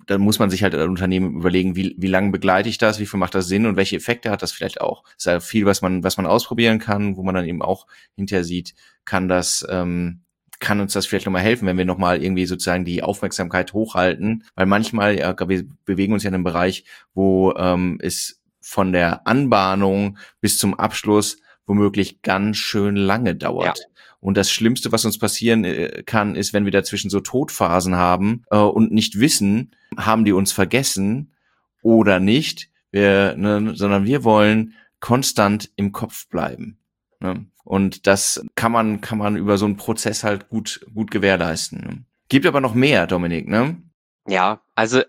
dann 0.05 0.21
muss 0.21 0.39
man 0.39 0.49
sich 0.49 0.63
halt 0.63 0.75
als 0.75 0.88
Unternehmen 0.88 1.38
überlegen, 1.38 1.75
wie, 1.75 1.95
wie 1.97 2.08
lange 2.08 2.31
begleite 2.31 2.69
ich 2.69 2.77
das, 2.77 2.99
wie 2.99 3.05
viel 3.05 3.19
macht 3.19 3.36
das 3.36 3.47
Sinn 3.47 3.65
und 3.65 3.75
welche 3.75 3.95
Effekte 3.95 4.29
hat 4.29 4.41
das 4.41 4.51
vielleicht 4.51 4.81
auch. 4.81 5.03
Es 5.10 5.25
ist 5.25 5.25
ja 5.25 5.39
viel, 5.39 5.65
was 5.65 5.81
man, 5.81 6.03
was 6.03 6.17
man 6.17 6.25
ausprobieren 6.25 6.79
kann, 6.79 7.17
wo 7.17 7.23
man 7.23 7.36
dann 7.36 7.45
eben 7.45 7.62
auch 7.62 7.88
hinterher 8.15 8.43
sieht, 8.43 8.75
kann 9.03 9.27
das, 9.27 9.65
ähm, 9.69 10.21
kann 10.60 10.79
uns 10.79 10.93
das 10.93 11.05
vielleicht 11.05 11.25
nochmal 11.25 11.41
helfen, 11.41 11.67
wenn 11.67 11.77
wir 11.77 11.86
nochmal 11.86 12.23
irgendwie 12.23 12.45
sozusagen 12.45 12.86
die 12.86 13.03
Aufmerksamkeit 13.03 13.73
hochhalten, 13.73 14.45
weil 14.55 14.65
manchmal, 14.65 15.17
ja, 15.17 15.36
wir 15.49 15.65
bewegen 15.86 16.13
uns 16.13 16.23
ja 16.23 16.29
in 16.29 16.36
einem 16.36 16.43
Bereich, 16.43 16.86
wo 17.13 17.53
ähm, 17.58 17.97
es 18.01 18.41
von 18.62 18.93
der 18.93 19.27
Anbahnung 19.27 20.17
bis 20.39 20.58
zum 20.58 20.73
Abschluss 20.73 21.38
womöglich 21.65 22.21
ganz 22.21 22.58
schön 22.58 22.95
lange 22.95 23.36
dauert. 23.36 23.79
Ja. 23.79 23.86
Und 24.26 24.38
das 24.38 24.50
Schlimmste, 24.50 24.92
was 24.92 25.06
uns 25.06 25.20
passieren 25.20 25.64
äh, 25.66 26.02
kann, 26.04 26.34
ist, 26.34 26.52
wenn 26.52 26.66
wir 26.66 26.72
dazwischen 26.72 27.12
so 27.12 27.20
Todphasen 27.20 27.96
haben 27.96 28.44
äh, 28.50 28.58
und 28.58 28.92
nicht 28.92 29.20
wissen, 29.20 29.76
haben 29.98 30.26
die 30.26 30.32
uns 30.32 30.52
vergessen 30.52 31.36
oder 31.84 32.20
nicht, 32.20 32.72
wir, 32.90 33.36
ne, 33.38 33.74
sondern 33.76 34.06
wir 34.06 34.24
wollen 34.24 34.74
konstant 35.00 35.70
im 35.76 35.92
Kopf 35.92 36.28
bleiben. 36.28 36.80
Ne? 37.20 37.46
Und 37.64 38.08
das 38.08 38.44
kann 38.56 38.72
man, 38.72 39.00
kann 39.00 39.20
man 39.20 39.36
über 39.36 39.60
so 39.60 39.66
einen 39.66 39.78
Prozess 39.78 40.24
halt 40.24 40.50
gut, 40.50 40.84
gut 40.92 41.12
gewährleisten. 41.12 41.82
Ne? 41.82 42.06
Gibt 42.28 42.48
aber 42.48 42.62
noch 42.62 42.74
mehr, 42.74 43.06
Dominik, 43.06 43.48
ne? 43.48 43.80
Ja, 44.28 44.60
also 44.74 45.04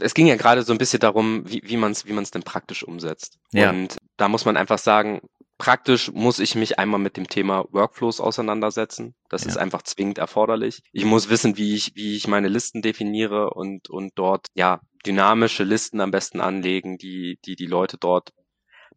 es 0.00 0.14
ging 0.14 0.26
ja 0.26 0.36
gerade 0.36 0.62
so 0.62 0.72
ein 0.72 0.78
bisschen 0.78 1.00
darum, 1.00 1.42
wie, 1.46 1.60
wie 1.66 1.76
man 1.76 1.92
es 1.92 2.06
wie 2.06 2.14
man's 2.14 2.30
denn 2.30 2.42
praktisch 2.42 2.82
umsetzt. 2.82 3.38
Ja. 3.52 3.68
Und 3.68 3.98
da 4.16 4.28
muss 4.28 4.46
man 4.46 4.56
einfach 4.56 4.78
sagen, 4.78 5.20
Praktisch 5.56 6.10
muss 6.10 6.40
ich 6.40 6.56
mich 6.56 6.78
einmal 6.78 6.98
mit 6.98 7.16
dem 7.16 7.28
Thema 7.28 7.64
Workflows 7.70 8.20
auseinandersetzen. 8.20 9.14
Das 9.28 9.44
ja. 9.44 9.50
ist 9.50 9.56
einfach 9.56 9.82
zwingend 9.82 10.18
erforderlich. 10.18 10.82
Ich 10.92 11.04
muss 11.04 11.28
wissen, 11.28 11.56
wie 11.56 11.74
ich, 11.74 11.92
wie 11.94 12.16
ich 12.16 12.26
meine 12.26 12.48
Listen 12.48 12.82
definiere 12.82 13.50
und, 13.50 13.88
und 13.88 14.12
dort, 14.16 14.48
ja, 14.54 14.80
dynamische 15.06 15.62
Listen 15.62 16.00
am 16.00 16.10
besten 16.10 16.40
anlegen, 16.40 16.98
die, 16.98 17.38
die 17.44 17.54
die 17.54 17.66
Leute 17.66 17.98
dort 17.98 18.32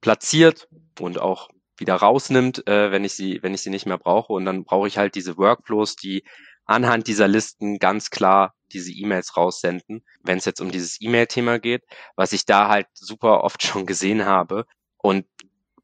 platziert 0.01 0.67
und 0.99 1.19
auch 1.19 1.49
wieder 1.77 1.95
rausnimmt, 1.95 2.67
äh, 2.67 2.91
wenn 2.91 3.05
ich 3.05 3.13
sie, 3.13 3.39
wenn 3.43 3.53
ich 3.53 3.61
sie 3.61 3.69
nicht 3.69 3.85
mehr 3.85 3.99
brauche. 3.99 4.33
Und 4.33 4.45
dann 4.45 4.63
brauche 4.63 4.87
ich 4.87 4.97
halt 4.97 5.15
diese 5.15 5.37
Workflows, 5.37 5.95
die 5.95 6.23
anhand 6.65 7.07
dieser 7.07 7.27
Listen 7.27 7.79
ganz 7.79 8.09
klar 8.09 8.53
diese 8.73 8.91
E-Mails 8.91 9.37
raussenden, 9.37 10.03
wenn 10.23 10.37
es 10.37 10.45
jetzt 10.45 10.59
um 10.59 10.71
dieses 10.71 10.99
E-Mail-Thema 10.99 11.59
geht, 11.59 11.83
was 12.15 12.33
ich 12.33 12.45
da 12.45 12.67
halt 12.67 12.87
super 12.93 13.43
oft 13.43 13.63
schon 13.63 13.85
gesehen 13.85 14.25
habe. 14.25 14.65
Und 14.97 15.25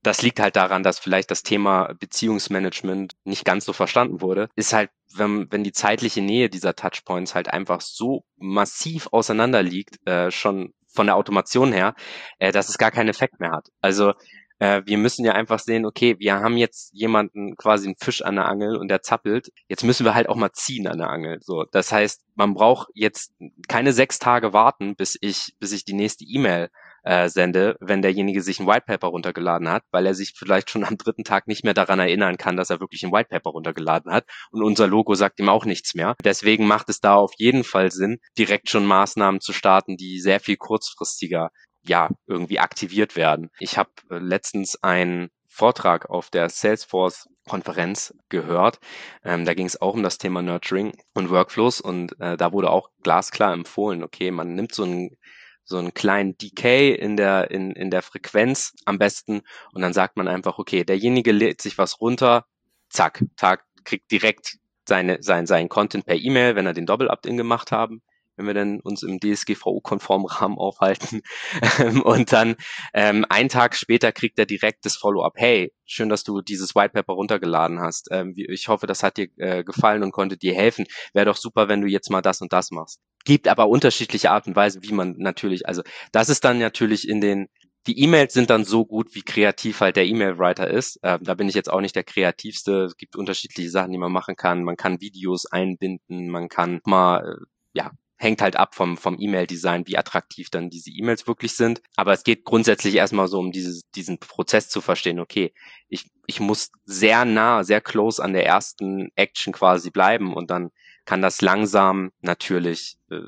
das 0.03 0.21
liegt 0.21 0.39
halt 0.39 0.55
daran, 0.55 0.83
dass 0.83 0.99
vielleicht 0.99 1.31
das 1.31 1.43
Thema 1.43 1.93
Beziehungsmanagement 1.99 3.13
nicht 3.23 3.45
ganz 3.45 3.65
so 3.65 3.73
verstanden 3.73 4.21
wurde, 4.21 4.49
ist 4.55 4.73
halt, 4.73 4.91
wenn, 5.15 5.51
wenn 5.51 5.63
die 5.63 5.71
zeitliche 5.71 6.21
Nähe 6.21 6.49
dieser 6.49 6.75
Touchpoints 6.75 7.35
halt 7.35 7.47
einfach 7.47 7.81
so 7.81 8.25
massiv 8.37 9.07
auseinander 9.11 9.63
liegt, 9.63 10.05
äh, 10.07 10.29
schon 10.29 10.73
von 10.93 11.07
der 11.07 11.15
Automation 11.15 11.71
her, 11.71 11.95
äh, 12.37 12.51
dass 12.51 12.69
es 12.69 12.77
gar 12.77 12.91
keinen 12.91 13.09
Effekt 13.09 13.39
mehr 13.39 13.51
hat. 13.51 13.69
Also 13.81 14.13
äh, 14.59 14.81
wir 14.85 14.97
müssen 14.97 15.25
ja 15.25 15.33
einfach 15.33 15.59
sehen, 15.59 15.85
okay, 15.85 16.15
wir 16.19 16.35
haben 16.35 16.57
jetzt 16.57 16.93
jemanden 16.93 17.55
quasi 17.55 17.87
einen 17.87 17.95
Fisch 17.97 18.21
an 18.21 18.35
der 18.35 18.45
Angel 18.45 18.75
und 18.75 18.89
der 18.89 19.01
zappelt. 19.01 19.51
Jetzt 19.67 19.83
müssen 19.83 20.05
wir 20.05 20.15
halt 20.15 20.29
auch 20.29 20.35
mal 20.35 20.51
ziehen 20.51 20.87
an 20.87 20.99
der 20.99 21.09
Angel. 21.09 21.39
So, 21.41 21.65
das 21.71 21.91
heißt, 21.91 22.23
man 22.35 22.53
braucht 22.53 22.89
jetzt 22.93 23.33
keine 23.67 23.93
sechs 23.93 24.19
Tage 24.19 24.53
warten, 24.53 24.95
bis 24.95 25.17
ich, 25.19 25.55
bis 25.59 25.71
ich 25.71 25.85
die 25.85 25.93
nächste 25.93 26.25
E-Mail 26.25 26.69
äh, 27.03 27.29
sende, 27.29 27.75
wenn 27.79 28.01
derjenige 28.01 28.41
sich 28.41 28.59
ein 28.59 28.67
White 28.67 28.85
Paper 28.87 29.07
runtergeladen 29.07 29.69
hat, 29.69 29.83
weil 29.91 30.05
er 30.05 30.13
sich 30.13 30.33
vielleicht 30.35 30.69
schon 30.69 30.83
am 30.83 30.97
dritten 30.97 31.23
Tag 31.23 31.47
nicht 31.47 31.63
mehr 31.63 31.73
daran 31.73 31.99
erinnern 31.99 32.37
kann, 32.37 32.57
dass 32.57 32.69
er 32.69 32.79
wirklich 32.79 33.03
ein 33.03 33.11
White 33.11 33.29
Paper 33.29 33.51
runtergeladen 33.51 34.11
hat 34.11 34.25
und 34.51 34.63
unser 34.63 34.87
Logo 34.87 35.13
sagt 35.15 35.39
ihm 35.39 35.49
auch 35.49 35.65
nichts 35.65 35.93
mehr. 35.93 36.15
Deswegen 36.23 36.67
macht 36.67 36.89
es 36.89 36.99
da 36.99 37.15
auf 37.15 37.33
jeden 37.37 37.63
Fall 37.63 37.91
Sinn, 37.91 38.19
direkt 38.37 38.69
schon 38.69 38.85
Maßnahmen 38.85 39.41
zu 39.41 39.53
starten, 39.53 39.97
die 39.97 40.19
sehr 40.19 40.39
viel 40.39 40.57
kurzfristiger 40.57 41.49
ja 41.85 42.09
irgendwie 42.27 42.59
aktiviert 42.59 43.15
werden. 43.15 43.49
Ich 43.59 43.77
habe 43.77 43.91
äh, 44.09 44.17
letztens 44.17 44.81
einen 44.81 45.29
Vortrag 45.47 46.09
auf 46.09 46.29
der 46.29 46.49
Salesforce 46.49 47.27
Konferenz 47.47 48.15
gehört. 48.29 48.79
Ähm, 49.23 49.45
da 49.45 49.53
ging 49.53 49.65
es 49.65 49.81
auch 49.81 49.93
um 49.93 50.03
das 50.03 50.17
Thema 50.17 50.41
Nurturing 50.41 50.93
und 51.13 51.29
Workflows 51.29 51.81
und 51.81 52.19
äh, 52.19 52.37
da 52.37 52.53
wurde 52.53 52.69
auch 52.69 52.89
glasklar 53.03 53.53
empfohlen, 53.53 54.01
okay, 54.03 54.31
man 54.31 54.55
nimmt 54.55 54.73
so 54.73 54.83
ein 54.83 55.17
so 55.65 55.77
einen 55.77 55.93
kleinen 55.93 56.37
Decay 56.37 56.93
in 56.93 57.17
der, 57.17 57.51
in, 57.51 57.71
in 57.71 57.89
der 57.89 58.01
Frequenz 58.01 58.73
am 58.85 58.97
besten. 58.97 59.41
Und 59.73 59.81
dann 59.81 59.93
sagt 59.93 60.17
man 60.17 60.27
einfach, 60.27 60.59
okay, 60.59 60.83
derjenige 60.83 61.31
lädt 61.31 61.61
sich 61.61 61.77
was 61.77 62.01
runter, 62.01 62.45
zack, 62.89 63.23
Tag, 63.37 63.65
kriegt 63.83 64.11
direkt 64.11 64.57
seine, 64.87 65.21
sein, 65.21 65.45
sein 65.45 65.69
Content 65.69 66.05
per 66.05 66.15
E-Mail, 66.15 66.55
wenn 66.55 66.65
er 66.65 66.73
den 66.73 66.85
Doppel-Opt-in 66.85 67.37
gemacht 67.37 67.71
haben 67.71 68.01
wenn 68.35 68.47
wir 68.47 68.53
denn 68.53 68.79
uns 68.81 69.03
im 69.03 69.19
DSGVO-konformen 69.19 70.27
Rahmen 70.27 70.57
aufhalten. 70.57 71.21
Ähm, 71.79 72.01
und 72.01 72.31
dann 72.31 72.55
ähm, 72.93 73.25
einen 73.29 73.49
Tag 73.49 73.75
später 73.75 74.11
kriegt 74.11 74.37
er 74.37 74.45
direkt 74.45 74.85
das 74.85 74.95
Follow-up. 74.95 75.33
Hey, 75.35 75.73
schön, 75.85 76.09
dass 76.09 76.23
du 76.23 76.41
dieses 76.41 76.75
White 76.75 76.93
Paper 76.93 77.13
runtergeladen 77.13 77.79
hast. 77.79 78.09
Ähm, 78.11 78.33
ich 78.35 78.67
hoffe, 78.67 78.85
das 78.85 79.01
hat 79.01 79.17
dir 79.17 79.27
äh, 79.37 79.63
gefallen 79.63 80.03
und 80.03 80.11
konnte 80.11 80.37
dir 80.37 80.53
helfen. 80.53 80.85
Wäre 81.13 81.25
doch 81.25 81.37
super, 81.37 81.69
wenn 81.69 81.81
du 81.81 81.87
jetzt 81.87 82.09
mal 82.09 82.21
das 82.21 82.41
und 82.41 82.53
das 82.53 82.71
machst. 82.71 82.99
Gibt 83.25 83.47
aber 83.47 83.67
unterschiedliche 83.69 84.31
Arten 84.31 84.51
und 84.51 84.55
Weisen, 84.55 84.83
wie 84.83 84.93
man 84.93 85.15
natürlich, 85.17 85.67
also 85.67 85.81
das 86.11 86.29
ist 86.29 86.43
dann 86.43 86.59
natürlich 86.59 87.07
in 87.07 87.21
den 87.21 87.47
die 87.87 87.99
E-Mails 87.99 88.33
sind 88.33 88.49
dann 88.49 88.63
so 88.63 88.85
gut, 88.85 89.13
wie 89.13 89.23
kreativ 89.23 89.81
halt 89.81 89.97
der 89.97 90.05
E-Mail-Writer 90.05 90.69
ist. 90.69 90.99
Ähm, 91.03 91.19
da 91.21 91.33
bin 91.33 91.49
ich 91.49 91.55
jetzt 91.55 91.69
auch 91.69 91.81
nicht 91.81 91.95
der 91.95 92.03
kreativste. 92.03 92.85
Es 92.85 92.97
gibt 92.97 93.15
unterschiedliche 93.15 93.69
Sachen, 93.69 93.91
die 93.91 93.97
man 93.97 94.11
machen 94.11 94.35
kann. 94.35 94.63
Man 94.63 94.77
kann 94.77 95.01
Videos 95.01 95.45
einbinden, 95.45 96.29
man 96.29 96.47
kann 96.47 96.79
mal 96.85 97.19
äh, 97.19 97.45
ja 97.73 97.91
hängt 98.23 98.41
halt 98.41 98.55
ab 98.55 98.73
vom, 98.73 98.97
vom 98.97 99.17
E-Mail-Design, 99.19 99.85
wie 99.87 99.97
attraktiv 99.97 100.49
dann 100.49 100.69
diese 100.69 100.89
E-Mails 100.89 101.27
wirklich 101.27 101.55
sind. 101.55 101.81
Aber 101.95 102.13
es 102.13 102.23
geht 102.23 102.45
grundsätzlich 102.45 102.95
erstmal 102.95 103.27
so 103.27 103.39
um 103.39 103.51
dieses, 103.51 103.89
diesen 103.91 104.19
Prozess 104.19 104.69
zu 104.69 104.81
verstehen, 104.81 105.19
okay, 105.19 105.53
ich, 105.89 106.09
ich 106.25 106.39
muss 106.39 106.71
sehr 106.85 107.25
nah, 107.25 107.63
sehr 107.63 107.81
close 107.81 108.23
an 108.23 108.33
der 108.33 108.45
ersten 108.45 109.11
Action 109.15 109.53
quasi 109.53 109.91
bleiben 109.91 110.33
und 110.33 110.49
dann 110.49 110.71
kann 111.05 111.21
das 111.21 111.41
langsam 111.41 112.11
natürlich 112.21 112.97
äh, 113.11 113.19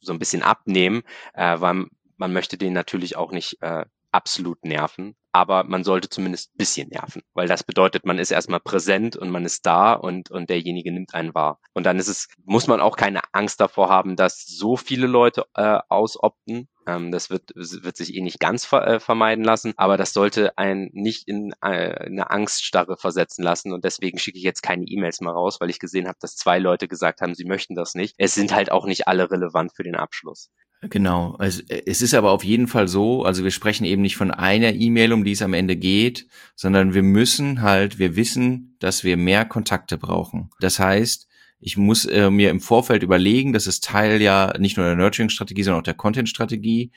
so 0.00 0.12
ein 0.12 0.18
bisschen 0.18 0.42
abnehmen, 0.42 1.02
äh, 1.34 1.60
weil 1.60 1.86
man 2.16 2.32
möchte 2.32 2.56
den 2.56 2.72
natürlich 2.72 3.16
auch 3.16 3.32
nicht 3.32 3.60
äh, 3.60 3.84
absolut 4.12 4.64
nerven, 4.64 5.16
aber 5.34 5.64
man 5.64 5.82
sollte 5.82 6.08
zumindest 6.08 6.56
bisschen 6.56 6.90
nerven, 6.90 7.22
weil 7.34 7.48
das 7.48 7.64
bedeutet, 7.64 8.06
man 8.06 8.20
ist 8.20 8.30
erstmal 8.30 8.60
präsent 8.60 9.16
und 9.16 9.30
man 9.30 9.44
ist 9.44 9.66
da 9.66 9.92
und, 9.92 10.30
und 10.30 10.48
derjenige 10.48 10.92
nimmt 10.92 11.12
einen 11.12 11.34
wahr. 11.34 11.58
Und 11.72 11.86
dann 11.86 11.98
ist 11.98 12.06
es, 12.06 12.28
muss 12.44 12.68
man 12.68 12.80
auch 12.80 12.96
keine 12.96 13.20
Angst 13.32 13.60
davor 13.60 13.88
haben, 13.88 14.14
dass 14.14 14.46
so 14.46 14.76
viele 14.76 15.08
Leute 15.08 15.44
äh, 15.56 15.80
ausopten. 15.88 16.68
Ähm, 16.86 17.10
das 17.10 17.30
wird, 17.30 17.50
wird 17.56 17.96
sich 17.96 18.14
eh 18.14 18.20
nicht 18.20 18.38
ganz 18.38 18.64
ver 18.64 18.86
äh, 18.86 19.00
vermeiden 19.00 19.42
lassen, 19.42 19.74
aber 19.76 19.96
das 19.96 20.12
sollte 20.12 20.56
einen 20.56 20.90
nicht 20.92 21.26
in 21.26 21.52
äh, 21.62 22.06
eine 22.06 22.30
Angststarre 22.30 22.96
versetzen 22.96 23.42
lassen 23.42 23.72
und 23.72 23.84
deswegen 23.84 24.20
schicke 24.20 24.38
ich 24.38 24.44
jetzt 24.44 24.62
keine 24.62 24.84
E-Mails 24.84 25.20
mehr 25.20 25.32
raus, 25.32 25.60
weil 25.60 25.70
ich 25.70 25.80
gesehen 25.80 26.06
habe, 26.06 26.18
dass 26.20 26.36
zwei 26.36 26.60
Leute 26.60 26.86
gesagt 26.86 27.22
haben, 27.22 27.34
sie 27.34 27.44
möchten 27.44 27.74
das 27.74 27.96
nicht. 27.96 28.14
Es 28.18 28.34
sind 28.34 28.54
halt 28.54 28.70
auch 28.70 28.86
nicht 28.86 29.08
alle 29.08 29.32
relevant 29.32 29.72
für 29.74 29.82
den 29.82 29.96
Abschluss. 29.96 30.52
Genau. 30.90 31.36
Also, 31.38 31.62
es 31.68 32.02
ist 32.02 32.14
aber 32.14 32.30
auf 32.30 32.44
jeden 32.44 32.66
Fall 32.66 32.88
so, 32.88 33.24
also 33.24 33.44
wir 33.44 33.50
sprechen 33.50 33.84
eben 33.84 34.02
nicht 34.02 34.16
von 34.16 34.30
einer 34.30 34.72
E-Mail, 34.74 35.12
um 35.12 35.24
die 35.24 35.32
es 35.32 35.42
am 35.42 35.54
Ende 35.54 35.76
geht, 35.76 36.26
sondern 36.54 36.94
wir 36.94 37.02
müssen 37.02 37.62
halt, 37.62 37.98
wir 37.98 38.16
wissen, 38.16 38.76
dass 38.80 39.04
wir 39.04 39.16
mehr 39.16 39.44
Kontakte 39.44 39.98
brauchen. 39.98 40.50
Das 40.60 40.78
heißt, 40.78 41.28
ich 41.60 41.76
muss 41.76 42.04
äh, 42.04 42.30
mir 42.30 42.50
im 42.50 42.60
Vorfeld 42.60 43.02
überlegen, 43.02 43.52
das 43.52 43.66
ist 43.66 43.84
Teil 43.84 44.20
ja 44.20 44.52
nicht 44.58 44.76
nur 44.76 44.86
der 44.86 44.96
Nurturing-Strategie, 44.96 45.62
sondern 45.62 45.80
auch 45.80 45.84
der 45.84 45.94
Content-Strategie. 45.94 46.92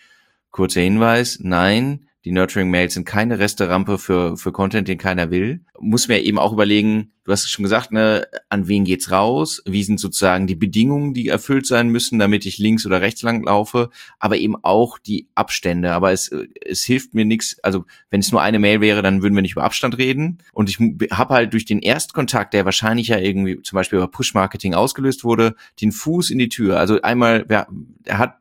Kurzer 0.52 0.82
Hinweis, 0.82 1.40
nein, 1.42 2.07
die 2.28 2.34
Nurturing-Mails 2.34 2.94
sind 2.94 3.06
keine 3.06 3.40
Resterampe 3.40 3.98
für, 3.98 4.36
für 4.36 4.52
Content, 4.52 4.90
den 4.90 4.98
keiner 4.98 5.32
will. 5.32 5.62
Muss 5.80 6.10
mir 6.10 6.20
eben 6.20 6.40
auch 6.40 6.52
überlegen, 6.52 7.14
du 7.24 7.32
hast 7.32 7.46
es 7.46 7.50
schon 7.50 7.64
gesagt, 7.64 7.94
ne, 7.94 8.28
an 8.50 8.68
wen 8.68 8.84
geht's 8.84 9.12
raus? 9.12 9.64
Wie 9.66 9.82
sind 9.82 9.98
sozusagen 9.98 10.46
die 10.46 10.56
Bedingungen, 10.56 11.14
die 11.14 11.30
erfüllt 11.30 11.66
sein 11.66 11.88
müssen, 11.88 12.20
damit 12.20 12.46
ich 12.46 12.58
links 12.58 12.86
oder 12.86 13.00
rechts 13.00 13.22
lang 13.22 13.46
laufe? 13.46 13.92
Aber 14.20 14.36
eben 14.36 14.62
auch 14.62 15.00
die 15.00 15.30
Abstände. 15.36 15.94
Aber 15.94 16.12
es, 16.12 16.30
es 16.66 16.84
hilft 16.84 17.14
mir 17.14 17.24
nichts. 17.24 17.60
Also 17.64 17.86
wenn 18.10 18.20
es 18.20 18.34
nur 18.34 18.42
eine 18.42 18.60
Mail 18.60 18.82
wäre, 18.82 19.02
dann 19.02 19.22
würden 19.22 19.36
wir 19.36 19.42
nicht 19.42 19.54
über 19.54 19.64
Abstand 19.64 19.98
reden. 19.98 20.40
Und 20.52 20.70
ich 20.70 20.80
habe 21.12 21.34
halt 21.34 21.54
durch 21.54 21.64
den 21.64 21.80
Erstkontakt, 21.80 22.54
der 22.54 22.66
wahrscheinlich 22.66 23.08
ja 23.08 23.20
irgendwie 23.20 23.62
zum 23.62 23.78
Beispiel 23.78 24.00
über 24.00 24.10
Push-Marketing 24.10 24.74
ausgelöst 24.74 25.24
wurde, 25.24 25.56
den 25.80 25.94
Fuß 25.94 26.30
in 26.30 26.40
die 26.40 26.50
Tür. 26.50 26.78
Also 26.78 27.02
einmal, 27.02 27.46
wer, 27.48 27.68
er 28.04 28.18
hat 28.18 28.36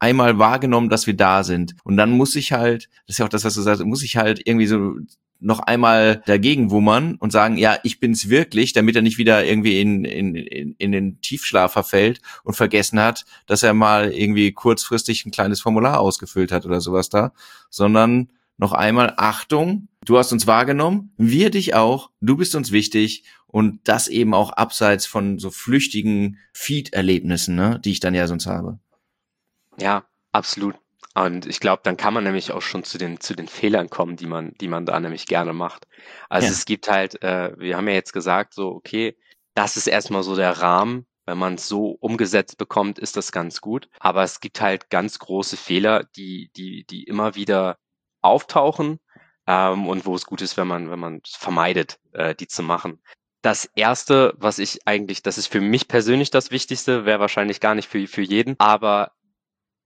einmal 0.00 0.38
wahrgenommen, 0.38 0.88
dass 0.88 1.06
wir 1.06 1.14
da 1.14 1.44
sind. 1.44 1.76
Und 1.84 1.96
dann 1.96 2.10
muss 2.10 2.34
ich 2.34 2.52
halt, 2.52 2.88
das 3.06 3.14
ist 3.14 3.18
ja 3.18 3.26
auch 3.26 3.30
das, 3.30 3.44
was 3.44 3.54
du 3.54 3.62
sagst, 3.62 3.84
muss 3.84 4.02
ich 4.02 4.16
halt 4.16 4.40
irgendwie 4.44 4.66
so 4.66 4.96
noch 5.40 5.60
einmal 5.60 6.22
dagegen 6.26 6.70
wummern 6.70 7.16
und 7.16 7.32
sagen, 7.32 7.56
ja, 7.56 7.78
ich 7.82 7.98
bin's 7.98 8.28
wirklich, 8.28 8.72
damit 8.72 8.96
er 8.96 9.02
nicht 9.02 9.18
wieder 9.18 9.44
irgendwie 9.44 9.80
in, 9.80 10.04
in, 10.04 10.34
in, 10.34 10.74
in 10.76 10.92
den 10.92 11.20
Tiefschlaf 11.22 11.72
verfällt 11.72 12.20
und 12.44 12.54
vergessen 12.54 13.00
hat, 13.00 13.24
dass 13.46 13.62
er 13.62 13.72
mal 13.72 14.12
irgendwie 14.12 14.52
kurzfristig 14.52 15.24
ein 15.24 15.30
kleines 15.30 15.60
Formular 15.60 16.00
ausgefüllt 16.00 16.52
hat 16.52 16.66
oder 16.66 16.80
sowas 16.80 17.08
da, 17.08 17.32
sondern 17.70 18.28
noch 18.58 18.72
einmal 18.72 19.14
Achtung, 19.16 19.88
du 20.04 20.18
hast 20.18 20.32
uns 20.32 20.46
wahrgenommen, 20.46 21.14
wir 21.16 21.50
dich 21.50 21.74
auch, 21.74 22.10
du 22.20 22.36
bist 22.36 22.54
uns 22.54 22.70
wichtig 22.70 23.24
und 23.46 23.80
das 23.84 24.08
eben 24.08 24.34
auch 24.34 24.50
abseits 24.50 25.06
von 25.06 25.38
so 25.38 25.50
flüchtigen 25.50 26.36
Feed-Erlebnissen, 26.52 27.54
ne, 27.56 27.80
die 27.82 27.92
ich 27.92 28.00
dann 28.00 28.14
ja 28.14 28.26
sonst 28.26 28.46
habe. 28.46 28.78
Ja, 29.80 30.04
absolut. 30.32 30.76
Und 31.14 31.46
ich 31.46 31.58
glaube, 31.58 31.82
dann 31.82 31.96
kann 31.96 32.14
man 32.14 32.24
nämlich 32.24 32.52
auch 32.52 32.62
schon 32.62 32.84
zu 32.84 32.96
den, 32.96 33.20
zu 33.20 33.34
den 33.34 33.48
Fehlern 33.48 33.90
kommen, 33.90 34.16
die 34.16 34.26
man, 34.26 34.54
die 34.60 34.68
man 34.68 34.86
da 34.86 34.98
nämlich 35.00 35.26
gerne 35.26 35.52
macht. 35.52 35.86
Also 36.28 36.46
ja. 36.46 36.52
es 36.52 36.64
gibt 36.64 36.88
halt, 36.88 37.22
äh, 37.22 37.58
wir 37.58 37.76
haben 37.76 37.88
ja 37.88 37.94
jetzt 37.94 38.12
gesagt, 38.12 38.54
so, 38.54 38.68
okay, 38.68 39.16
das 39.54 39.76
ist 39.76 39.88
erstmal 39.88 40.22
so 40.22 40.36
der 40.36 40.58
Rahmen. 40.60 41.06
Wenn 41.26 41.38
man 41.38 41.54
es 41.54 41.68
so 41.68 41.96
umgesetzt 42.00 42.58
bekommt, 42.58 42.98
ist 42.98 43.16
das 43.16 43.32
ganz 43.32 43.60
gut. 43.60 43.88
Aber 43.98 44.22
es 44.22 44.40
gibt 44.40 44.60
halt 44.60 44.88
ganz 44.90 45.18
große 45.18 45.56
Fehler, 45.56 46.04
die, 46.16 46.50
die, 46.56 46.84
die 46.84 47.04
immer 47.04 47.34
wieder 47.34 47.76
auftauchen 48.22 49.00
ähm, 49.46 49.88
und 49.88 50.06
wo 50.06 50.14
es 50.14 50.26
gut 50.26 50.42
ist, 50.42 50.56
wenn 50.56 50.68
man, 50.68 50.90
wenn 50.90 50.98
man 50.98 51.20
vermeidet, 51.26 51.98
äh, 52.12 52.34
die 52.34 52.46
zu 52.46 52.62
machen. 52.62 53.02
Das 53.42 53.64
erste, 53.74 54.34
was 54.36 54.58
ich 54.58 54.86
eigentlich, 54.86 55.22
das 55.22 55.38
ist 55.38 55.46
für 55.46 55.60
mich 55.60 55.88
persönlich 55.88 56.30
das 56.30 56.50
Wichtigste, 56.50 57.04
wäre 57.04 57.20
wahrscheinlich 57.20 57.60
gar 57.60 57.74
nicht 57.74 57.88
für, 57.88 58.06
für 58.06 58.22
jeden, 58.22 58.54
aber 58.58 59.12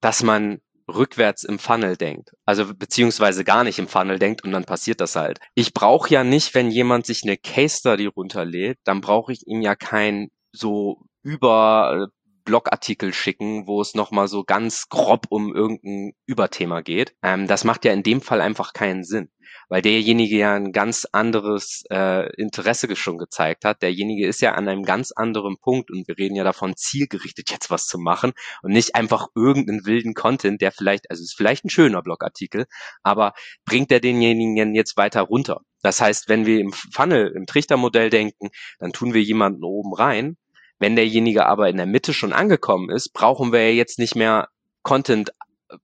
dass 0.05 0.23
man 0.23 0.61
rückwärts 0.87 1.45
im 1.45 1.59
Funnel 1.59 1.97
denkt. 1.97 2.33
Also 2.45 2.75
beziehungsweise 2.75 3.43
gar 3.43 3.65
nicht 3.65 3.79
im 3.79 3.89
Funnel 3.89 4.19
denkt 4.19 4.45
und 4.45 4.53
dann 4.53 4.67
passiert 4.67 5.01
das 5.01 5.17
halt. 5.17 5.39
Ich 5.55 5.73
brauche 5.73 6.11
ja 6.11 6.25
nicht, 6.25 6.55
wenn 6.55 6.71
jemand 6.71 7.07
sich 7.07 7.23
eine 7.23 7.39
Case 7.39 7.79
Study 7.79 8.05
runterlädt, 8.05 8.79
dann 8.85 9.01
brauche 9.01 9.33
ich 9.33 9.47
ihm 9.47 9.63
ja 9.63 9.75
kein 9.75 10.29
so 10.53 10.99
über 11.23 12.09
äh, 12.11 12.13
Blogartikel 12.45 13.15
schicken, 13.15 13.67
wo 13.67 13.81
es 13.81 13.95
nochmal 13.95 14.29
so 14.29 14.45
ganz 14.45 14.91
grob 14.91 15.25
um 15.31 15.55
irgendein 15.55 16.13
Überthema 16.27 16.83
geht. 16.83 17.15
Ähm, 17.23 17.47
das 17.47 17.65
macht 17.65 17.87
ja 17.87 17.95
in 17.95 18.03
dem 18.03 18.21
Fall 18.21 18.43
einfach 18.43 18.75
keinen 18.75 19.05
Sinn 19.05 19.31
weil 19.69 19.83
derjenige 19.83 20.37
ja 20.37 20.55
ein 20.55 20.73
ganz 20.73 21.07
anderes 21.13 21.85
äh, 21.91 22.33
Interesse 22.37 22.95
schon 22.97 23.19
gezeigt 23.19 23.65
hat. 23.65 23.83
Derjenige 23.83 24.27
ist 24.27 24.41
ja 24.41 24.53
an 24.53 24.69
einem 24.69 24.85
ganz 24.85 25.13
anderen 25.13 25.57
Punkt 25.59 25.91
und 25.91 26.07
wir 26.09 26.19
reden 26.19 26.37
ja 26.37 26.45
davon, 26.45 26.77
zielgerichtet 26.77 27.51
jetzt 27.51 27.71
was 27.71 27.87
zu 27.87 27.99
machen 27.99 28.33
und 28.63 28.73
nicht 28.73 28.95
einfach 28.95 29.29
irgendeinen 29.35 29.87
wilden 29.87 30.15
Content, 30.15 30.61
der 30.61 30.73
vielleicht, 30.73 31.11
also 31.11 31.23
ist 31.23 31.37
vielleicht 31.37 31.65
ein 31.65 31.71
schöner 31.71 32.03
Blogartikel, 32.03 32.67
aber 33.03 33.33
bringt 33.65 33.91
er 33.93 34.01
denjenigen 34.01 34.75
jetzt 34.75 34.97
weiter 34.97 35.23
runter? 35.23 35.61
Das 35.83 36.01
heißt, 36.01 36.29
wenn 36.29 36.47
wir 36.47 36.61
im 36.61 36.73
Funnel, 36.73 37.33
im 37.37 37.47
Trichtermodell 37.47 38.09
denken, 38.09 38.49
dann 38.79 38.93
tun 38.93 39.13
wir 39.13 39.23
jemanden 39.23 39.63
oben 39.65 39.95
rein. 39.95 40.37
Wenn 40.79 40.97
derjenige 40.97 41.47
aber 41.47 41.69
in 41.69 41.77
der 41.77 41.87
Mitte 41.87 42.15
schon 42.15 42.33
angekommen 42.33 42.91
ist, 42.91 43.13
brauchen 43.13 43.53
wir 43.53 43.69
ja 43.69 43.75
jetzt 43.75 43.99
nicht 43.99 44.17
mehr 44.17 44.49
Content 44.83 45.31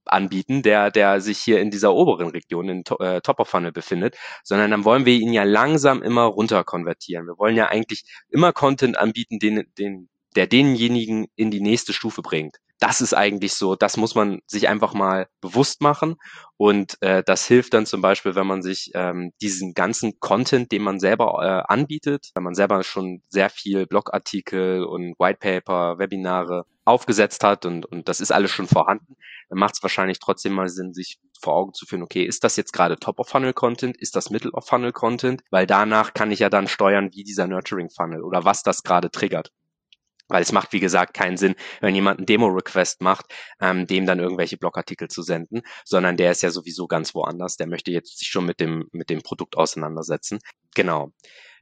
anbieten, 0.05 0.63
der, 0.63 0.91
der 0.91 1.21
sich 1.21 1.39
hier 1.39 1.61
in 1.61 1.71
dieser 1.71 1.95
oberen 1.95 2.29
Region, 2.29 2.69
in 2.69 2.85
äh, 3.01 3.21
Top 3.21 3.41
of 3.41 3.49
Funnel 3.49 3.73
befindet, 3.73 4.17
sondern 4.45 4.71
dann 4.71 4.85
wollen 4.85 5.07
wir 5.07 5.15
ihn 5.15 5.33
ja 5.33 5.45
langsam 5.45 6.03
immer 6.03 6.25
runter 6.25 6.65
konvertieren. 6.65 7.27
Wir 7.27 7.39
wollen 7.39 7.57
ja 7.57 7.67
eigentlich 7.67 8.05
immer 8.29 8.53
Content 8.53 8.97
anbieten, 8.99 9.39
den, 9.39 9.65
den, 9.79 10.09
der 10.37 10.47
denjenigen 10.47 11.27
in 11.37 11.51
die 11.51 11.61
nächste 11.61 11.93
Stufe 11.93 12.23
bringt 12.23 12.57
das 12.81 13.03
ist 13.03 13.15
eigentlich 13.15 13.55
so, 13.55 13.77
das 13.77 13.99
muss 13.99 14.15
man 14.15 14.41
sich 14.47 14.69
einfach 14.69 14.95
mal 14.95 15.29
bewusst 15.41 15.83
machen. 15.83 16.17
Und 16.57 16.97
äh, 17.03 17.23
das 17.25 17.47
hilft 17.47 17.75
dann 17.75 17.87
zum 17.87 18.01
Beispiel, 18.01 18.35
wenn 18.35 18.47
man 18.47 18.63
sich 18.63 18.91
ähm, 18.95 19.33
diesen 19.41 19.75
ganzen 19.75 20.19
Content, 20.19 20.73
den 20.73 20.83
man 20.83 20.99
selber 20.99 21.39
äh, 21.43 21.73
anbietet, 21.73 22.31
wenn 22.35 22.43
man 22.43 22.55
selber 22.55 22.83
schon 22.83 23.23
sehr 23.29 23.51
viel 23.51 23.87
Blogartikel 23.87 24.85
und 24.85 25.15
Whitepaper, 25.19 25.99
Webinare 25.99 26.65
aufgesetzt 26.87 27.45
hat 27.45 27.67
und, 27.67 27.87
und 27.87 28.09
das 28.09 28.21
ist 28.21 28.33
alles 28.33 28.51
schon 28.51 28.67
vorhanden, 28.67 29.15
dann 29.51 29.59
macht 29.59 29.75
es 29.75 29.83
wahrscheinlich 29.83 30.19
trotzdem 30.19 30.55
mal 30.55 30.69
Sinn, 30.69 30.95
sich 30.95 31.19
vor 31.41 31.55
Augen 31.55 31.75
zu 31.75 31.87
führen, 31.87 32.03
okay, 32.03 32.25
ist 32.25 32.45
das 32.45 32.57
jetzt 32.57 32.73
gerade 32.73 32.99
Top-of-Funnel-Content, 32.99 33.97
ist 33.97 34.17
das 34.17 34.31
Middle-of-Funnel-Content? 34.31 35.43
Weil 35.51 35.67
danach 35.67 36.15
kann 36.15 36.31
ich 36.31 36.41
ja 36.41 36.51
dann 36.51 36.69
steuern, 36.69 37.11
wie 37.13 37.25
dieser 37.25 37.47
Nurturing-Funnel 37.47 38.23
oder 38.23 38.45
was 38.45 38.63
das 38.63 38.83
gerade 38.83 39.11
triggert. 39.11 39.53
Weil 40.31 40.43
es 40.43 40.53
macht, 40.53 40.73
wie 40.73 40.81
gesagt, 40.81 41.13
keinen 41.13 41.37
Sinn, 41.37 41.55
wenn 41.81 41.95
jemand 41.95 42.19
einen 42.19 42.27
Demo-Request 42.27 43.03
macht, 43.03 43.27
ähm, 43.61 43.87
dem 43.87 44.07
dann 44.07 44.21
irgendwelche 44.21 44.57
Blogartikel 44.57 45.09
zu 45.09 45.23
senden, 45.23 45.63
sondern 45.85 46.17
der 46.17 46.31
ist 46.31 46.43
ja 46.43 46.51
sowieso 46.51 46.87
ganz 46.87 47.15
woanders. 47.15 47.57
Der 47.57 47.67
möchte 47.67 47.91
jetzt 47.91 48.19
sich 48.19 48.29
schon 48.29 48.47
mit 48.47 48.61
dem, 48.61 48.89
mit 48.93 49.11
dem 49.11 49.23
Produkt 49.23 49.57
auseinandersetzen. 49.57 50.39
Genau. 50.75 51.13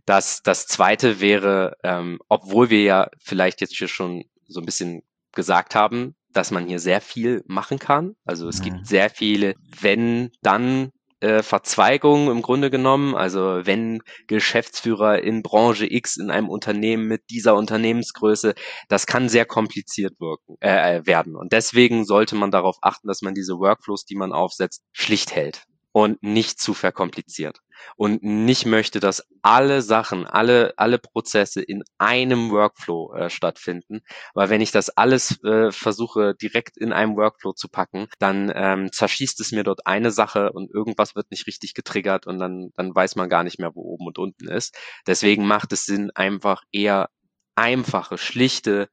Das, 0.06 0.42
das 0.42 0.66
zweite 0.66 1.20
wäre, 1.20 1.76
ähm, 1.82 2.18
obwohl 2.28 2.70
wir 2.70 2.82
ja 2.82 3.10
vielleicht 3.18 3.60
jetzt 3.60 3.76
hier 3.76 3.88
schon 3.88 4.24
so 4.46 4.60
ein 4.60 4.66
bisschen 4.66 5.02
gesagt 5.32 5.74
haben, 5.74 6.14
dass 6.32 6.50
man 6.50 6.66
hier 6.66 6.78
sehr 6.78 7.00
viel 7.00 7.42
machen 7.46 7.78
kann. 7.78 8.14
Also 8.24 8.48
es 8.48 8.60
mhm. 8.60 8.64
gibt 8.64 8.86
sehr 8.86 9.10
viele 9.10 9.54
wenn 9.80 10.30
dann 10.42 10.92
äh, 11.20 11.42
Verzweigungen 11.42 12.28
im 12.30 12.42
Grunde 12.42 12.70
genommen. 12.70 13.14
Also 13.14 13.60
wenn 13.64 14.02
Geschäftsführer 14.26 15.20
in 15.22 15.42
Branche 15.42 15.86
X 15.90 16.16
in 16.16 16.30
einem 16.30 16.48
Unternehmen 16.48 17.06
mit 17.06 17.30
dieser 17.30 17.54
Unternehmensgröße, 17.54 18.54
das 18.88 19.06
kann 19.06 19.28
sehr 19.28 19.44
kompliziert 19.44 20.20
wirken, 20.20 20.56
äh, 20.60 21.06
werden. 21.06 21.36
Und 21.36 21.52
deswegen 21.52 22.04
sollte 22.04 22.36
man 22.36 22.50
darauf 22.50 22.76
achten, 22.82 23.08
dass 23.08 23.22
man 23.22 23.34
diese 23.34 23.58
Workflows, 23.58 24.04
die 24.04 24.16
man 24.16 24.32
aufsetzt, 24.32 24.82
schlicht 24.92 25.34
hält 25.34 25.64
und 25.92 26.22
nicht 26.22 26.60
zu 26.60 26.74
verkompliziert 26.74 27.60
und 27.96 28.22
nicht 28.22 28.66
möchte, 28.66 29.00
dass 29.00 29.26
alle 29.42 29.82
Sachen, 29.82 30.26
alle, 30.26 30.74
alle 30.76 30.98
Prozesse 30.98 31.62
in 31.62 31.82
einem 31.98 32.50
Workflow 32.50 33.14
äh, 33.14 33.30
stattfinden. 33.30 34.00
Weil 34.34 34.50
wenn 34.50 34.60
ich 34.60 34.70
das 34.70 34.90
alles 34.90 35.42
äh, 35.44 35.70
versuche, 35.70 36.34
direkt 36.34 36.76
in 36.76 36.92
einem 36.92 37.16
Workflow 37.16 37.52
zu 37.52 37.68
packen, 37.68 38.08
dann 38.18 38.52
ähm, 38.54 38.92
zerschießt 38.92 39.40
es 39.40 39.52
mir 39.52 39.64
dort 39.64 39.86
eine 39.86 40.10
Sache 40.10 40.52
und 40.52 40.72
irgendwas 40.72 41.14
wird 41.14 41.30
nicht 41.30 41.46
richtig 41.46 41.74
getriggert 41.74 42.26
und 42.26 42.38
dann, 42.38 42.70
dann 42.76 42.94
weiß 42.94 43.16
man 43.16 43.28
gar 43.28 43.44
nicht 43.44 43.58
mehr, 43.58 43.74
wo 43.74 43.82
oben 43.82 44.06
und 44.06 44.18
unten 44.18 44.48
ist. 44.48 44.76
Deswegen 45.06 45.46
macht 45.46 45.72
es 45.72 45.84
Sinn, 45.84 46.10
einfach 46.14 46.62
eher 46.72 47.08
einfache, 47.54 48.18
schlichte, 48.18 48.88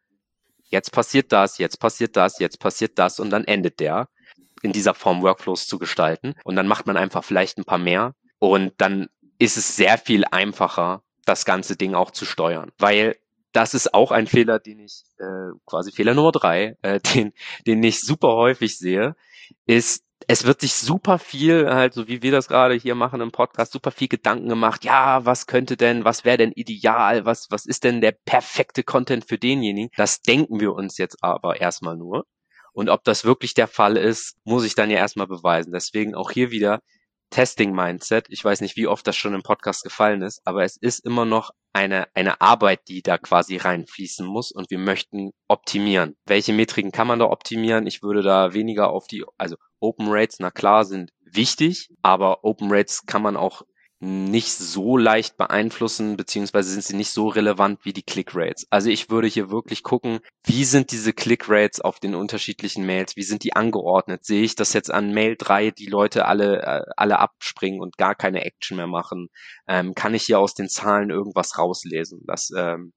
jetzt 0.69 0.91
passiert 0.91 1.31
das, 1.31 1.57
jetzt 1.57 1.79
passiert 1.79 2.15
das, 2.17 2.39
jetzt 2.39 2.59
passiert 2.59 2.97
das 2.97 3.19
und 3.19 3.29
dann 3.29 3.45
endet 3.45 3.79
der 3.79 4.09
in 4.61 4.71
dieser 4.71 4.93
Form 4.93 5.21
Workflows 5.21 5.67
zu 5.67 5.77
gestalten. 5.77 6.33
Und 6.43 6.55
dann 6.55 6.67
macht 6.67 6.88
man 6.88 6.97
einfach 6.97 7.23
vielleicht 7.23 7.57
ein 7.57 7.65
paar 7.65 7.77
mehr 7.77 8.13
und 8.39 8.73
dann 8.77 9.07
ist 9.38 9.57
es 9.57 9.75
sehr 9.75 9.97
viel 9.97 10.23
einfacher, 10.25 11.03
das 11.25 11.45
ganze 11.45 11.75
Ding 11.75 11.93
auch 11.93 12.11
zu 12.11 12.25
steuern. 12.25 12.71
Weil 12.77 13.17
das 13.51 13.73
ist 13.73 13.93
auch 13.93 14.11
ein 14.11 14.27
Fehler, 14.27 14.59
den 14.59 14.79
ich, 14.79 15.03
äh, 15.17 15.51
quasi 15.65 15.91
Fehler 15.91 16.13
Nummer 16.13 16.31
drei, 16.31 16.77
äh, 16.81 16.99
den, 17.15 17.33
den 17.65 17.83
ich 17.83 18.01
super 18.01 18.29
häufig 18.36 18.77
sehe, 18.77 19.15
ist, 19.65 20.03
es 20.27 20.45
wird 20.45 20.61
sich 20.61 20.73
super 20.73 21.19
viel, 21.19 21.69
halt 21.69 21.93
so 21.93 22.07
wie 22.07 22.21
wir 22.23 22.31
das 22.31 22.47
gerade 22.47 22.73
hier 22.73 22.95
machen 22.95 23.21
im 23.21 23.31
Podcast, 23.31 23.71
super 23.71 23.91
viel 23.91 24.07
Gedanken 24.07 24.49
gemacht. 24.49 24.83
Ja, 24.83 25.25
was 25.25 25.45
könnte 25.45 25.77
denn, 25.77 26.03
was 26.03 26.25
wäre 26.25 26.38
denn 26.38 26.51
ideal? 26.53 27.25
Was, 27.25 27.47
was 27.51 27.65
ist 27.65 27.83
denn 27.83 28.01
der 28.01 28.13
perfekte 28.13 28.83
Content 28.83 29.25
für 29.27 29.38
denjenigen? 29.38 29.91
Das 29.97 30.21
denken 30.21 30.59
wir 30.59 30.73
uns 30.73 30.97
jetzt 30.97 31.17
aber 31.21 31.61
erstmal 31.61 31.95
nur. 31.95 32.25
Und 32.73 32.89
ob 32.89 33.03
das 33.03 33.23
wirklich 33.23 33.53
der 33.53 33.67
Fall 33.67 33.97
ist, 33.97 34.36
muss 34.43 34.65
ich 34.65 34.75
dann 34.75 34.89
ja 34.89 34.97
erstmal 34.97 35.27
beweisen. 35.27 35.71
Deswegen 35.71 36.15
auch 36.15 36.31
hier 36.31 36.51
wieder 36.51 36.81
Testing-Mindset. 37.30 38.28
Ich 38.30 38.43
weiß 38.43 38.61
nicht, 38.61 38.78
wie 38.78 38.88
oft 38.88 39.05
das 39.07 39.15
schon 39.15 39.34
im 39.34 39.43
Podcast 39.43 39.84
gefallen 39.84 40.21
ist, 40.21 40.41
aber 40.45 40.63
es 40.63 40.78
ist 40.78 41.05
immer 41.05 41.26
noch 41.26 41.51
eine, 41.73 42.07
eine 42.13 42.39
Arbeit, 42.39 42.88
die 42.88 43.01
da 43.01 43.17
quasi 43.17 43.57
reinfließen 43.57 44.26
muss 44.26 44.51
und 44.51 44.69
wir 44.71 44.78
möchten 44.78 45.32
optimieren. 45.47 46.15
Welche 46.26 46.53
Metriken 46.53 46.91
kann 46.91 47.07
man 47.07 47.19
da 47.19 47.26
optimieren? 47.26 47.88
Ich 47.88 48.01
würde 48.01 48.21
da 48.21 48.53
weniger 48.53 48.89
auf 48.89 49.07
die, 49.07 49.26
also 49.38 49.57
Open 49.80 50.07
Rates, 50.09 50.38
na 50.39 50.51
klar, 50.51 50.86
sind 50.86 51.11
wichtig, 51.19 51.89
aber 52.01 52.43
Open 52.43 52.71
Rates 52.71 53.05
kann 53.05 53.21
man 53.21 53.36
auch 53.36 53.63
nicht 54.00 54.52
so 54.52 54.98
leicht 54.98 55.38
beeinflussen, 55.38 56.18
beziehungsweise 56.18 56.70
sind 56.70 56.84
sie 56.84 56.96
nicht 56.96 57.12
so 57.12 57.30
relevant 57.30 57.80
wie 57.84 57.93
die 57.93 58.04
Click-Rates. 58.04 58.68
Also 58.70 58.89
ich 58.89 59.10
würde 59.10 59.28
hier 59.28 59.50
wirklich 59.50 59.84
gucken, 59.84 60.20
wie 60.43 60.66
sind 60.66 60.91
diese 60.91 61.14
Click-Rates 61.14 61.80
auf 61.80 62.00
den 62.00 62.14
unterschiedlichen 62.14 62.86
Mails, 62.86 63.16
wie 63.16 63.24
sind 63.24 63.43
die 63.43 63.56
angeordnet? 63.56 64.26
Sehe 64.26 64.43
ich 64.43 64.56
das 64.56 64.74
jetzt 64.74 64.91
an 64.91 65.14
Mail 65.14 65.36
3, 65.38 65.72
die 65.72 65.86
Leute 65.86 66.26
alle, 66.26 66.62
äh, 66.62 66.82
alle 66.98 67.20
abspringen 67.20 67.80
und 67.80 67.98
gar 67.98 68.16
keine 68.16 68.43
Action 68.43 68.78
mehr 68.78 68.88
machen? 68.88 69.30
Ähm, 69.68 69.96
kann 69.96 70.14
ich 70.14 70.24
hier 70.24 70.39
aus 70.39 70.54
den 70.54 70.68
Zahlen 70.68 71.10
irgendwas 71.10 71.58
rauslesen? 71.58 72.22
Das 72.28 72.52
ähm, 72.56 72.91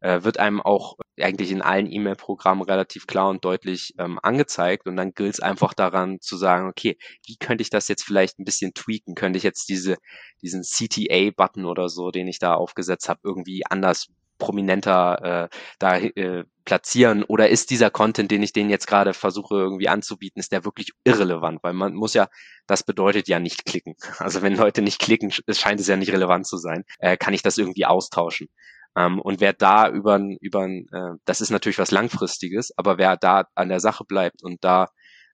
äh, 0.00 0.24
wird 0.24 0.38
einem 0.38 0.60
auch 0.60 0.96
eigentlich 1.22 1.50
in 1.50 1.62
allen 1.62 1.90
E-Mail-Programmen 1.90 2.62
relativ 2.62 3.06
klar 3.06 3.28
und 3.28 3.44
deutlich 3.44 3.94
ähm, 3.98 4.18
angezeigt. 4.22 4.86
Und 4.86 4.96
dann 4.96 5.12
gilt 5.12 5.34
es 5.34 5.40
einfach 5.40 5.74
daran 5.74 6.20
zu 6.20 6.36
sagen, 6.36 6.68
okay, 6.68 6.98
wie 7.26 7.36
könnte 7.36 7.62
ich 7.62 7.70
das 7.70 7.88
jetzt 7.88 8.04
vielleicht 8.04 8.38
ein 8.38 8.44
bisschen 8.44 8.74
tweaken? 8.74 9.14
Könnte 9.14 9.36
ich 9.36 9.42
jetzt 9.42 9.68
diese, 9.68 9.96
diesen 10.42 10.62
CTA-Button 10.62 11.64
oder 11.64 11.88
so, 11.88 12.10
den 12.10 12.28
ich 12.28 12.38
da 12.38 12.54
aufgesetzt 12.54 13.08
habe, 13.08 13.20
irgendwie 13.24 13.64
anders 13.66 14.08
prominenter 14.40 15.48
äh, 15.52 15.56
da 15.78 15.98
äh, 15.98 16.44
platzieren 16.64 17.22
oder 17.22 17.48
ist 17.48 17.70
dieser 17.70 17.90
Content, 17.90 18.30
den 18.30 18.42
ich 18.42 18.52
denen 18.52 18.70
jetzt 18.70 18.86
gerade 18.88 19.14
versuche 19.14 19.54
irgendwie 19.54 19.88
anzubieten, 19.88 20.40
ist 20.40 20.50
der 20.50 20.64
wirklich 20.64 20.92
irrelevant, 21.04 21.62
weil 21.62 21.74
man 21.74 21.94
muss 21.94 22.14
ja, 22.14 22.28
das 22.66 22.82
bedeutet 22.82 23.28
ja 23.28 23.38
nicht 23.38 23.64
klicken. 23.64 23.94
Also 24.18 24.42
wenn 24.42 24.56
Leute 24.56 24.82
nicht 24.82 25.00
klicken, 25.00 25.30
scheint 25.30 25.80
es 25.80 25.86
ja 25.86 25.96
nicht 25.96 26.12
relevant 26.12 26.46
zu 26.46 26.56
sein, 26.56 26.84
äh, 26.98 27.16
kann 27.16 27.34
ich 27.34 27.42
das 27.42 27.58
irgendwie 27.58 27.86
austauschen. 27.86 28.48
Ähm, 28.96 29.20
und 29.20 29.40
wer 29.40 29.52
da 29.52 29.88
über, 29.90 30.20
über 30.40 30.66
äh, 30.66 31.16
das 31.24 31.40
ist 31.40 31.50
natürlich 31.50 31.78
was 31.78 31.90
Langfristiges, 31.90 32.72
aber 32.76 32.98
wer 32.98 33.16
da 33.16 33.44
an 33.54 33.68
der 33.68 33.80
Sache 33.80 34.04
bleibt 34.04 34.42
und 34.42 34.64
da 34.64 34.88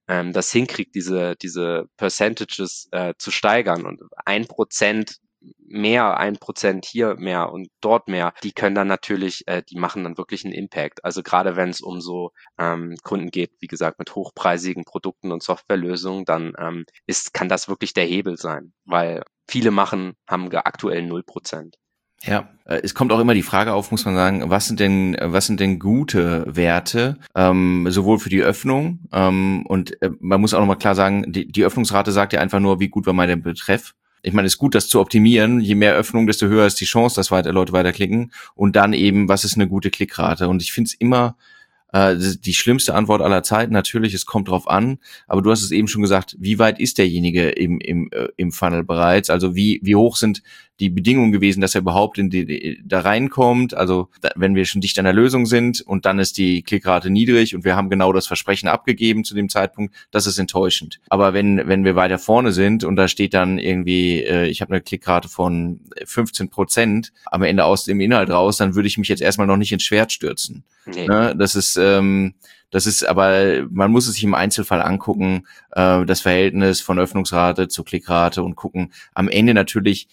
ähm, 0.08 0.32
das 0.32 0.52
hinkriegt, 0.52 0.94
diese, 0.94 1.36
diese 1.36 1.86
Percentages 1.96 2.88
äh, 2.92 3.14
zu 3.18 3.30
steigern 3.30 3.86
und 3.86 4.00
ein 4.24 4.46
Prozent 4.46 5.16
mehr, 5.58 6.16
ein 6.16 6.36
Prozent 6.38 6.84
hier 6.86 7.14
mehr 7.16 7.52
und 7.52 7.68
dort 7.80 8.08
mehr, 8.08 8.32
die 8.42 8.52
können 8.52 8.74
dann 8.74 8.88
natürlich, 8.88 9.46
äh, 9.46 9.62
die 9.68 9.78
machen 9.78 10.04
dann 10.04 10.18
wirklich 10.18 10.44
einen 10.44 10.54
Impact. 10.54 11.04
Also 11.04 11.22
gerade 11.22 11.56
wenn 11.56 11.70
es 11.70 11.80
um 11.80 12.00
so 12.00 12.32
ähm, 12.58 12.96
Kunden 13.02 13.30
geht, 13.30 13.52
wie 13.60 13.66
gesagt, 13.66 13.98
mit 13.98 14.14
hochpreisigen 14.14 14.84
Produkten 14.84 15.32
und 15.32 15.42
Softwarelösungen, 15.42 16.24
dann 16.24 16.52
ähm, 16.58 16.84
ist, 17.06 17.34
kann 17.34 17.48
das 17.48 17.68
wirklich 17.68 17.92
der 17.94 18.04
Hebel 18.04 18.36
sein, 18.36 18.72
weil 18.84 19.22
viele 19.48 19.70
machen, 19.70 20.14
haben 20.28 20.52
aktuell 20.54 21.02
null 21.02 21.22
Prozent. 21.22 21.76
Ja, 22.22 22.48
äh, 22.64 22.80
es 22.82 22.94
kommt 22.94 23.12
auch 23.12 23.20
immer 23.20 23.34
die 23.34 23.42
Frage 23.42 23.72
auf, 23.72 23.90
muss 23.90 24.04
man 24.04 24.14
sagen, 24.14 24.42
was 24.46 24.66
sind 24.66 24.80
denn, 24.80 25.16
was 25.20 25.46
sind 25.46 25.60
denn 25.60 25.78
gute 25.78 26.44
Werte, 26.48 27.18
ähm, 27.34 27.86
sowohl 27.90 28.18
für 28.18 28.30
die 28.30 28.42
Öffnung 28.42 29.00
ähm, 29.12 29.64
und 29.66 30.00
äh, 30.02 30.10
man 30.20 30.40
muss 30.40 30.54
auch 30.54 30.60
nochmal 30.60 30.78
klar 30.78 30.94
sagen, 30.94 31.32
die, 31.32 31.46
die 31.50 31.64
Öffnungsrate 31.64 32.12
sagt 32.12 32.32
ja 32.32 32.40
einfach 32.40 32.60
nur, 32.60 32.80
wie 32.80 32.88
gut 32.88 33.06
war 33.06 33.12
mein 33.12 33.42
Betreff. 33.42 33.94
Ich 34.22 34.32
meine, 34.32 34.46
es 34.46 34.54
ist 34.54 34.58
gut, 34.58 34.74
das 34.74 34.88
zu 34.88 34.98
optimieren. 35.00 35.60
Je 35.60 35.76
mehr 35.76 35.94
Öffnung, 35.94 36.26
desto 36.26 36.48
höher 36.48 36.66
ist 36.66 36.80
die 36.80 36.84
Chance, 36.84 37.14
dass 37.14 37.30
weiter 37.30 37.52
Leute 37.52 37.72
weiterklicken. 37.72 38.32
Und 38.56 38.74
dann 38.74 38.92
eben, 38.92 39.28
was 39.28 39.44
ist 39.44 39.54
eine 39.54 39.68
gute 39.68 39.90
Klickrate? 39.90 40.48
Und 40.48 40.62
ich 40.62 40.72
finde 40.72 40.88
es 40.88 40.94
immer 40.94 41.36
äh, 41.92 42.16
die 42.16 42.54
schlimmste 42.54 42.94
Antwort 42.94 43.22
aller 43.22 43.44
Zeiten. 43.44 43.72
Natürlich, 43.72 44.14
es 44.14 44.26
kommt 44.26 44.48
drauf 44.48 44.68
an. 44.68 44.98
Aber 45.28 45.42
du 45.42 45.50
hast 45.52 45.62
es 45.62 45.70
eben 45.70 45.86
schon 45.86 46.02
gesagt, 46.02 46.34
wie 46.40 46.58
weit 46.58 46.80
ist 46.80 46.98
derjenige 46.98 47.50
im, 47.50 47.78
im, 47.78 48.10
äh, 48.10 48.26
im 48.36 48.50
Funnel 48.50 48.82
bereits? 48.82 49.30
Also 49.30 49.54
wie, 49.54 49.78
wie 49.84 49.94
hoch 49.94 50.16
sind 50.16 50.42
die 50.80 50.90
Bedingungen 50.90 51.32
gewesen, 51.32 51.60
dass 51.60 51.74
er 51.74 51.80
überhaupt 51.80 52.18
in 52.18 52.30
die, 52.30 52.80
da 52.84 53.00
reinkommt? 53.00 53.74
Also 53.74 54.08
da, 54.20 54.30
wenn 54.36 54.54
wir 54.54 54.64
schon 54.64 54.80
dicht 54.80 54.98
an 54.98 55.04
der 55.04 55.14
Lösung 55.14 55.46
sind 55.46 55.80
und 55.80 56.06
dann 56.06 56.18
ist 56.18 56.36
die 56.38 56.62
Klickrate 56.62 57.10
niedrig 57.10 57.54
und 57.54 57.64
wir 57.64 57.76
haben 57.76 57.90
genau 57.90 58.12
das 58.12 58.26
Versprechen 58.26 58.68
abgegeben 58.68 59.24
zu 59.24 59.34
dem 59.34 59.48
Zeitpunkt, 59.48 59.94
das 60.10 60.26
ist 60.26 60.38
enttäuschend. 60.38 61.00
Aber 61.08 61.34
wenn, 61.34 61.66
wenn 61.66 61.84
wir 61.84 61.96
weiter 61.96 62.18
vorne 62.18 62.52
sind 62.52 62.84
und 62.84 62.96
da 62.96 63.08
steht 63.08 63.34
dann 63.34 63.58
irgendwie, 63.58 64.22
äh, 64.22 64.46
ich 64.46 64.60
habe 64.60 64.72
eine 64.72 64.82
Klickrate 64.82 65.28
von 65.28 65.80
15 66.04 66.50
Prozent 66.50 67.12
am 67.26 67.42
Ende 67.42 67.64
aus 67.64 67.84
dem 67.84 68.00
Inhalt 68.00 68.30
raus, 68.30 68.56
dann 68.56 68.74
würde 68.74 68.88
ich 68.88 68.98
mich 68.98 69.08
jetzt 69.08 69.22
erstmal 69.22 69.46
noch 69.46 69.56
nicht 69.56 69.72
ins 69.72 69.84
Schwert 69.84 70.12
stürzen. 70.12 70.64
Nee. 70.86 71.06
Ne? 71.06 71.34
Das 71.36 71.54
ist 71.54 71.76
ähm, 71.76 72.34
das 72.70 72.86
ist 72.86 73.06
aber, 73.06 73.66
man 73.70 73.92
muss 73.92 74.08
es 74.08 74.14
sich 74.14 74.24
im 74.24 74.34
Einzelfall 74.34 74.82
angucken, 74.82 75.46
äh, 75.70 76.04
das 76.04 76.20
Verhältnis 76.20 76.80
von 76.80 76.98
Öffnungsrate 76.98 77.68
zu 77.68 77.84
Klickrate 77.84 78.42
und 78.42 78.56
gucken. 78.56 78.92
Am 79.14 79.28
Ende 79.28 79.54
natürlich 79.54 80.08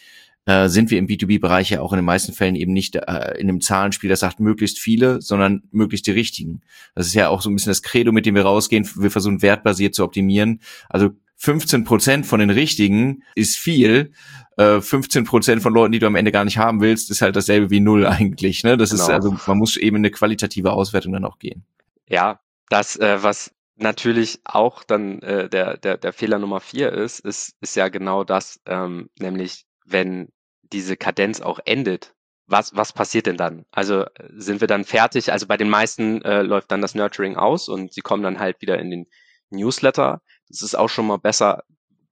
äh, 0.46 0.68
sind 0.68 0.92
wir 0.92 1.00
im 1.00 1.08
B2B-Bereich 1.08 1.70
ja 1.70 1.82
auch 1.82 1.94
in 1.94 1.98
den 1.98 2.06
meisten 2.06 2.34
Fällen 2.34 2.56
eben 2.56 2.74
nicht 2.74 2.96
äh, 2.96 3.38
in 3.38 3.50
einem 3.50 3.62
Zahlenspiel, 3.62 4.10
das 4.10 4.20
sagt 4.20 4.40
möglichst 4.40 4.80
viele, 4.80 5.22
sondern 5.22 5.64
möglichst 5.72 6.08
die 6.08 6.12
richtigen. 6.12 6.62
Das 6.96 7.08
ist 7.08 7.14
ja 7.14 7.30
auch 7.30 7.42
so 7.42 7.50
ein 7.50 7.56
bisschen 7.56 7.72
das 7.72 7.82
Credo, 7.82 8.12
mit 8.12 8.26
dem 8.26 8.36
wir 8.36 8.44
rausgehen. 8.44 8.90
Wir 8.96 9.12
versuchen 9.12 9.42
wertbasiert 9.42 9.96
zu 9.96 10.04
optimieren. 10.04 10.62
Also 10.90 11.12
15 11.38 11.84
Prozent 11.84 12.26
von 12.26 12.40
den 12.40 12.50
richtigen 12.50 13.24
ist 13.36 13.58
viel. 13.58 14.14
Äh, 14.58 14.82
15 14.82 15.26
Prozent 15.26 15.62
von 15.62 15.74
Leuten, 15.74 15.92
die 15.92 16.00
du 16.00 16.08
am 16.08 16.16
Ende 16.16 16.32
gar 16.32 16.46
nicht 16.46 16.58
haben 16.58 16.82
willst, 16.82 17.10
ist 17.12 17.22
halt 17.22 17.36
dasselbe 17.36 17.70
wie 17.70 17.80
null 17.80 18.06
eigentlich. 18.06 18.64
Ne? 18.64 18.78
Das 18.78 18.92
genau. 18.92 19.04
ist 19.04 19.10
also, 19.10 19.36
man 19.48 19.58
muss 19.58 19.78
eben 19.78 19.98
eine 19.98 20.12
qualitative 20.12 20.72
Auswertung 20.72 21.14
dann 21.14 21.26
auch 21.26 21.40
gehen. 21.40 21.66
Ja, 22.08 22.40
das, 22.70 22.96
äh, 22.98 23.22
was 23.22 23.52
natürlich 23.76 24.40
auch 24.44 24.84
dann 24.84 25.22
äh, 25.22 25.50
der, 25.50 25.78
der, 25.78 25.98
der 25.98 26.14
Fehler 26.14 26.40
Nummer 26.40 26.60
vier 26.60 26.92
ist, 26.92 27.20
ist, 27.20 27.56
ist 27.62 27.76
ja 27.76 27.90
genau 27.90 28.24
das, 28.24 28.60
ähm, 28.66 29.10
nämlich 29.20 29.66
wenn 29.86 30.30
diese 30.62 30.98
Kadenz 30.98 31.42
auch 31.42 31.60
endet, 31.66 32.16
was, 32.46 32.76
was 32.76 32.94
passiert 32.94 33.26
denn 33.26 33.38
dann? 33.38 33.66
Also 33.72 34.06
sind 34.36 34.62
wir 34.62 34.68
dann 34.68 34.84
fertig? 34.84 35.32
Also 35.32 35.48
bei 35.48 35.58
den 35.58 35.70
meisten 35.70 36.22
äh, 36.24 36.42
läuft 36.42 36.72
dann 36.72 36.82
das 36.82 36.96
Nurturing 36.96 37.38
aus 37.38 37.70
und 37.70 37.94
sie 37.94 38.02
kommen 38.02 38.24
dann 38.24 38.40
halt 38.40 38.62
wieder 38.62 38.78
in 38.80 38.90
den 38.90 39.08
Newsletter. 39.50 40.22
Das 40.50 40.62
ist 40.62 40.76
auch 40.76 40.90
schon 40.90 41.08
mal 41.08 41.18
besser, 41.18 41.64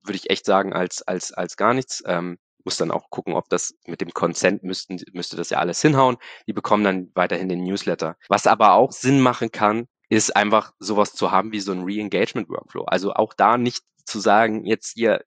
würde 0.03 0.17
ich 0.17 0.29
echt 0.29 0.45
sagen, 0.45 0.73
als, 0.73 1.01
als, 1.01 1.33
als 1.33 1.57
gar 1.57 1.73
nichts. 1.73 2.03
Ähm, 2.05 2.37
muss 2.63 2.77
dann 2.77 2.91
auch 2.91 3.09
gucken, 3.09 3.33
ob 3.33 3.49
das 3.49 3.73
mit 3.87 4.01
dem 4.01 4.13
Consent 4.13 4.63
müssten, 4.63 4.99
müsste 5.13 5.35
das 5.35 5.49
ja 5.49 5.57
alles 5.57 5.81
hinhauen. 5.81 6.17
Die 6.47 6.53
bekommen 6.53 6.83
dann 6.83 7.11
weiterhin 7.15 7.49
den 7.49 7.63
Newsletter. 7.63 8.17
Was 8.29 8.47
aber 8.47 8.73
auch 8.73 8.91
Sinn 8.91 9.19
machen 9.19 9.51
kann, 9.51 9.87
ist 10.09 10.35
einfach 10.35 10.73
sowas 10.79 11.13
zu 11.13 11.31
haben 11.31 11.51
wie 11.51 11.59
so 11.59 11.71
ein 11.71 11.83
Re-Engagement-Workflow. 11.83 12.83
Also 12.85 13.13
auch 13.13 13.33
da 13.33 13.57
nicht 13.57 13.83
zu 14.11 14.19
sagen, 14.19 14.65
jetzt 14.65 14.93
hier, 14.93 15.23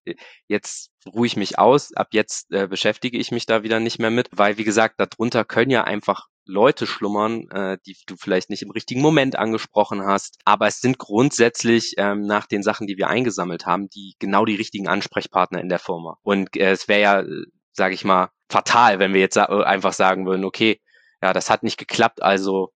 jetzt 0.46 0.90
ruhe 1.06 1.26
ich 1.26 1.36
mich 1.36 1.58
aus, 1.58 1.92
ab 1.94 2.08
jetzt 2.12 2.52
äh, 2.52 2.66
beschäftige 2.66 3.18
ich 3.18 3.30
mich 3.32 3.46
da 3.46 3.62
wieder 3.62 3.80
nicht 3.80 3.98
mehr 3.98 4.10
mit, 4.10 4.28
weil 4.32 4.58
wie 4.58 4.64
gesagt, 4.64 4.96
darunter 4.98 5.44
können 5.44 5.70
ja 5.70 5.84
einfach 5.84 6.28
Leute 6.46 6.86
schlummern, 6.86 7.48
äh, 7.50 7.78
die 7.86 7.96
du 8.06 8.16
vielleicht 8.16 8.50
nicht 8.50 8.62
im 8.62 8.70
richtigen 8.70 9.00
Moment 9.00 9.36
angesprochen 9.36 10.04
hast. 10.04 10.38
Aber 10.44 10.66
es 10.66 10.80
sind 10.80 10.98
grundsätzlich 10.98 11.94
ähm, 11.96 12.22
nach 12.22 12.46
den 12.46 12.62
Sachen, 12.62 12.86
die 12.86 12.96
wir 12.96 13.08
eingesammelt 13.08 13.66
haben, 13.66 13.88
die 13.88 14.14
genau 14.18 14.44
die 14.44 14.56
richtigen 14.56 14.88
Ansprechpartner 14.88 15.60
in 15.60 15.68
der 15.68 15.78
Firma. 15.78 16.18
Und 16.22 16.56
äh, 16.56 16.70
es 16.70 16.88
wäre 16.88 17.00
ja, 17.00 17.20
äh, 17.20 17.44
sage 17.72 17.94
ich 17.94 18.04
mal, 18.04 18.30
fatal, 18.50 18.98
wenn 18.98 19.14
wir 19.14 19.20
jetzt 19.20 19.34
sa 19.34 19.44
einfach 19.44 19.94
sagen 19.94 20.26
würden, 20.26 20.44
okay, 20.44 20.80
ja, 21.22 21.32
das 21.32 21.48
hat 21.48 21.62
nicht 21.62 21.78
geklappt, 21.78 22.22
also 22.22 22.72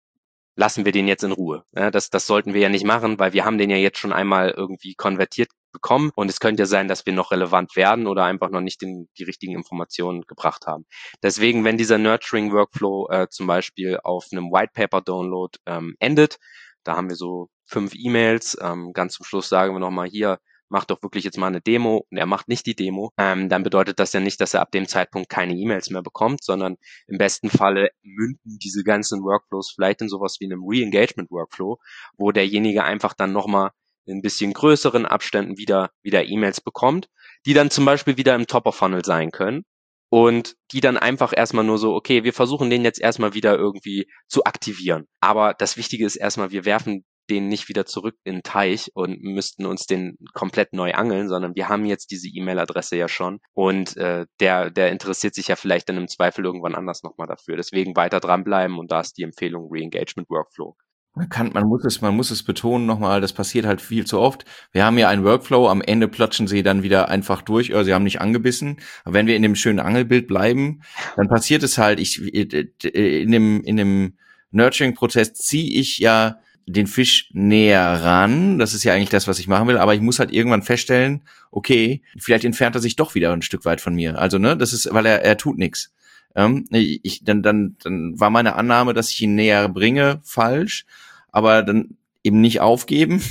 lassen 0.56 0.86
wir 0.86 0.92
den 0.92 1.08
jetzt 1.08 1.24
in 1.24 1.32
Ruhe. 1.32 1.66
Ja, 1.76 1.92
das, 1.92 2.10
das 2.10 2.28
sollten 2.28 2.54
wir 2.54 2.62
ja 2.62 2.70
nicht 2.70 2.86
machen, 2.86 3.20
weil 3.20 3.34
wir 3.34 3.46
haben 3.46 3.58
den 3.58 3.70
ja 3.70 3.78
jetzt 3.78 3.98
schon 3.98 4.14
einmal 4.14 4.52
irgendwie 4.52 4.96
konvertiert 4.96 5.50
bekommen. 5.76 6.12
Und 6.16 6.30
es 6.30 6.40
könnte 6.40 6.64
ja 6.64 6.66
sein, 6.66 6.88
dass 6.88 7.06
wir 7.06 7.14
noch 7.14 7.32
relevant 7.32 7.76
werden 7.76 8.08
oder 8.08 8.24
einfach 8.24 8.50
noch 8.50 8.62
nicht 8.62 8.82
den, 8.82 9.10
die 9.20 9.24
richtigen 9.24 9.54
Informationen 9.54 10.24
gebracht 10.24 10.66
haben. 10.66 10.86
Deswegen, 11.22 11.64
wenn 11.64 11.78
dieser 11.78 11.98
Nurturing 11.98 12.52
Workflow 12.52 13.10
äh, 13.10 13.28
zum 13.30 13.46
Beispiel 13.46 14.00
auf 14.04 14.26
einem 14.32 14.52
White 14.52 14.72
Paper 14.74 15.02
Download 15.02 15.58
ähm, 15.66 15.96
endet, 16.00 16.40
da 16.84 16.96
haben 16.96 17.10
wir 17.10 17.16
so 17.16 17.50
fünf 17.66 17.94
E-Mails, 17.96 18.58
ähm, 18.62 18.94
ganz 18.94 19.14
zum 19.14 19.26
Schluss 19.26 19.50
sagen 19.50 19.74
wir 19.76 19.80
nochmal 19.80 20.08
hier, 20.08 20.40
mach 20.70 20.86
doch 20.86 21.02
wirklich 21.04 21.24
jetzt 21.24 21.38
mal 21.38 21.48
eine 21.48 21.62
Demo. 21.62 22.06
Und 22.10 22.18
er 22.18 22.26
macht 22.26 22.48
nicht 22.48 22.66
die 22.66 22.76
Demo, 22.76 23.12
ähm, 23.18 23.50
dann 23.50 23.64
bedeutet 23.64 24.00
das 24.00 24.14
ja 24.14 24.20
nicht, 24.20 24.40
dass 24.42 24.54
er 24.54 24.62
ab 24.62 24.72
dem 24.72 24.88
Zeitpunkt 24.88 25.30
keine 25.30 25.54
E-Mails 25.54 25.90
mehr 25.90 26.02
bekommt, 26.02 26.44
sondern 26.44 26.78
im 27.08 27.18
besten 27.18 27.50
Falle 27.50 27.90
münden 28.02 28.58
diese 28.62 28.84
ganzen 28.84 29.22
Workflows 29.24 29.72
vielleicht 29.74 30.02
in 30.02 30.10
sowas 30.10 30.38
wie 30.40 30.46
einem 30.46 30.64
Re-Engagement 30.64 31.32
Workflow, 31.32 31.80
wo 32.18 32.32
derjenige 32.32 32.84
einfach 32.84 33.14
dann 33.14 33.32
nochmal 33.32 33.72
in 34.06 34.22
bisschen 34.22 34.54
größeren 34.54 35.06
Abständen 35.06 35.58
wieder, 35.58 35.90
wieder 36.04 36.26
E-Mails 36.26 36.62
bekommt, 36.62 37.08
die 37.46 37.54
dann 37.54 37.70
zum 37.70 37.86
Beispiel 37.86 38.18
wieder 38.18 38.36
im 38.36 38.48
Top-of-Funnel 38.48 39.04
sein 39.06 39.32
können 39.32 39.64
und 40.10 40.56
die 40.72 40.82
dann 40.82 40.98
einfach 40.98 41.34
erstmal 41.36 41.66
nur 41.66 41.78
so, 41.78 41.94
okay, 41.94 42.24
wir 42.24 42.34
versuchen 42.34 42.70
den 42.70 42.84
jetzt 42.84 43.02
erstmal 43.02 43.34
wieder 43.34 43.58
irgendwie 43.58 44.08
zu 44.28 44.44
aktivieren. 44.46 45.06
Aber 45.20 45.54
das 45.54 45.78
Wichtige 45.78 46.06
ist 46.06 46.16
erstmal, 46.16 46.52
wir 46.52 46.66
werfen 46.66 47.04
den 47.30 47.48
nicht 47.48 47.70
wieder 47.70 47.86
zurück 47.86 48.16
in 48.24 48.36
den 48.36 48.44
Teich 48.44 48.92
und 48.94 49.22
müssten 49.22 49.66
uns 49.66 49.88
den 49.88 50.18
komplett 50.34 50.74
neu 50.74 50.94
angeln, 50.94 51.28
sondern 51.28 51.56
wir 51.56 51.70
haben 51.70 51.86
jetzt 51.86 52.12
diese 52.12 52.30
E-Mail-Adresse 52.30 52.96
ja 52.98 53.08
schon 53.08 53.40
und 53.54 53.98
äh, 53.98 54.26
der, 54.40 54.70
der 54.70 54.92
interessiert 54.92 55.34
sich 55.34 55.48
ja 55.48 55.56
vielleicht 55.56 55.90
dann 55.90 55.98
im 55.98 56.08
Zweifel 56.08 56.46
irgendwann 56.46 56.76
anders 56.76 57.04
nochmal 57.04 57.28
dafür. 57.28 57.58
Deswegen 57.58 57.96
weiter 57.96 58.20
dranbleiben 58.20 58.78
und 58.78 58.92
da 58.92 59.02
ist 59.02 59.18
die 59.18 59.24
Empfehlung 59.24 59.70
Re-Engagement 59.72 60.30
Workflow. 60.30 60.76
Man 61.18 61.30
kann, 61.30 61.52
man 61.54 61.66
muss 61.66 61.86
es, 61.86 62.02
man 62.02 62.14
muss 62.14 62.30
es 62.30 62.44
betonen 62.44 62.86
nochmal, 62.86 63.22
das 63.22 63.32
passiert 63.32 63.66
halt 63.66 63.80
viel 63.80 64.06
zu 64.06 64.20
oft. 64.20 64.44
Wir 64.74 64.84
haben 64.84 64.98
ja 64.98 65.08
einen 65.08 65.24
Workflow, 65.24 65.70
am 65.70 65.82
Ende 65.82 66.10
platschen 66.10 66.46
sie 66.46 66.62
dann 66.62 66.84
wieder 66.84 67.08
einfach 67.08 67.42
durch, 67.42 67.72
oder 67.72 67.86
sie 67.86 67.94
haben 67.94 68.04
nicht 68.04 68.20
angebissen. 68.20 68.82
Aber 69.06 69.14
wenn 69.14 69.26
wir 69.26 69.38
in 69.38 69.42
dem 69.42 69.56
schönen 69.56 69.80
Angelbild 69.80 70.28
bleiben, 70.28 70.82
dann 71.16 71.30
passiert 71.30 71.64
es 71.64 71.78
halt, 71.78 72.02
ich, 72.02 72.22
in 72.22 73.32
dem, 73.32 73.64
in 73.64 73.78
dem 73.78 74.18
Nurturing-Prozess 74.52 75.34
ziehe 75.34 75.80
ich 75.80 76.00
ja 76.00 76.40
den 76.68 76.88
Fisch 76.88 77.30
näher 77.34 78.04
ran. 78.04 78.60
Das 78.60 78.74
ist 78.74 78.84
ja 78.84 78.94
eigentlich 78.94 79.10
das, 79.10 79.28
was 79.28 79.40
ich 79.40 79.48
machen 79.48 79.68
will. 79.68 79.78
Aber 79.78 79.94
ich 79.94 80.02
muss 80.02 80.20
halt 80.20 80.34
irgendwann 80.34 80.64
feststellen, 80.64 81.22
okay, 81.52 82.02
vielleicht 82.18 82.44
entfernt 82.44 82.76
er 82.76 82.82
sich 82.82 82.96
doch 82.96 83.16
wieder 83.16 83.32
ein 83.32 83.42
Stück 83.42 83.66
weit 83.66 83.82
von 83.82 83.96
mir. 83.96 84.18
Also, 84.18 84.38
ne, 84.38 84.58
das 84.58 84.74
ist, 84.74 84.90
weil 84.92 85.06
er, 85.06 85.24
er 85.24 85.38
tut 85.38 85.58
nichts. 85.58 85.94
Ähm, 86.36 86.68
ich, 86.72 87.24
dann, 87.24 87.42
dann, 87.42 87.78
dann 87.82 88.20
war 88.20 88.30
meine 88.30 88.56
Annahme, 88.56 88.94
dass 88.94 89.10
ich 89.10 89.22
ihn 89.22 89.36
näher 89.36 89.70
bringe, 89.70 90.20
falsch. 90.24 90.86
Aber 91.32 91.64
dann 91.64 91.98
eben 92.24 92.42
nicht 92.42 92.60
aufgeben, 92.60 93.22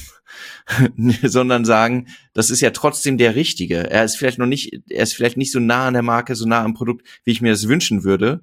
sondern 1.22 1.64
sagen, 1.64 2.08
das 2.32 2.50
ist 2.50 2.60
ja 2.60 2.70
trotzdem 2.70 3.18
der 3.18 3.34
Richtige. 3.34 3.90
Er 3.90 4.04
ist 4.04 4.16
vielleicht 4.16 4.38
noch 4.38 4.46
nicht, 4.46 4.72
er 4.88 5.02
ist 5.02 5.14
vielleicht 5.14 5.36
nicht 5.36 5.52
so 5.52 5.60
nah 5.60 5.88
an 5.88 5.94
der 5.94 6.02
Marke, 6.02 6.34
so 6.34 6.46
nah 6.46 6.62
am 6.62 6.74
Produkt, 6.74 7.06
wie 7.24 7.32
ich 7.32 7.42
mir 7.42 7.52
das 7.52 7.68
wünschen 7.68 8.04
würde. 8.04 8.40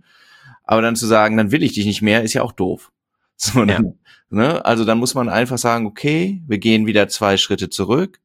Aber 0.63 0.81
dann 0.81 0.95
zu 0.95 1.07
sagen, 1.07 1.37
dann 1.37 1.51
will 1.51 1.63
ich 1.63 1.73
dich 1.73 1.85
nicht 1.85 2.01
mehr, 2.01 2.23
ist 2.23 2.33
ja 2.33 2.43
auch 2.43 2.53
doof. 2.53 2.91
So, 3.43 3.65
dann, 3.65 3.85
ja. 3.85 3.91
ne? 4.29 4.65
Also 4.65 4.85
dann 4.85 4.99
muss 4.99 5.15
man 5.15 5.27
einfach 5.27 5.57
sagen, 5.57 5.87
okay, 5.87 6.43
wir 6.45 6.59
gehen 6.59 6.85
wieder 6.85 7.07
zwei 7.07 7.37
Schritte 7.37 7.71
zurück. 7.71 8.19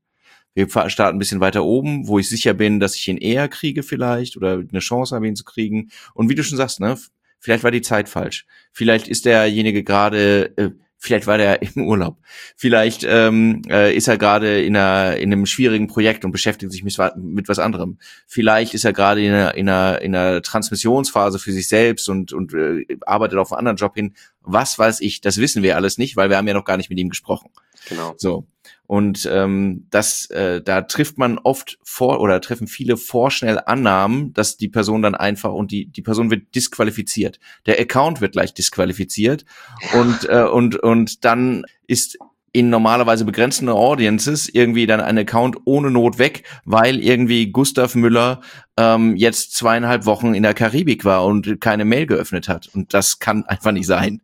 Wir 0.56 0.68
starten 0.88 1.16
ein 1.16 1.18
bisschen 1.18 1.40
weiter 1.40 1.64
oben, 1.64 2.08
wo 2.08 2.18
ich 2.18 2.30
sicher 2.30 2.54
bin, 2.54 2.80
dass 2.80 2.96
ich 2.96 3.06
ihn 3.08 3.18
eher 3.18 3.46
kriege 3.46 3.82
vielleicht 3.82 4.38
oder 4.38 4.54
eine 4.54 4.78
Chance 4.80 5.14
habe, 5.14 5.28
ihn 5.28 5.36
zu 5.36 5.44
kriegen. 5.44 5.90
Und 6.14 6.30
wie 6.30 6.34
du 6.34 6.42
schon 6.42 6.56
sagst, 6.56 6.80
ne, 6.80 6.96
vielleicht 7.38 7.62
war 7.62 7.70
die 7.70 7.82
Zeit 7.82 8.08
falsch. 8.08 8.46
Vielleicht 8.72 9.06
ist 9.06 9.26
derjenige 9.26 9.84
gerade, 9.84 10.56
äh, 10.56 10.70
Vielleicht 10.98 11.26
war 11.26 11.36
der 11.36 11.60
im 11.76 11.86
Urlaub. 11.86 12.18
Vielleicht 12.56 13.04
ähm, 13.06 13.62
äh, 13.68 13.94
ist 13.94 14.08
er 14.08 14.18
gerade 14.18 14.62
in, 14.62 14.76
einer, 14.76 15.16
in 15.16 15.32
einem 15.32 15.46
schwierigen 15.46 15.88
Projekt 15.88 16.24
und 16.24 16.32
beschäftigt 16.32 16.72
sich 16.72 16.82
mit, 16.82 16.96
mit 17.16 17.48
was 17.48 17.58
anderem. 17.58 17.98
Vielleicht 18.26 18.74
ist 18.74 18.84
er 18.84 18.92
gerade 18.92 19.22
in 19.22 19.32
einer, 19.32 19.54
in, 19.54 19.68
einer, 19.68 20.00
in 20.00 20.16
einer 20.16 20.42
Transmissionsphase 20.42 21.38
für 21.38 21.52
sich 21.52 21.68
selbst 21.68 22.08
und, 22.08 22.32
und 22.32 22.54
äh, 22.54 22.86
arbeitet 23.02 23.38
auf 23.38 23.52
einen 23.52 23.58
anderen 23.58 23.76
Job 23.76 23.94
hin. 23.94 24.14
Was 24.40 24.78
weiß 24.78 25.00
ich, 25.00 25.20
das 25.20 25.36
wissen 25.36 25.62
wir 25.62 25.76
alles 25.76 25.98
nicht, 25.98 26.16
weil 26.16 26.30
wir 26.30 26.38
haben 26.38 26.48
ja 26.48 26.54
noch 26.54 26.64
gar 26.64 26.76
nicht 26.76 26.88
mit 26.88 26.98
ihm 26.98 27.10
gesprochen. 27.10 27.50
Genau. 27.88 28.14
So. 28.16 28.46
Und 28.86 29.28
ähm, 29.30 29.86
das, 29.90 30.26
äh, 30.30 30.62
da 30.62 30.82
trifft 30.82 31.18
man 31.18 31.38
oft 31.38 31.78
vor 31.82 32.20
oder 32.20 32.40
treffen 32.40 32.66
viele 32.66 32.96
vorschnell 32.96 33.60
Annahmen, 33.64 34.32
dass 34.32 34.56
die 34.56 34.68
Person 34.68 35.02
dann 35.02 35.14
einfach 35.14 35.52
und 35.52 35.70
die 35.70 35.86
die 35.86 36.02
Person 36.02 36.30
wird 36.30 36.54
disqualifiziert. 36.54 37.38
Der 37.66 37.80
Account 37.80 38.20
wird 38.20 38.32
gleich 38.32 38.54
disqualifiziert 38.54 39.44
und 39.92 40.28
äh, 40.28 40.44
und 40.44 40.76
und 40.76 41.24
dann 41.24 41.64
ist 41.86 42.18
in 42.56 42.70
normalerweise 42.70 43.26
begrenzten 43.26 43.68
Audiences 43.68 44.48
irgendwie 44.48 44.86
dann 44.86 45.02
ein 45.02 45.18
Account 45.18 45.58
ohne 45.66 45.90
Not 45.90 46.18
weg, 46.18 46.44
weil 46.64 47.00
irgendwie 47.00 47.52
Gustav 47.52 47.94
Müller 47.94 48.40
ähm, 48.78 49.14
jetzt 49.14 49.54
zweieinhalb 49.54 50.06
Wochen 50.06 50.32
in 50.32 50.42
der 50.42 50.54
Karibik 50.54 51.04
war 51.04 51.26
und 51.26 51.60
keine 51.60 51.84
Mail 51.84 52.06
geöffnet 52.06 52.48
hat. 52.48 52.70
Und 52.72 52.94
das 52.94 53.18
kann 53.18 53.44
einfach 53.44 53.72
nicht 53.72 53.86
sein. 53.86 54.22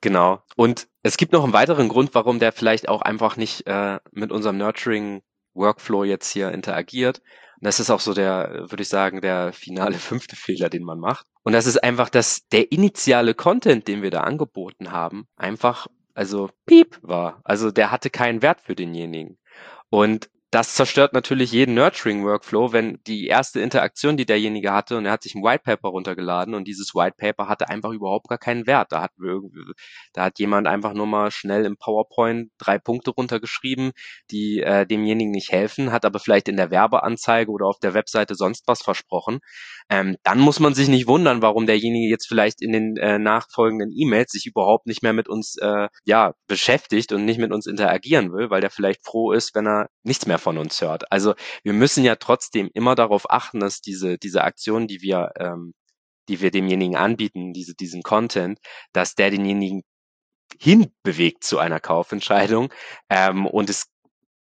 Genau. 0.00 0.42
Und 0.56 0.87
es 1.02 1.16
gibt 1.16 1.32
noch 1.32 1.44
einen 1.44 1.52
weiteren 1.52 1.88
Grund, 1.88 2.14
warum 2.14 2.38
der 2.38 2.52
vielleicht 2.52 2.88
auch 2.88 3.02
einfach 3.02 3.36
nicht 3.36 3.66
äh, 3.66 3.98
mit 4.12 4.32
unserem 4.32 4.58
Nurturing-Workflow 4.58 6.04
jetzt 6.04 6.30
hier 6.30 6.50
interagiert. 6.50 7.18
Und 7.60 7.66
das 7.66 7.80
ist 7.80 7.90
auch 7.90 8.00
so 8.00 8.14
der, 8.14 8.66
würde 8.68 8.82
ich 8.82 8.88
sagen, 8.88 9.20
der 9.20 9.52
finale 9.52 9.94
fünfte 9.98 10.36
Fehler, 10.36 10.68
den 10.68 10.84
man 10.84 10.98
macht. 10.98 11.26
Und 11.42 11.52
das 11.52 11.66
ist 11.66 11.82
einfach, 11.82 12.10
dass 12.10 12.46
der 12.48 12.72
initiale 12.72 13.34
Content, 13.34 13.88
den 13.88 14.02
wir 14.02 14.10
da 14.10 14.20
angeboten 14.20 14.92
haben, 14.92 15.26
einfach, 15.36 15.86
also 16.14 16.50
piep 16.66 16.98
war. 17.02 17.40
Also 17.44 17.70
der 17.70 17.90
hatte 17.90 18.10
keinen 18.10 18.42
Wert 18.42 18.60
für 18.60 18.74
denjenigen. 18.74 19.38
Und 19.90 20.28
das 20.50 20.74
zerstört 20.74 21.12
natürlich 21.12 21.52
jeden 21.52 21.74
Nurturing-Workflow, 21.74 22.72
wenn 22.72 23.00
die 23.06 23.26
erste 23.26 23.60
Interaktion, 23.60 24.16
die 24.16 24.24
derjenige 24.24 24.72
hatte, 24.72 24.96
und 24.96 25.04
er 25.04 25.12
hat 25.12 25.22
sich 25.22 25.34
ein 25.34 25.42
White 25.42 25.62
Paper 25.62 25.88
runtergeladen 25.90 26.54
und 26.54 26.66
dieses 26.66 26.94
White 26.94 27.16
Paper 27.18 27.48
hatte 27.48 27.68
einfach 27.68 27.90
überhaupt 27.90 28.28
gar 28.28 28.38
keinen 28.38 28.66
Wert. 28.66 28.90
Da 28.90 29.02
hat, 29.02 29.10
da 30.14 30.24
hat 30.24 30.38
jemand 30.38 30.66
einfach 30.66 30.94
nur 30.94 31.06
mal 31.06 31.30
schnell 31.30 31.66
im 31.66 31.76
PowerPoint 31.76 32.50
drei 32.56 32.78
Punkte 32.78 33.10
runtergeschrieben, 33.10 33.92
die 34.30 34.60
äh, 34.60 34.86
demjenigen 34.86 35.32
nicht 35.32 35.52
helfen, 35.52 35.92
hat 35.92 36.06
aber 36.06 36.18
vielleicht 36.18 36.48
in 36.48 36.56
der 36.56 36.70
Werbeanzeige 36.70 37.50
oder 37.50 37.66
auf 37.66 37.78
der 37.78 37.92
Webseite 37.92 38.34
sonst 38.34 38.66
was 38.66 38.80
versprochen. 38.80 39.40
Ähm, 39.90 40.16
dann 40.22 40.38
muss 40.38 40.60
man 40.60 40.74
sich 40.74 40.88
nicht 40.88 41.06
wundern, 41.06 41.42
warum 41.42 41.66
derjenige 41.66 42.08
jetzt 42.08 42.26
vielleicht 42.26 42.62
in 42.62 42.72
den 42.72 42.96
äh, 42.96 43.18
nachfolgenden 43.18 43.90
E-Mails 43.94 44.32
sich 44.32 44.46
überhaupt 44.46 44.86
nicht 44.86 45.02
mehr 45.02 45.12
mit 45.12 45.28
uns 45.28 45.56
äh, 45.58 45.88
ja, 46.04 46.34
beschäftigt 46.46 47.12
und 47.12 47.24
nicht 47.26 47.38
mit 47.38 47.52
uns 47.52 47.66
interagieren 47.66 48.32
will, 48.32 48.50
weil 48.50 48.60
der 48.62 48.70
vielleicht 48.70 49.04
froh 49.04 49.32
ist, 49.32 49.54
wenn 49.54 49.66
er 49.66 49.88
nichts 50.02 50.26
mehr 50.26 50.37
von 50.38 50.58
uns 50.58 50.80
hört. 50.80 51.10
Also 51.12 51.34
wir 51.62 51.72
müssen 51.72 52.04
ja 52.04 52.16
trotzdem 52.16 52.70
immer 52.74 52.94
darauf 52.94 53.30
achten, 53.30 53.60
dass 53.60 53.80
diese, 53.80 54.18
diese 54.18 54.44
Aktion, 54.44 54.86
die 54.88 55.02
wir, 55.02 55.32
ähm, 55.38 55.74
die 56.28 56.40
wir 56.40 56.50
demjenigen 56.50 56.96
anbieten, 56.96 57.52
diese, 57.52 57.74
diesen 57.74 58.02
Content, 58.02 58.58
dass 58.92 59.14
der 59.14 59.30
denjenigen 59.30 59.82
hinbewegt 60.58 61.44
zu 61.44 61.58
einer 61.58 61.80
Kaufentscheidung. 61.80 62.72
Ähm, 63.10 63.46
und 63.46 63.70
es 63.70 63.86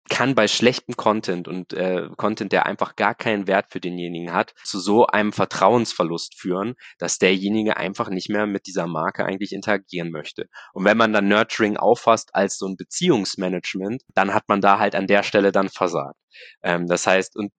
kann 0.08 0.34
bei 0.34 0.48
schlechtem 0.48 0.96
Content 0.96 1.48
und 1.48 1.72
äh, 1.72 2.08
Content, 2.16 2.52
der 2.52 2.66
einfach 2.66 2.96
gar 2.96 3.14
keinen 3.14 3.46
Wert 3.46 3.66
für 3.70 3.80
denjenigen 3.80 4.32
hat, 4.32 4.54
zu 4.64 4.80
so 4.80 5.06
einem 5.06 5.32
Vertrauensverlust 5.32 6.38
führen, 6.38 6.74
dass 6.98 7.18
derjenige 7.18 7.76
einfach 7.76 8.08
nicht 8.08 8.28
mehr 8.28 8.46
mit 8.46 8.66
dieser 8.66 8.86
Marke 8.86 9.24
eigentlich 9.24 9.52
interagieren 9.52 10.10
möchte. 10.10 10.48
Und 10.72 10.84
wenn 10.84 10.96
man 10.96 11.12
dann 11.12 11.28
Nurturing 11.28 11.76
auffasst 11.76 12.34
als 12.34 12.58
so 12.58 12.66
ein 12.66 12.76
Beziehungsmanagement, 12.76 14.02
dann 14.14 14.34
hat 14.34 14.44
man 14.48 14.60
da 14.60 14.78
halt 14.78 14.94
an 14.94 15.06
der 15.06 15.22
Stelle 15.22 15.52
dann 15.52 15.68
versagt. 15.68 16.18
Ähm, 16.62 16.86
das 16.86 17.06
heißt, 17.06 17.36
und 17.36 17.52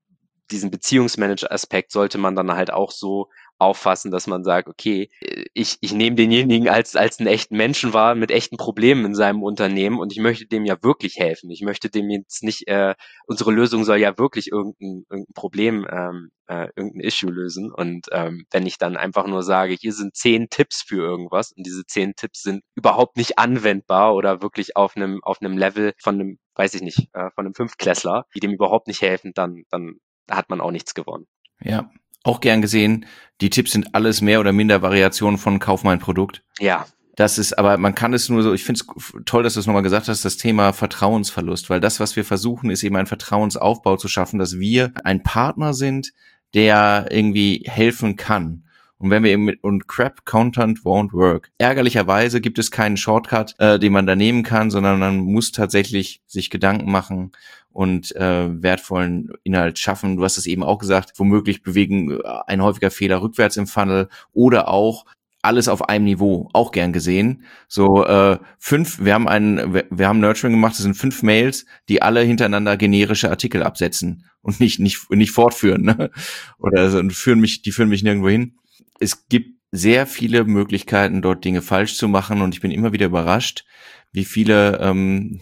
diesen 0.51 0.71
Beziehungsmanager-Aspekt 0.71 1.91
sollte 1.91 2.17
man 2.17 2.35
dann 2.35 2.51
halt 2.51 2.71
auch 2.71 2.91
so 2.91 3.27
auffassen, 3.59 4.09
dass 4.09 4.25
man 4.25 4.43
sagt, 4.43 4.69
okay, 4.69 5.09
ich, 5.53 5.77
ich 5.81 5.93
nehme 5.93 6.15
denjenigen 6.15 6.69
als, 6.69 6.95
als 6.95 7.19
einen 7.19 7.27
echten 7.27 7.57
Menschen 7.57 7.93
wahr 7.93 8.15
mit 8.15 8.31
echten 8.31 8.57
Problemen 8.57 9.05
in 9.05 9.15
seinem 9.15 9.43
Unternehmen 9.43 9.99
und 9.99 10.13
ich 10.13 10.19
möchte 10.19 10.47
dem 10.47 10.65
ja 10.65 10.81
wirklich 10.81 11.17
helfen. 11.17 11.51
Ich 11.51 11.61
möchte 11.61 11.89
dem 11.89 12.09
jetzt 12.09 12.41
nicht, 12.41 12.67
äh, 12.67 12.95
unsere 13.27 13.51
Lösung 13.51 13.83
soll 13.83 13.97
ja 13.97 14.17
wirklich 14.17 14.47
irgendein, 14.51 15.05
irgendein 15.09 15.33
Problem, 15.33 15.85
ähm, 15.91 16.31
äh, 16.47 16.69
irgendein 16.75 17.01
Issue 17.01 17.29
lösen. 17.29 17.71
Und 17.71 18.07
ähm, 18.11 18.45
wenn 18.49 18.65
ich 18.65 18.77
dann 18.77 18.95
einfach 18.95 19.27
nur 19.27 19.43
sage, 19.43 19.75
hier 19.79 19.93
sind 19.93 20.15
zehn 20.15 20.49
Tipps 20.49 20.81
für 20.81 21.01
irgendwas 21.01 21.51
und 21.51 21.65
diese 21.65 21.85
zehn 21.85 22.15
Tipps 22.15 22.41
sind 22.41 22.63
überhaupt 22.75 23.17
nicht 23.17 23.37
anwendbar 23.37 24.15
oder 24.15 24.41
wirklich 24.41 24.77
auf 24.77 24.95
einem, 24.95 25.19
auf 25.21 25.41
einem 25.41 25.57
Level 25.57 25.93
von 25.99 26.15
einem, 26.15 26.39
weiß 26.55 26.75
ich 26.75 26.81
nicht, 26.81 27.09
äh, 27.13 27.29
von 27.35 27.45
einem 27.45 27.53
Fünftklässler, 27.53 28.25
die 28.33 28.39
dem 28.39 28.53
überhaupt 28.53 28.87
nicht 28.87 29.01
helfen, 29.01 29.33
dann, 29.35 29.63
dann 29.69 29.97
hat 30.29 30.49
man 30.49 30.61
auch 30.61 30.71
nichts 30.71 30.93
gewonnen. 30.93 31.27
Ja, 31.61 31.91
auch 32.23 32.41
gern 32.41 32.61
gesehen. 32.61 33.05
Die 33.41 33.49
Tipps 33.49 33.71
sind 33.71 33.95
alles 33.95 34.21
mehr 34.21 34.39
oder 34.39 34.51
minder 34.51 34.81
Variationen 34.81 35.37
von 35.37 35.59
Kauf 35.59 35.83
mein 35.83 35.99
Produkt. 35.99 36.43
Ja. 36.59 36.85
Das 37.15 37.37
ist, 37.37 37.57
aber 37.57 37.77
man 37.77 37.95
kann 37.95 38.13
es 38.13 38.29
nur 38.29 38.43
so, 38.43 38.53
ich 38.53 38.63
finde 38.63 38.79
es 38.79 39.13
toll, 39.25 39.43
dass 39.43 39.55
du 39.55 39.59
es 39.59 39.67
nochmal 39.67 39.83
gesagt 39.83 40.07
hast, 40.07 40.23
das 40.23 40.37
Thema 40.37 40.71
Vertrauensverlust, 40.71 41.69
weil 41.69 41.81
das, 41.81 41.99
was 41.99 42.15
wir 42.15 42.23
versuchen, 42.23 42.69
ist 42.69 42.83
eben 42.83 42.95
einen 42.95 43.07
Vertrauensaufbau 43.07 43.97
zu 43.97 44.07
schaffen, 44.07 44.39
dass 44.39 44.57
wir 44.57 44.93
ein 45.03 45.21
Partner 45.21 45.73
sind, 45.73 46.13
der 46.53 47.07
irgendwie 47.09 47.65
helfen 47.67 48.15
kann. 48.15 48.63
Und 48.99 49.09
wenn 49.11 49.23
wir 49.23 49.31
eben 49.31 49.45
mit 49.45 49.63
und 49.63 49.87
Crap 49.87 50.25
Content 50.25 50.79
won't 50.79 51.13
work. 51.13 51.51
Ärgerlicherweise 51.57 52.41
gibt 52.41 52.59
es 52.59 52.69
keinen 52.69 52.97
Shortcut, 52.97 53.55
äh, 53.57 53.79
den 53.79 53.93
man 53.93 54.05
da 54.05 54.15
nehmen 54.15 54.43
kann, 54.43 54.69
sondern 54.69 54.99
man 54.99 55.19
muss 55.19 55.53
tatsächlich 55.53 56.21
sich 56.27 56.49
Gedanken 56.49 56.91
machen 56.91 57.31
und 57.71 58.13
äh, 58.17 58.61
wertvollen 58.61 59.31
Inhalt 59.43 59.79
schaffen. 59.79 60.17
Du 60.17 60.23
hast 60.25 60.37
es 60.37 60.47
eben 60.47 60.63
auch 60.63 60.79
gesagt, 60.79 61.13
womöglich 61.15 61.63
bewegen 61.63 62.11
äh, 62.11 62.17
ein 62.47 62.61
häufiger 62.61 62.91
Fehler 62.91 63.21
rückwärts 63.21 63.55
im 63.55 63.67
Funnel 63.67 64.09
oder 64.33 64.67
auch 64.67 65.05
alles 65.41 65.69
auf 65.69 65.87
einem 65.87 66.03
Niveau, 66.03 66.49
auch 66.51 66.71
gern 66.71 66.91
gesehen. 66.91 67.43
So 67.69 68.05
äh, 68.05 68.37
fünf, 68.57 68.99
wir 68.99 69.13
haben 69.13 69.29
einen, 69.29 69.73
wir, 69.73 69.85
wir 69.89 70.09
haben 70.09 70.19
Nurturing 70.19 70.55
gemacht, 70.55 70.73
das 70.73 70.79
sind 70.79 70.95
fünf 70.95 71.23
Mails, 71.23 71.65
die 71.87 72.01
alle 72.01 72.19
hintereinander 72.21 72.75
generische 72.75 73.29
Artikel 73.29 73.63
absetzen 73.63 74.25
und 74.41 74.59
nicht 74.59 74.79
nicht 74.79 75.09
nicht 75.09 75.31
fortführen, 75.31 75.83
ne? 75.83 76.11
Oder 76.57 76.89
so, 76.89 76.99
und 76.99 77.13
führen 77.13 77.39
mich, 77.39 77.61
die 77.61 77.71
führen 77.71 77.87
mich 77.87 78.03
nirgendwo 78.03 78.27
hin 78.27 78.55
es 78.99 79.27
gibt 79.27 79.59
sehr 79.71 80.07
viele 80.07 80.45
Möglichkeiten, 80.45 81.21
dort 81.21 81.45
Dinge 81.45 81.61
falsch 81.61 81.95
zu 81.95 82.07
machen 82.07 82.41
und 82.41 82.55
ich 82.55 82.61
bin 82.61 82.71
immer 82.71 82.91
wieder 82.91 83.05
überrascht, 83.05 83.65
wie 84.11 84.25
viele, 84.25 84.79
ähm, 84.79 85.41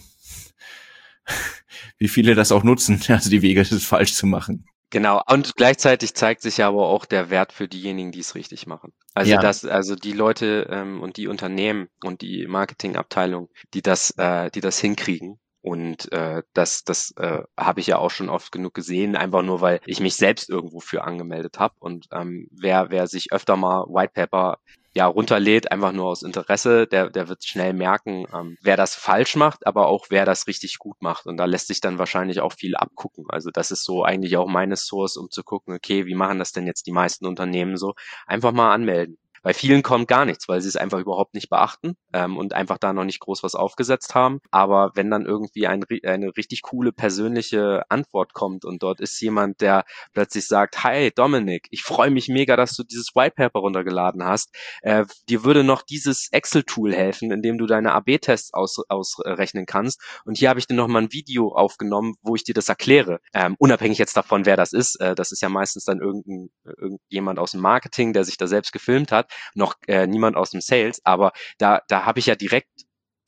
wie 1.98 2.08
viele 2.08 2.36
das 2.36 2.52
auch 2.52 2.64
nutzen, 2.64 3.02
also 3.08 3.30
die 3.30 3.42
Wege, 3.42 3.64
das 3.64 3.84
falsch 3.84 4.14
zu 4.14 4.28
machen. 4.28 4.66
Genau, 4.90 5.22
und 5.28 5.56
gleichzeitig 5.58 6.14
zeigt 6.14 6.42
sich 6.42 6.64
aber 6.64 6.88
auch 6.88 7.06
der 7.06 7.30
Wert 7.30 7.52
für 7.52 7.68
diejenigen, 7.68 8.14
die 8.14 8.22
es 8.22 8.36
richtig 8.36 8.68
machen. 8.68 8.94
Also 9.14 9.32
ja. 9.32 9.42
das, 9.42 9.66
also 9.66 9.96
die 9.96 10.14
Leute 10.14 10.68
ähm, 10.72 11.02
und 11.02 11.18
die 11.18 11.28
Unternehmen 11.28 11.90
und 12.04 12.22
die 12.22 12.48
Marketingabteilung, 12.48 13.50
die 13.74 13.82
das, 13.82 14.12
äh, 14.12 14.50
die 14.50 14.62
das 14.62 14.80
hinkriegen, 14.80 15.40
und 15.68 16.10
äh, 16.14 16.44
das, 16.54 16.86
das 16.86 17.14
äh, 17.18 17.44
habe 17.58 17.82
ich 17.82 17.88
ja 17.88 17.98
auch 17.98 18.10
schon 18.10 18.30
oft 18.30 18.54
genug 18.54 18.74
gesehen, 18.74 19.18
einfach 19.18 19.42
nur 19.42 19.60
weil 19.60 19.82
ich 19.86 20.00
mich 20.00 20.16
selbst 20.16 20.50
irgendwo 20.50 20.80
für 20.80 21.04
angemeldet 21.04 21.60
habe. 21.60 21.74
Und 21.80 22.08
ähm, 22.14 22.48
wer, 22.52 22.90
wer 22.90 23.08
sich 23.08 23.34
öfter 23.34 23.58
mal 23.58 23.84
White 23.90 24.14
Paper 24.14 24.60
ja 24.94 25.08
runterlädt, 25.08 25.70
einfach 25.70 25.92
nur 25.92 26.06
aus 26.06 26.24
Interesse, 26.24 26.88
der, 26.88 27.10
der 27.10 27.28
wird 27.28 27.44
schnell 27.44 27.74
merken, 27.74 28.26
ähm, 28.34 28.58
wer 28.62 28.78
das 28.78 28.96
falsch 28.96 29.36
macht, 29.36 29.68
aber 29.68 29.88
auch 29.88 30.06
wer 30.10 30.24
das 30.24 30.48
richtig 30.48 30.80
gut 30.80 31.02
macht. 31.02 31.26
Und 31.26 31.36
da 31.36 31.44
lässt 31.44 31.68
sich 31.68 31.82
dann 31.82 32.00
wahrscheinlich 32.00 32.40
auch 32.40 32.54
viel 32.54 32.78
abgucken. 32.78 33.26
Also 33.28 33.50
das 33.52 33.70
ist 33.72 33.84
so 33.84 34.06
eigentlich 34.06 34.38
auch 34.38 34.48
meine 34.48 34.78
Source, 34.78 35.18
um 35.18 35.30
zu 35.30 35.44
gucken, 35.44 35.76
okay, 35.76 36.06
wie 36.06 36.16
machen 36.16 36.40
das 36.40 36.54
denn 36.54 36.66
jetzt 36.66 36.88
die 36.88 36.94
meisten 36.94 37.26
Unternehmen 37.26 37.76
so? 37.76 37.94
Einfach 38.26 38.54
mal 38.54 38.74
anmelden 38.74 39.18
Bei 39.48 39.54
vielen 39.54 39.82
kommt 39.82 40.10
gar 40.10 40.26
nichts, 40.26 40.50
weil 40.50 40.60
sie 40.60 40.68
es 40.68 40.76
einfach 40.76 41.00
überhaupt 41.00 41.34
nicht 41.34 41.50
beachten 41.50 41.96
ähm, 42.12 42.36
und 42.36 42.52
einfach 42.52 42.78
da 42.78 42.92
noch 42.92 43.06
nicht 43.06 43.22
groß 43.22 43.44
was 43.44 43.56
aufgesetzt 43.56 44.14
haben. 44.14 44.42
Aber 44.52 44.92
wenn 44.96 45.10
dann 45.10 45.26
irgendwie 45.26 45.68
ein, 45.68 45.86
eine 46.04 46.36
richtig 46.36 46.64
coole 46.64 46.92
persönliche 46.92 47.84
Antwort 47.88 48.34
kommt 48.34 48.66
und 48.66 48.84
dort 48.84 49.00
ist 49.00 49.22
jemand, 49.22 49.62
der 49.62 49.86
plötzlich 50.12 50.50
sagt, 50.50 50.84
hi 50.84 51.12
Dominik, 51.16 51.70
ich 51.72 51.84
freue 51.84 52.12
mich 52.12 52.28
mega, 52.28 52.58
dass 52.58 52.76
du 52.76 52.84
dieses 52.84 53.16
White 53.16 53.36
Paper 53.38 53.60
runtergeladen 53.60 54.22
hast. 54.22 54.54
Äh, 54.82 55.06
dir 55.30 55.46
würde 55.46 55.64
noch 55.64 55.82
dieses 55.82 56.28
Excel-Tool 56.34 56.94
helfen, 56.94 57.32
in 57.32 57.42
dem 57.42 57.58
du 57.58 57.68
deine 57.68 57.94
AB-Tests 57.94 58.54
aus, 58.54 58.80
ausrechnen 58.90 59.66
kannst. 59.66 60.02
Und 60.26 60.38
hier 60.38 60.50
habe 60.50 60.60
ich 60.60 60.68
dir 60.68 60.76
noch 60.76 60.90
mal 60.90 61.04
ein 61.04 61.14
Video 61.14 61.56
aufgenommen, 61.56 62.16
wo 62.22 62.36
ich 62.36 62.44
dir 62.44 62.54
das 62.54 62.68
erkläre. 62.68 63.22
Ähm, 63.34 63.56
unabhängig 63.60 63.98
jetzt 63.98 64.18
davon, 64.18 64.46
wer 64.46 64.58
das 64.58 64.74
ist. 64.74 65.00
Äh, 65.00 65.16
das 65.16 65.32
ist 65.32 65.42
ja 65.42 65.48
meistens 65.48 65.86
dann 65.86 66.02
irgendein, 66.02 66.50
irgendjemand 66.66 67.40
aus 67.40 67.52
dem 67.52 67.62
Marketing, 67.62 68.12
der 68.12 68.26
sich 68.26 68.36
da 68.36 68.48
selbst 68.48 68.74
gefilmt 68.74 69.14
hat, 69.14 69.32
noch 69.56 69.76
äh, 69.88 70.08
niemand 70.08 70.36
aus 70.36 70.52
dem 70.52 70.62
Sales. 70.62 71.02
Aber 71.04 71.32
da, 71.58 71.82
da 71.88 72.06
habe 72.06 72.20
ich 72.20 72.26
ja 72.26 72.36
direkt 72.36 72.70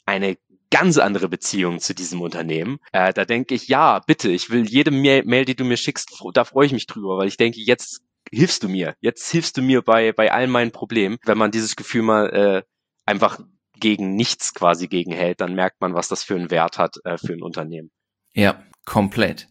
eine 0.05 0.37
ganz 0.71 0.97
andere 0.97 1.29
Beziehung 1.29 1.79
zu 1.79 1.95
diesem 1.95 2.21
Unternehmen. 2.21 2.79
Äh, 2.91 3.13
da 3.13 3.25
denke 3.25 3.55
ich, 3.55 3.67
ja, 3.67 3.99
bitte, 3.99 4.29
ich 4.29 4.49
will 4.49 4.67
jede 4.67 4.91
Mail, 4.91 5.45
die 5.45 5.55
du 5.55 5.63
mir 5.63 5.77
schickst, 5.77 6.21
da 6.33 6.45
freue 6.45 6.65
ich 6.65 6.73
mich 6.73 6.87
drüber, 6.87 7.17
weil 7.17 7.27
ich 7.27 7.37
denke, 7.37 7.59
jetzt 7.59 8.01
hilfst 8.31 8.63
du 8.63 8.69
mir, 8.69 8.95
jetzt 9.01 9.31
hilfst 9.31 9.57
du 9.57 9.61
mir 9.61 9.81
bei, 9.81 10.11
bei 10.11 10.31
all 10.31 10.47
meinen 10.47 10.71
Problemen. 10.71 11.17
Wenn 11.25 11.37
man 11.37 11.51
dieses 11.51 11.75
Gefühl 11.75 12.03
mal 12.03 12.29
äh, 12.29 12.63
einfach 13.05 13.39
gegen 13.79 14.15
nichts 14.15 14.53
quasi 14.53 14.87
gegenhält, 14.87 15.41
dann 15.41 15.55
merkt 15.55 15.81
man, 15.81 15.93
was 15.93 16.07
das 16.07 16.23
für 16.23 16.35
einen 16.35 16.51
Wert 16.51 16.77
hat 16.77 16.97
äh, 17.05 17.17
für 17.17 17.33
ein 17.33 17.41
Unternehmen. 17.41 17.91
Ja, 18.33 18.63
komplett. 18.85 19.47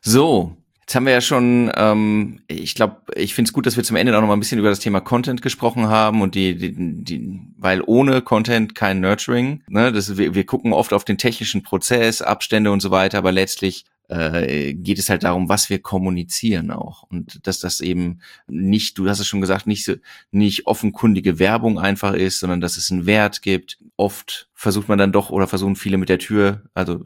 So, 0.00 0.56
Jetzt 0.86 0.94
haben 0.94 1.06
wir 1.06 1.14
ja 1.14 1.20
schon, 1.20 1.72
ähm, 1.74 2.42
ich 2.46 2.76
glaube, 2.76 2.98
ich 3.16 3.34
finde 3.34 3.48
es 3.48 3.52
gut, 3.52 3.66
dass 3.66 3.76
wir 3.76 3.82
zum 3.82 3.96
Ende 3.96 4.16
auch 4.16 4.20
noch 4.20 4.28
mal 4.28 4.36
ein 4.36 4.38
bisschen 4.38 4.60
über 4.60 4.68
das 4.68 4.78
Thema 4.78 5.00
Content 5.00 5.42
gesprochen 5.42 5.88
haben 5.88 6.22
und 6.22 6.36
die, 6.36 6.56
die, 6.56 7.02
die 7.02 7.40
weil 7.58 7.82
ohne 7.84 8.22
Content 8.22 8.76
kein 8.76 9.00
Nurturing. 9.00 9.64
Ne? 9.68 9.90
Das, 9.90 10.16
wir, 10.16 10.36
wir 10.36 10.46
gucken 10.46 10.72
oft 10.72 10.92
auf 10.92 11.04
den 11.04 11.18
technischen 11.18 11.64
Prozess, 11.64 12.22
Abstände 12.22 12.70
und 12.70 12.78
so 12.78 12.92
weiter, 12.92 13.18
aber 13.18 13.32
letztlich 13.32 13.84
äh, 14.06 14.74
geht 14.74 15.00
es 15.00 15.10
halt 15.10 15.24
darum, 15.24 15.48
was 15.48 15.70
wir 15.70 15.80
kommunizieren 15.80 16.70
auch 16.70 17.02
und 17.02 17.44
dass 17.48 17.58
das 17.58 17.80
eben 17.80 18.20
nicht, 18.46 18.96
du 18.96 19.08
hast 19.08 19.18
es 19.18 19.26
schon 19.26 19.40
gesagt, 19.40 19.66
nicht 19.66 19.84
so, 19.84 19.94
nicht 20.30 20.68
offenkundige 20.68 21.40
Werbung 21.40 21.80
einfach 21.80 22.14
ist, 22.14 22.38
sondern 22.38 22.60
dass 22.60 22.76
es 22.76 22.92
einen 22.92 23.06
Wert 23.06 23.42
gibt. 23.42 23.78
Oft 23.96 24.48
versucht 24.54 24.88
man 24.88 24.98
dann 24.98 25.10
doch 25.10 25.30
oder 25.30 25.48
versuchen 25.48 25.74
viele 25.74 25.98
mit 25.98 26.10
der 26.10 26.20
Tür, 26.20 26.62
also 26.74 27.02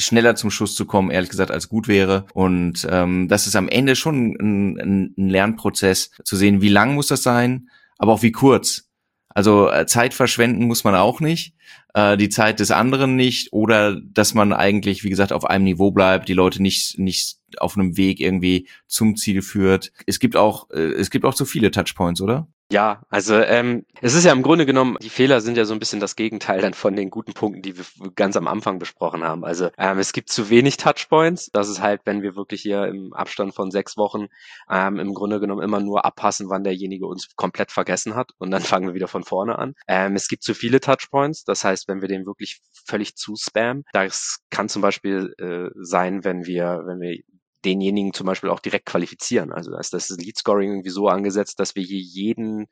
schneller 0.00 0.34
zum 0.34 0.50
Schuss 0.50 0.74
zu 0.74 0.86
kommen, 0.86 1.10
ehrlich 1.10 1.30
gesagt, 1.30 1.50
als 1.50 1.68
gut 1.68 1.88
wäre. 1.88 2.26
Und 2.34 2.86
ähm, 2.90 3.28
das 3.28 3.46
ist 3.46 3.56
am 3.56 3.68
Ende 3.68 3.96
schon 3.96 4.36
ein, 4.40 5.14
ein 5.16 5.28
Lernprozess, 5.28 6.10
zu 6.24 6.36
sehen, 6.36 6.60
wie 6.62 6.68
lang 6.68 6.94
muss 6.94 7.08
das 7.08 7.22
sein, 7.22 7.68
aber 7.98 8.12
auch 8.12 8.22
wie 8.22 8.32
kurz. 8.32 8.90
Also 9.32 9.70
äh, 9.70 9.86
Zeit 9.86 10.12
verschwenden 10.12 10.66
muss 10.66 10.82
man 10.82 10.96
auch 10.96 11.20
nicht, 11.20 11.54
äh, 11.94 12.16
die 12.16 12.28
Zeit 12.28 12.58
des 12.58 12.72
anderen 12.72 13.14
nicht, 13.14 13.52
oder 13.52 14.00
dass 14.00 14.34
man 14.34 14.52
eigentlich, 14.52 15.04
wie 15.04 15.10
gesagt, 15.10 15.32
auf 15.32 15.44
einem 15.44 15.64
Niveau 15.64 15.92
bleibt, 15.92 16.28
die 16.28 16.34
Leute 16.34 16.60
nicht 16.60 16.98
nicht 16.98 17.38
auf 17.58 17.76
einem 17.76 17.96
Weg 17.96 18.18
irgendwie 18.18 18.68
zum 18.88 19.16
Ziel 19.16 19.42
führt. 19.42 19.92
Es 20.06 20.18
gibt 20.18 20.36
auch 20.36 20.68
äh, 20.70 20.92
es 20.94 21.10
gibt 21.10 21.24
auch 21.24 21.34
zu 21.34 21.44
viele 21.44 21.70
Touchpoints, 21.70 22.20
oder? 22.20 22.48
Ja, 22.72 23.02
also 23.10 23.34
ähm, 23.34 23.84
es 24.00 24.14
ist 24.14 24.24
ja 24.24 24.32
im 24.32 24.44
Grunde 24.44 24.64
genommen, 24.64 24.96
die 25.02 25.10
Fehler 25.10 25.40
sind 25.40 25.56
ja 25.56 25.64
so 25.64 25.74
ein 25.74 25.80
bisschen 25.80 25.98
das 25.98 26.14
Gegenteil 26.14 26.60
dann 26.60 26.72
von 26.72 26.94
den 26.94 27.10
guten 27.10 27.32
Punkten, 27.32 27.62
die 27.62 27.76
wir 27.76 27.84
ganz 28.14 28.36
am 28.36 28.46
Anfang 28.46 28.78
besprochen 28.78 29.24
haben. 29.24 29.44
Also 29.44 29.70
ähm, 29.76 29.98
es 29.98 30.12
gibt 30.12 30.30
zu 30.30 30.50
wenig 30.50 30.76
Touchpoints. 30.76 31.50
Das 31.52 31.68
ist 31.68 31.80
halt, 31.80 32.02
wenn 32.04 32.22
wir 32.22 32.36
wirklich 32.36 32.62
hier 32.62 32.86
im 32.86 33.12
Abstand 33.12 33.56
von 33.56 33.72
sechs 33.72 33.96
Wochen 33.96 34.28
ähm, 34.70 35.00
im 35.00 35.14
Grunde 35.14 35.40
genommen 35.40 35.62
immer 35.62 35.80
nur 35.80 36.04
abpassen, 36.04 36.48
wann 36.48 36.62
derjenige 36.62 37.08
uns 37.08 37.34
komplett 37.34 37.72
vergessen 37.72 38.14
hat 38.14 38.30
und 38.38 38.52
dann 38.52 38.62
fangen 38.62 38.86
wir 38.86 38.94
wieder 38.94 39.08
von 39.08 39.24
vorne 39.24 39.58
an. 39.58 39.74
Ähm, 39.88 40.14
es 40.14 40.28
gibt 40.28 40.44
zu 40.44 40.54
viele 40.54 40.78
Touchpoints. 40.78 41.42
Das 41.42 41.64
heißt, 41.64 41.88
wenn 41.88 42.02
wir 42.02 42.08
den 42.08 42.24
wirklich 42.24 42.60
völlig 42.86 43.16
zu 43.16 43.34
spammen, 43.34 43.84
das 43.92 44.38
kann 44.50 44.68
zum 44.68 44.80
Beispiel 44.80 45.34
äh, 45.38 45.70
sein, 45.74 46.22
wenn 46.22 46.46
wir, 46.46 46.82
wenn 46.86 47.00
wir 47.00 47.18
denjenigen 47.64 48.12
zum 48.12 48.26
Beispiel 48.26 48.50
auch 48.50 48.60
direkt 48.60 48.86
qualifizieren. 48.86 49.52
Also 49.52 49.70
da 49.70 49.78
ist 49.78 49.92
das 49.92 50.08
Lead 50.10 50.38
Scoring 50.38 50.70
irgendwie 50.70 50.90
so 50.90 51.08
angesetzt, 51.08 51.60
dass 51.60 51.74
wir 51.74 51.82
hier 51.82 52.00
jeden 52.00 52.66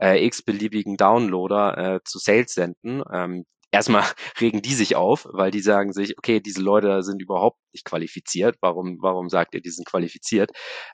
äh, 0.00 0.24
x-beliebigen 0.26 0.96
Downloader 0.96 1.78
äh, 1.96 2.00
zu 2.04 2.18
Sales 2.18 2.54
senden. 2.54 3.02
Ähm, 3.12 3.44
erstmal 3.70 4.04
regen 4.40 4.62
die 4.62 4.74
sich 4.74 4.96
auf, 4.96 5.26
weil 5.32 5.50
die 5.50 5.60
sagen 5.60 5.92
sich, 5.92 6.18
okay, 6.18 6.40
diese 6.40 6.60
Leute 6.60 7.02
sind 7.02 7.22
überhaupt 7.22 7.58
nicht 7.72 7.84
qualifiziert. 7.84 8.56
Warum, 8.60 8.98
warum 9.00 9.28
sagt 9.28 9.54
ihr, 9.54 9.62
die 9.62 9.70
sind 9.70 9.86
qualifiziert? 9.86 10.50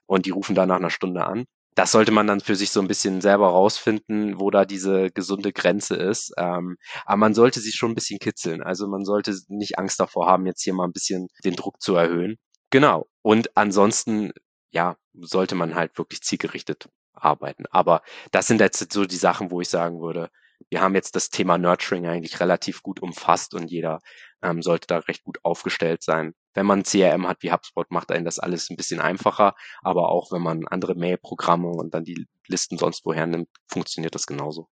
Und 0.07 0.26
die 0.26 0.30
rufen 0.30 0.55
da 0.55 0.66
nach 0.66 0.76
einer 0.76 0.90
Stunde 0.90 1.24
an. 1.24 1.44
Das 1.74 1.92
sollte 1.92 2.11
man 2.11 2.26
dann 2.26 2.40
für 2.40 2.57
sich 2.57 2.70
so 2.70 2.80
ein 2.80 2.88
bisschen 2.88 3.20
selber 3.20 3.51
rausfinden, 3.51 4.40
wo 4.40 4.51
da 4.51 4.64
diese 4.64 5.12
gesunde 5.12 5.53
Grenze 5.53 5.94
ist. 5.94 6.32
Ähm, 6.36 6.76
aber 7.05 7.18
man 7.18 7.34
sollte 7.34 7.61
sich 7.61 7.76
schon 7.76 7.92
ein 7.92 7.94
bisschen 7.94 8.18
kitzeln. 8.18 8.62
Also 8.64 8.88
man 8.88 9.05
sollte 9.05 9.32
nicht 9.46 9.78
Angst 9.78 10.01
davor 10.01 10.26
haben, 10.26 10.46
jetzt 10.46 10.62
hier 10.64 10.74
mal 10.74 10.86
ein 10.86 10.92
bisschen 10.92 11.28
den 11.44 11.55
Druck 11.55 11.80
zu 11.80 11.94
erhöhen. 11.94 12.36
Genau. 12.70 13.08
Und 13.22 13.56
ansonsten, 13.56 14.32
ja, 14.70 14.96
sollte 15.14 15.54
man 15.54 15.74
halt 15.74 15.96
wirklich 15.98 16.22
zielgerichtet 16.22 16.88
arbeiten. 17.14 17.64
Aber 17.70 18.02
das 18.30 18.46
sind 18.46 18.60
jetzt 18.60 18.92
so 18.92 19.04
die 19.04 19.16
Sachen, 19.16 19.50
wo 19.50 19.60
ich 19.60 19.68
sagen 19.68 20.00
würde, 20.00 20.30
wir 20.70 20.80
haben 20.80 20.94
jetzt 20.94 21.16
das 21.16 21.30
Thema 21.30 21.56
Nurturing 21.56 22.06
eigentlich 22.06 22.40
relativ 22.40 22.82
gut 22.82 23.00
umfasst 23.00 23.54
und 23.54 23.70
jeder 23.70 24.00
ähm, 24.42 24.62
sollte 24.62 24.86
da 24.86 24.98
recht 24.98 25.24
gut 25.24 25.38
aufgestellt 25.42 26.02
sein. 26.02 26.34
Wenn 26.54 26.66
man 26.66 26.82
CRM 26.82 27.28
hat 27.28 27.42
wie 27.42 27.52
HubSpot, 27.52 27.90
macht 27.90 28.10
einen 28.10 28.24
das 28.24 28.38
alles 28.38 28.68
ein 28.68 28.76
bisschen 28.76 29.00
einfacher, 29.00 29.54
aber 29.82 30.08
auch 30.10 30.32
wenn 30.32 30.42
man 30.42 30.66
andere 30.66 30.94
Mail-Programme 30.94 31.68
und 31.68 31.94
dann 31.94 32.04
die 32.04 32.26
Listen 32.48 32.76
sonst 32.76 33.04
woher 33.04 33.26
nimmt, 33.26 33.48
funktioniert 33.68 34.14
das 34.14 34.26
genauso. 34.26 34.68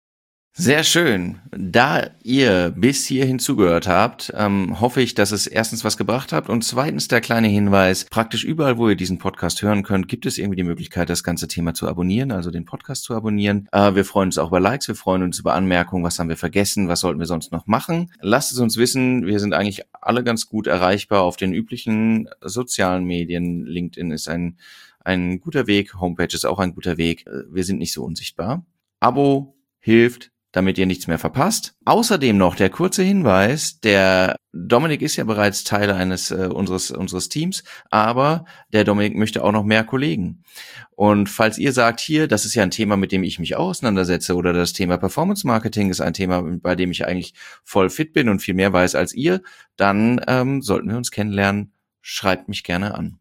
Sehr 0.58 0.86
schön. 0.86 1.40
Da 1.52 2.12
ihr 2.24 2.74
bis 2.74 3.06
hierhin 3.06 3.40
zugehört 3.40 3.90
habt, 3.90 4.32
ähm, 4.38 4.80
hoffe 4.80 5.02
ich, 5.02 5.14
dass 5.14 5.34
es 5.34 5.48
erstens 5.48 5.84
was 5.84 5.98
gebracht 5.98 6.32
habt 6.32 6.48
und 6.48 6.64
zweitens 6.64 7.10
der 7.10 7.20
kleine 7.20 7.50
Hinweis, 7.50 8.06
praktisch 8.06 8.46
überall, 8.46 8.78
wo 8.78 8.88
ihr 8.88 8.96
diesen 8.96 9.18
Podcast 9.18 9.62
hören 9.62 9.84
könnt, 9.84 10.08
gibt 10.08 10.26
es 10.26 10.38
irgendwie 10.38 10.56
die 10.56 10.64
Möglichkeit, 10.64 11.10
das 11.10 11.26
ganze 11.26 11.50
Thema 11.50 11.74
zu 11.74 11.90
abonnieren, 11.90 12.32
also 12.32 12.52
den 12.52 12.64
Podcast 12.64 13.04
zu 13.04 13.14
abonnieren. 13.14 13.68
Äh, 13.74 13.96
wir 13.96 14.06
freuen 14.06 14.30
uns 14.30 14.38
auch 14.38 14.48
über 14.48 14.62
Likes, 14.62 14.88
wir 14.88 14.96
freuen 14.96 15.24
uns 15.24 15.40
über 15.40 15.56
Anmerkungen, 15.56 16.06
was 16.06 16.20
haben 16.20 16.30
wir 16.30 16.38
vergessen, 16.38 16.88
was 16.88 17.02
sollten 17.02 17.20
wir 17.20 17.26
sonst 17.26 17.52
noch 17.52 17.68
machen. 17.68 18.14
Lasst 18.22 18.54
es 18.54 18.60
uns 18.60 18.78
wissen, 18.78 19.26
wir 19.26 19.42
sind 19.42 19.54
eigentlich 19.54 19.82
alle 19.92 20.24
ganz 20.24 20.48
gut 20.48 20.68
erreichbar 20.68 21.24
auf 21.24 21.36
den 21.36 21.52
üblichen 21.52 22.30
sozialen 22.40 23.04
Medien. 23.04 23.66
LinkedIn 23.66 24.10
ist 24.12 24.30
ein, 24.30 24.58
ein 25.04 25.42
guter 25.42 25.68
Weg, 25.68 26.00
Homepage 26.00 26.34
ist 26.34 26.46
auch 26.46 26.60
ein 26.60 26.74
guter 26.74 26.98
Weg. 26.98 27.28
Äh, 27.28 27.44
wir 27.52 27.66
sind 27.66 27.80
nicht 27.80 27.92
so 27.92 28.06
unsichtbar. 28.06 28.66
Abo 29.02 29.58
hilft, 29.80 30.32
damit 30.56 30.78
ihr 30.78 30.86
nichts 30.86 31.08
mehr 31.08 31.20
verpasst. 31.20 31.76
Außerdem 31.84 32.38
noch 32.38 32.56
der 32.56 32.70
kurze 32.70 33.04
Hinweis, 33.04 33.82
der 33.82 34.38
Dominik 34.54 35.02
ist 35.02 35.18
ja 35.18 35.26
bereits 35.26 35.66
Teil 35.66 35.92
eines 35.92 36.32
äh, 36.32 36.48
unseres 36.48 36.92
unseres 36.92 37.28
Teams, 37.28 37.66
aber 37.92 38.46
der 38.72 38.86
Dominik 38.86 39.18
möchte 39.18 39.44
auch 39.44 39.52
noch 39.52 39.66
mehr 39.66 39.84
Kollegen. 39.84 40.46
Und 40.92 41.28
falls 41.28 41.58
ihr 41.58 41.74
sagt 41.74 42.00
hier, 42.00 42.30
das 42.30 42.46
ist 42.46 42.56
ja 42.56 42.64
ein 42.64 42.72
Thema, 42.72 42.96
mit 42.96 43.12
dem 43.12 43.24
ich 43.24 43.38
mich 43.38 43.58
auseinandersetze 43.58 44.34
oder 44.36 44.54
das 44.54 44.72
Thema 44.72 44.98
Performance 44.98 45.46
Marketing 45.46 45.90
ist 45.90 46.00
ein 46.00 46.14
Thema, 46.14 46.42
bei 46.42 46.76
dem 46.76 46.90
ich 46.90 47.06
eigentlich 47.06 47.34
voll 47.66 47.90
fit 47.90 48.14
bin 48.14 48.30
und 48.30 48.40
viel 48.40 48.54
mehr 48.54 48.72
weiß 48.72 48.96
als 48.96 49.14
ihr, 49.14 49.42
dann 49.76 50.22
ähm, 50.26 50.62
sollten 50.62 50.88
wir 50.88 50.96
uns 50.96 51.12
kennenlernen. 51.12 51.74
Schreibt 52.02 52.48
mich 52.48 52.64
gerne 52.64 52.96
an. 52.96 53.20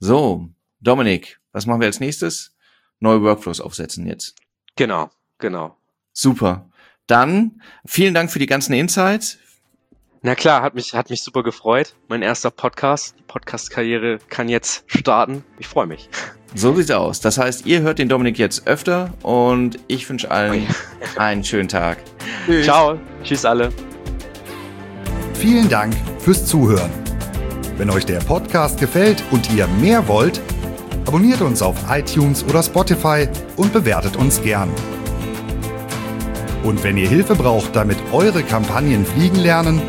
So, 0.00 0.48
Dominik, 0.80 1.38
was 1.52 1.66
machen 1.66 1.80
wir 1.80 1.86
als 1.86 2.00
nächstes? 2.00 2.56
Neue 2.98 3.22
Workflows 3.22 3.60
aufsetzen 3.60 4.04
jetzt. 4.08 4.34
Genau, 4.74 5.10
genau. 5.38 5.75
Super. 6.18 6.64
Dann 7.06 7.60
vielen 7.84 8.14
Dank 8.14 8.32
für 8.32 8.38
die 8.38 8.46
ganzen 8.46 8.72
Insights. 8.72 9.36
Na 10.22 10.34
klar, 10.34 10.62
hat 10.62 10.74
mich, 10.74 10.94
hat 10.94 11.10
mich 11.10 11.22
super 11.22 11.42
gefreut. 11.42 11.94
Mein 12.08 12.22
erster 12.22 12.50
Podcast. 12.50 13.14
Die 13.18 13.22
Podcast-Karriere 13.22 14.18
kann 14.30 14.48
jetzt 14.48 14.84
starten. 14.86 15.44
Ich 15.58 15.68
freue 15.68 15.86
mich. 15.86 16.08
So 16.54 16.74
sieht's 16.74 16.90
aus. 16.90 17.20
Das 17.20 17.36
heißt, 17.36 17.66
ihr 17.66 17.82
hört 17.82 17.98
den 17.98 18.08
Dominik 18.08 18.38
jetzt 18.38 18.66
öfter 18.66 19.12
und 19.22 19.78
ich 19.88 20.08
wünsche 20.08 20.30
allen 20.30 20.66
oh 20.66 21.20
einen 21.20 21.44
schönen 21.44 21.68
Tag. 21.68 21.98
Tschüss. 22.46 22.64
Ciao. 22.64 22.98
Tschüss 23.22 23.44
alle. 23.44 23.70
Vielen 25.34 25.68
Dank 25.68 25.94
fürs 26.18 26.46
Zuhören. 26.46 26.90
Wenn 27.76 27.90
euch 27.90 28.06
der 28.06 28.20
Podcast 28.20 28.80
gefällt 28.80 29.22
und 29.32 29.52
ihr 29.52 29.66
mehr 29.66 30.08
wollt, 30.08 30.40
abonniert 31.06 31.42
uns 31.42 31.60
auf 31.60 31.76
iTunes 31.90 32.42
oder 32.44 32.62
Spotify 32.62 33.28
und 33.56 33.74
bewertet 33.74 34.16
uns 34.16 34.42
gern. 34.42 34.72
Und 36.66 36.82
wenn 36.82 36.96
ihr 36.96 37.08
Hilfe 37.08 37.36
braucht, 37.36 37.76
damit 37.76 37.96
eure 38.10 38.42
Kampagnen 38.42 39.06
fliegen 39.06 39.36
lernen, 39.36 39.80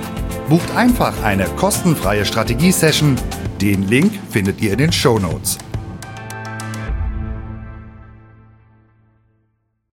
bucht 0.47 0.75
einfach 0.75 1.23
eine 1.23 1.45
kostenfreie 1.45 2.23
Strategie-Session. 2.23 3.15
Den 3.59 3.87
Link 3.87 4.11
findet 4.29 4.61
ihr 4.61 4.73
in 4.73 4.77
den 4.77 4.91
Show 4.91 5.17
Notes. 5.17 5.57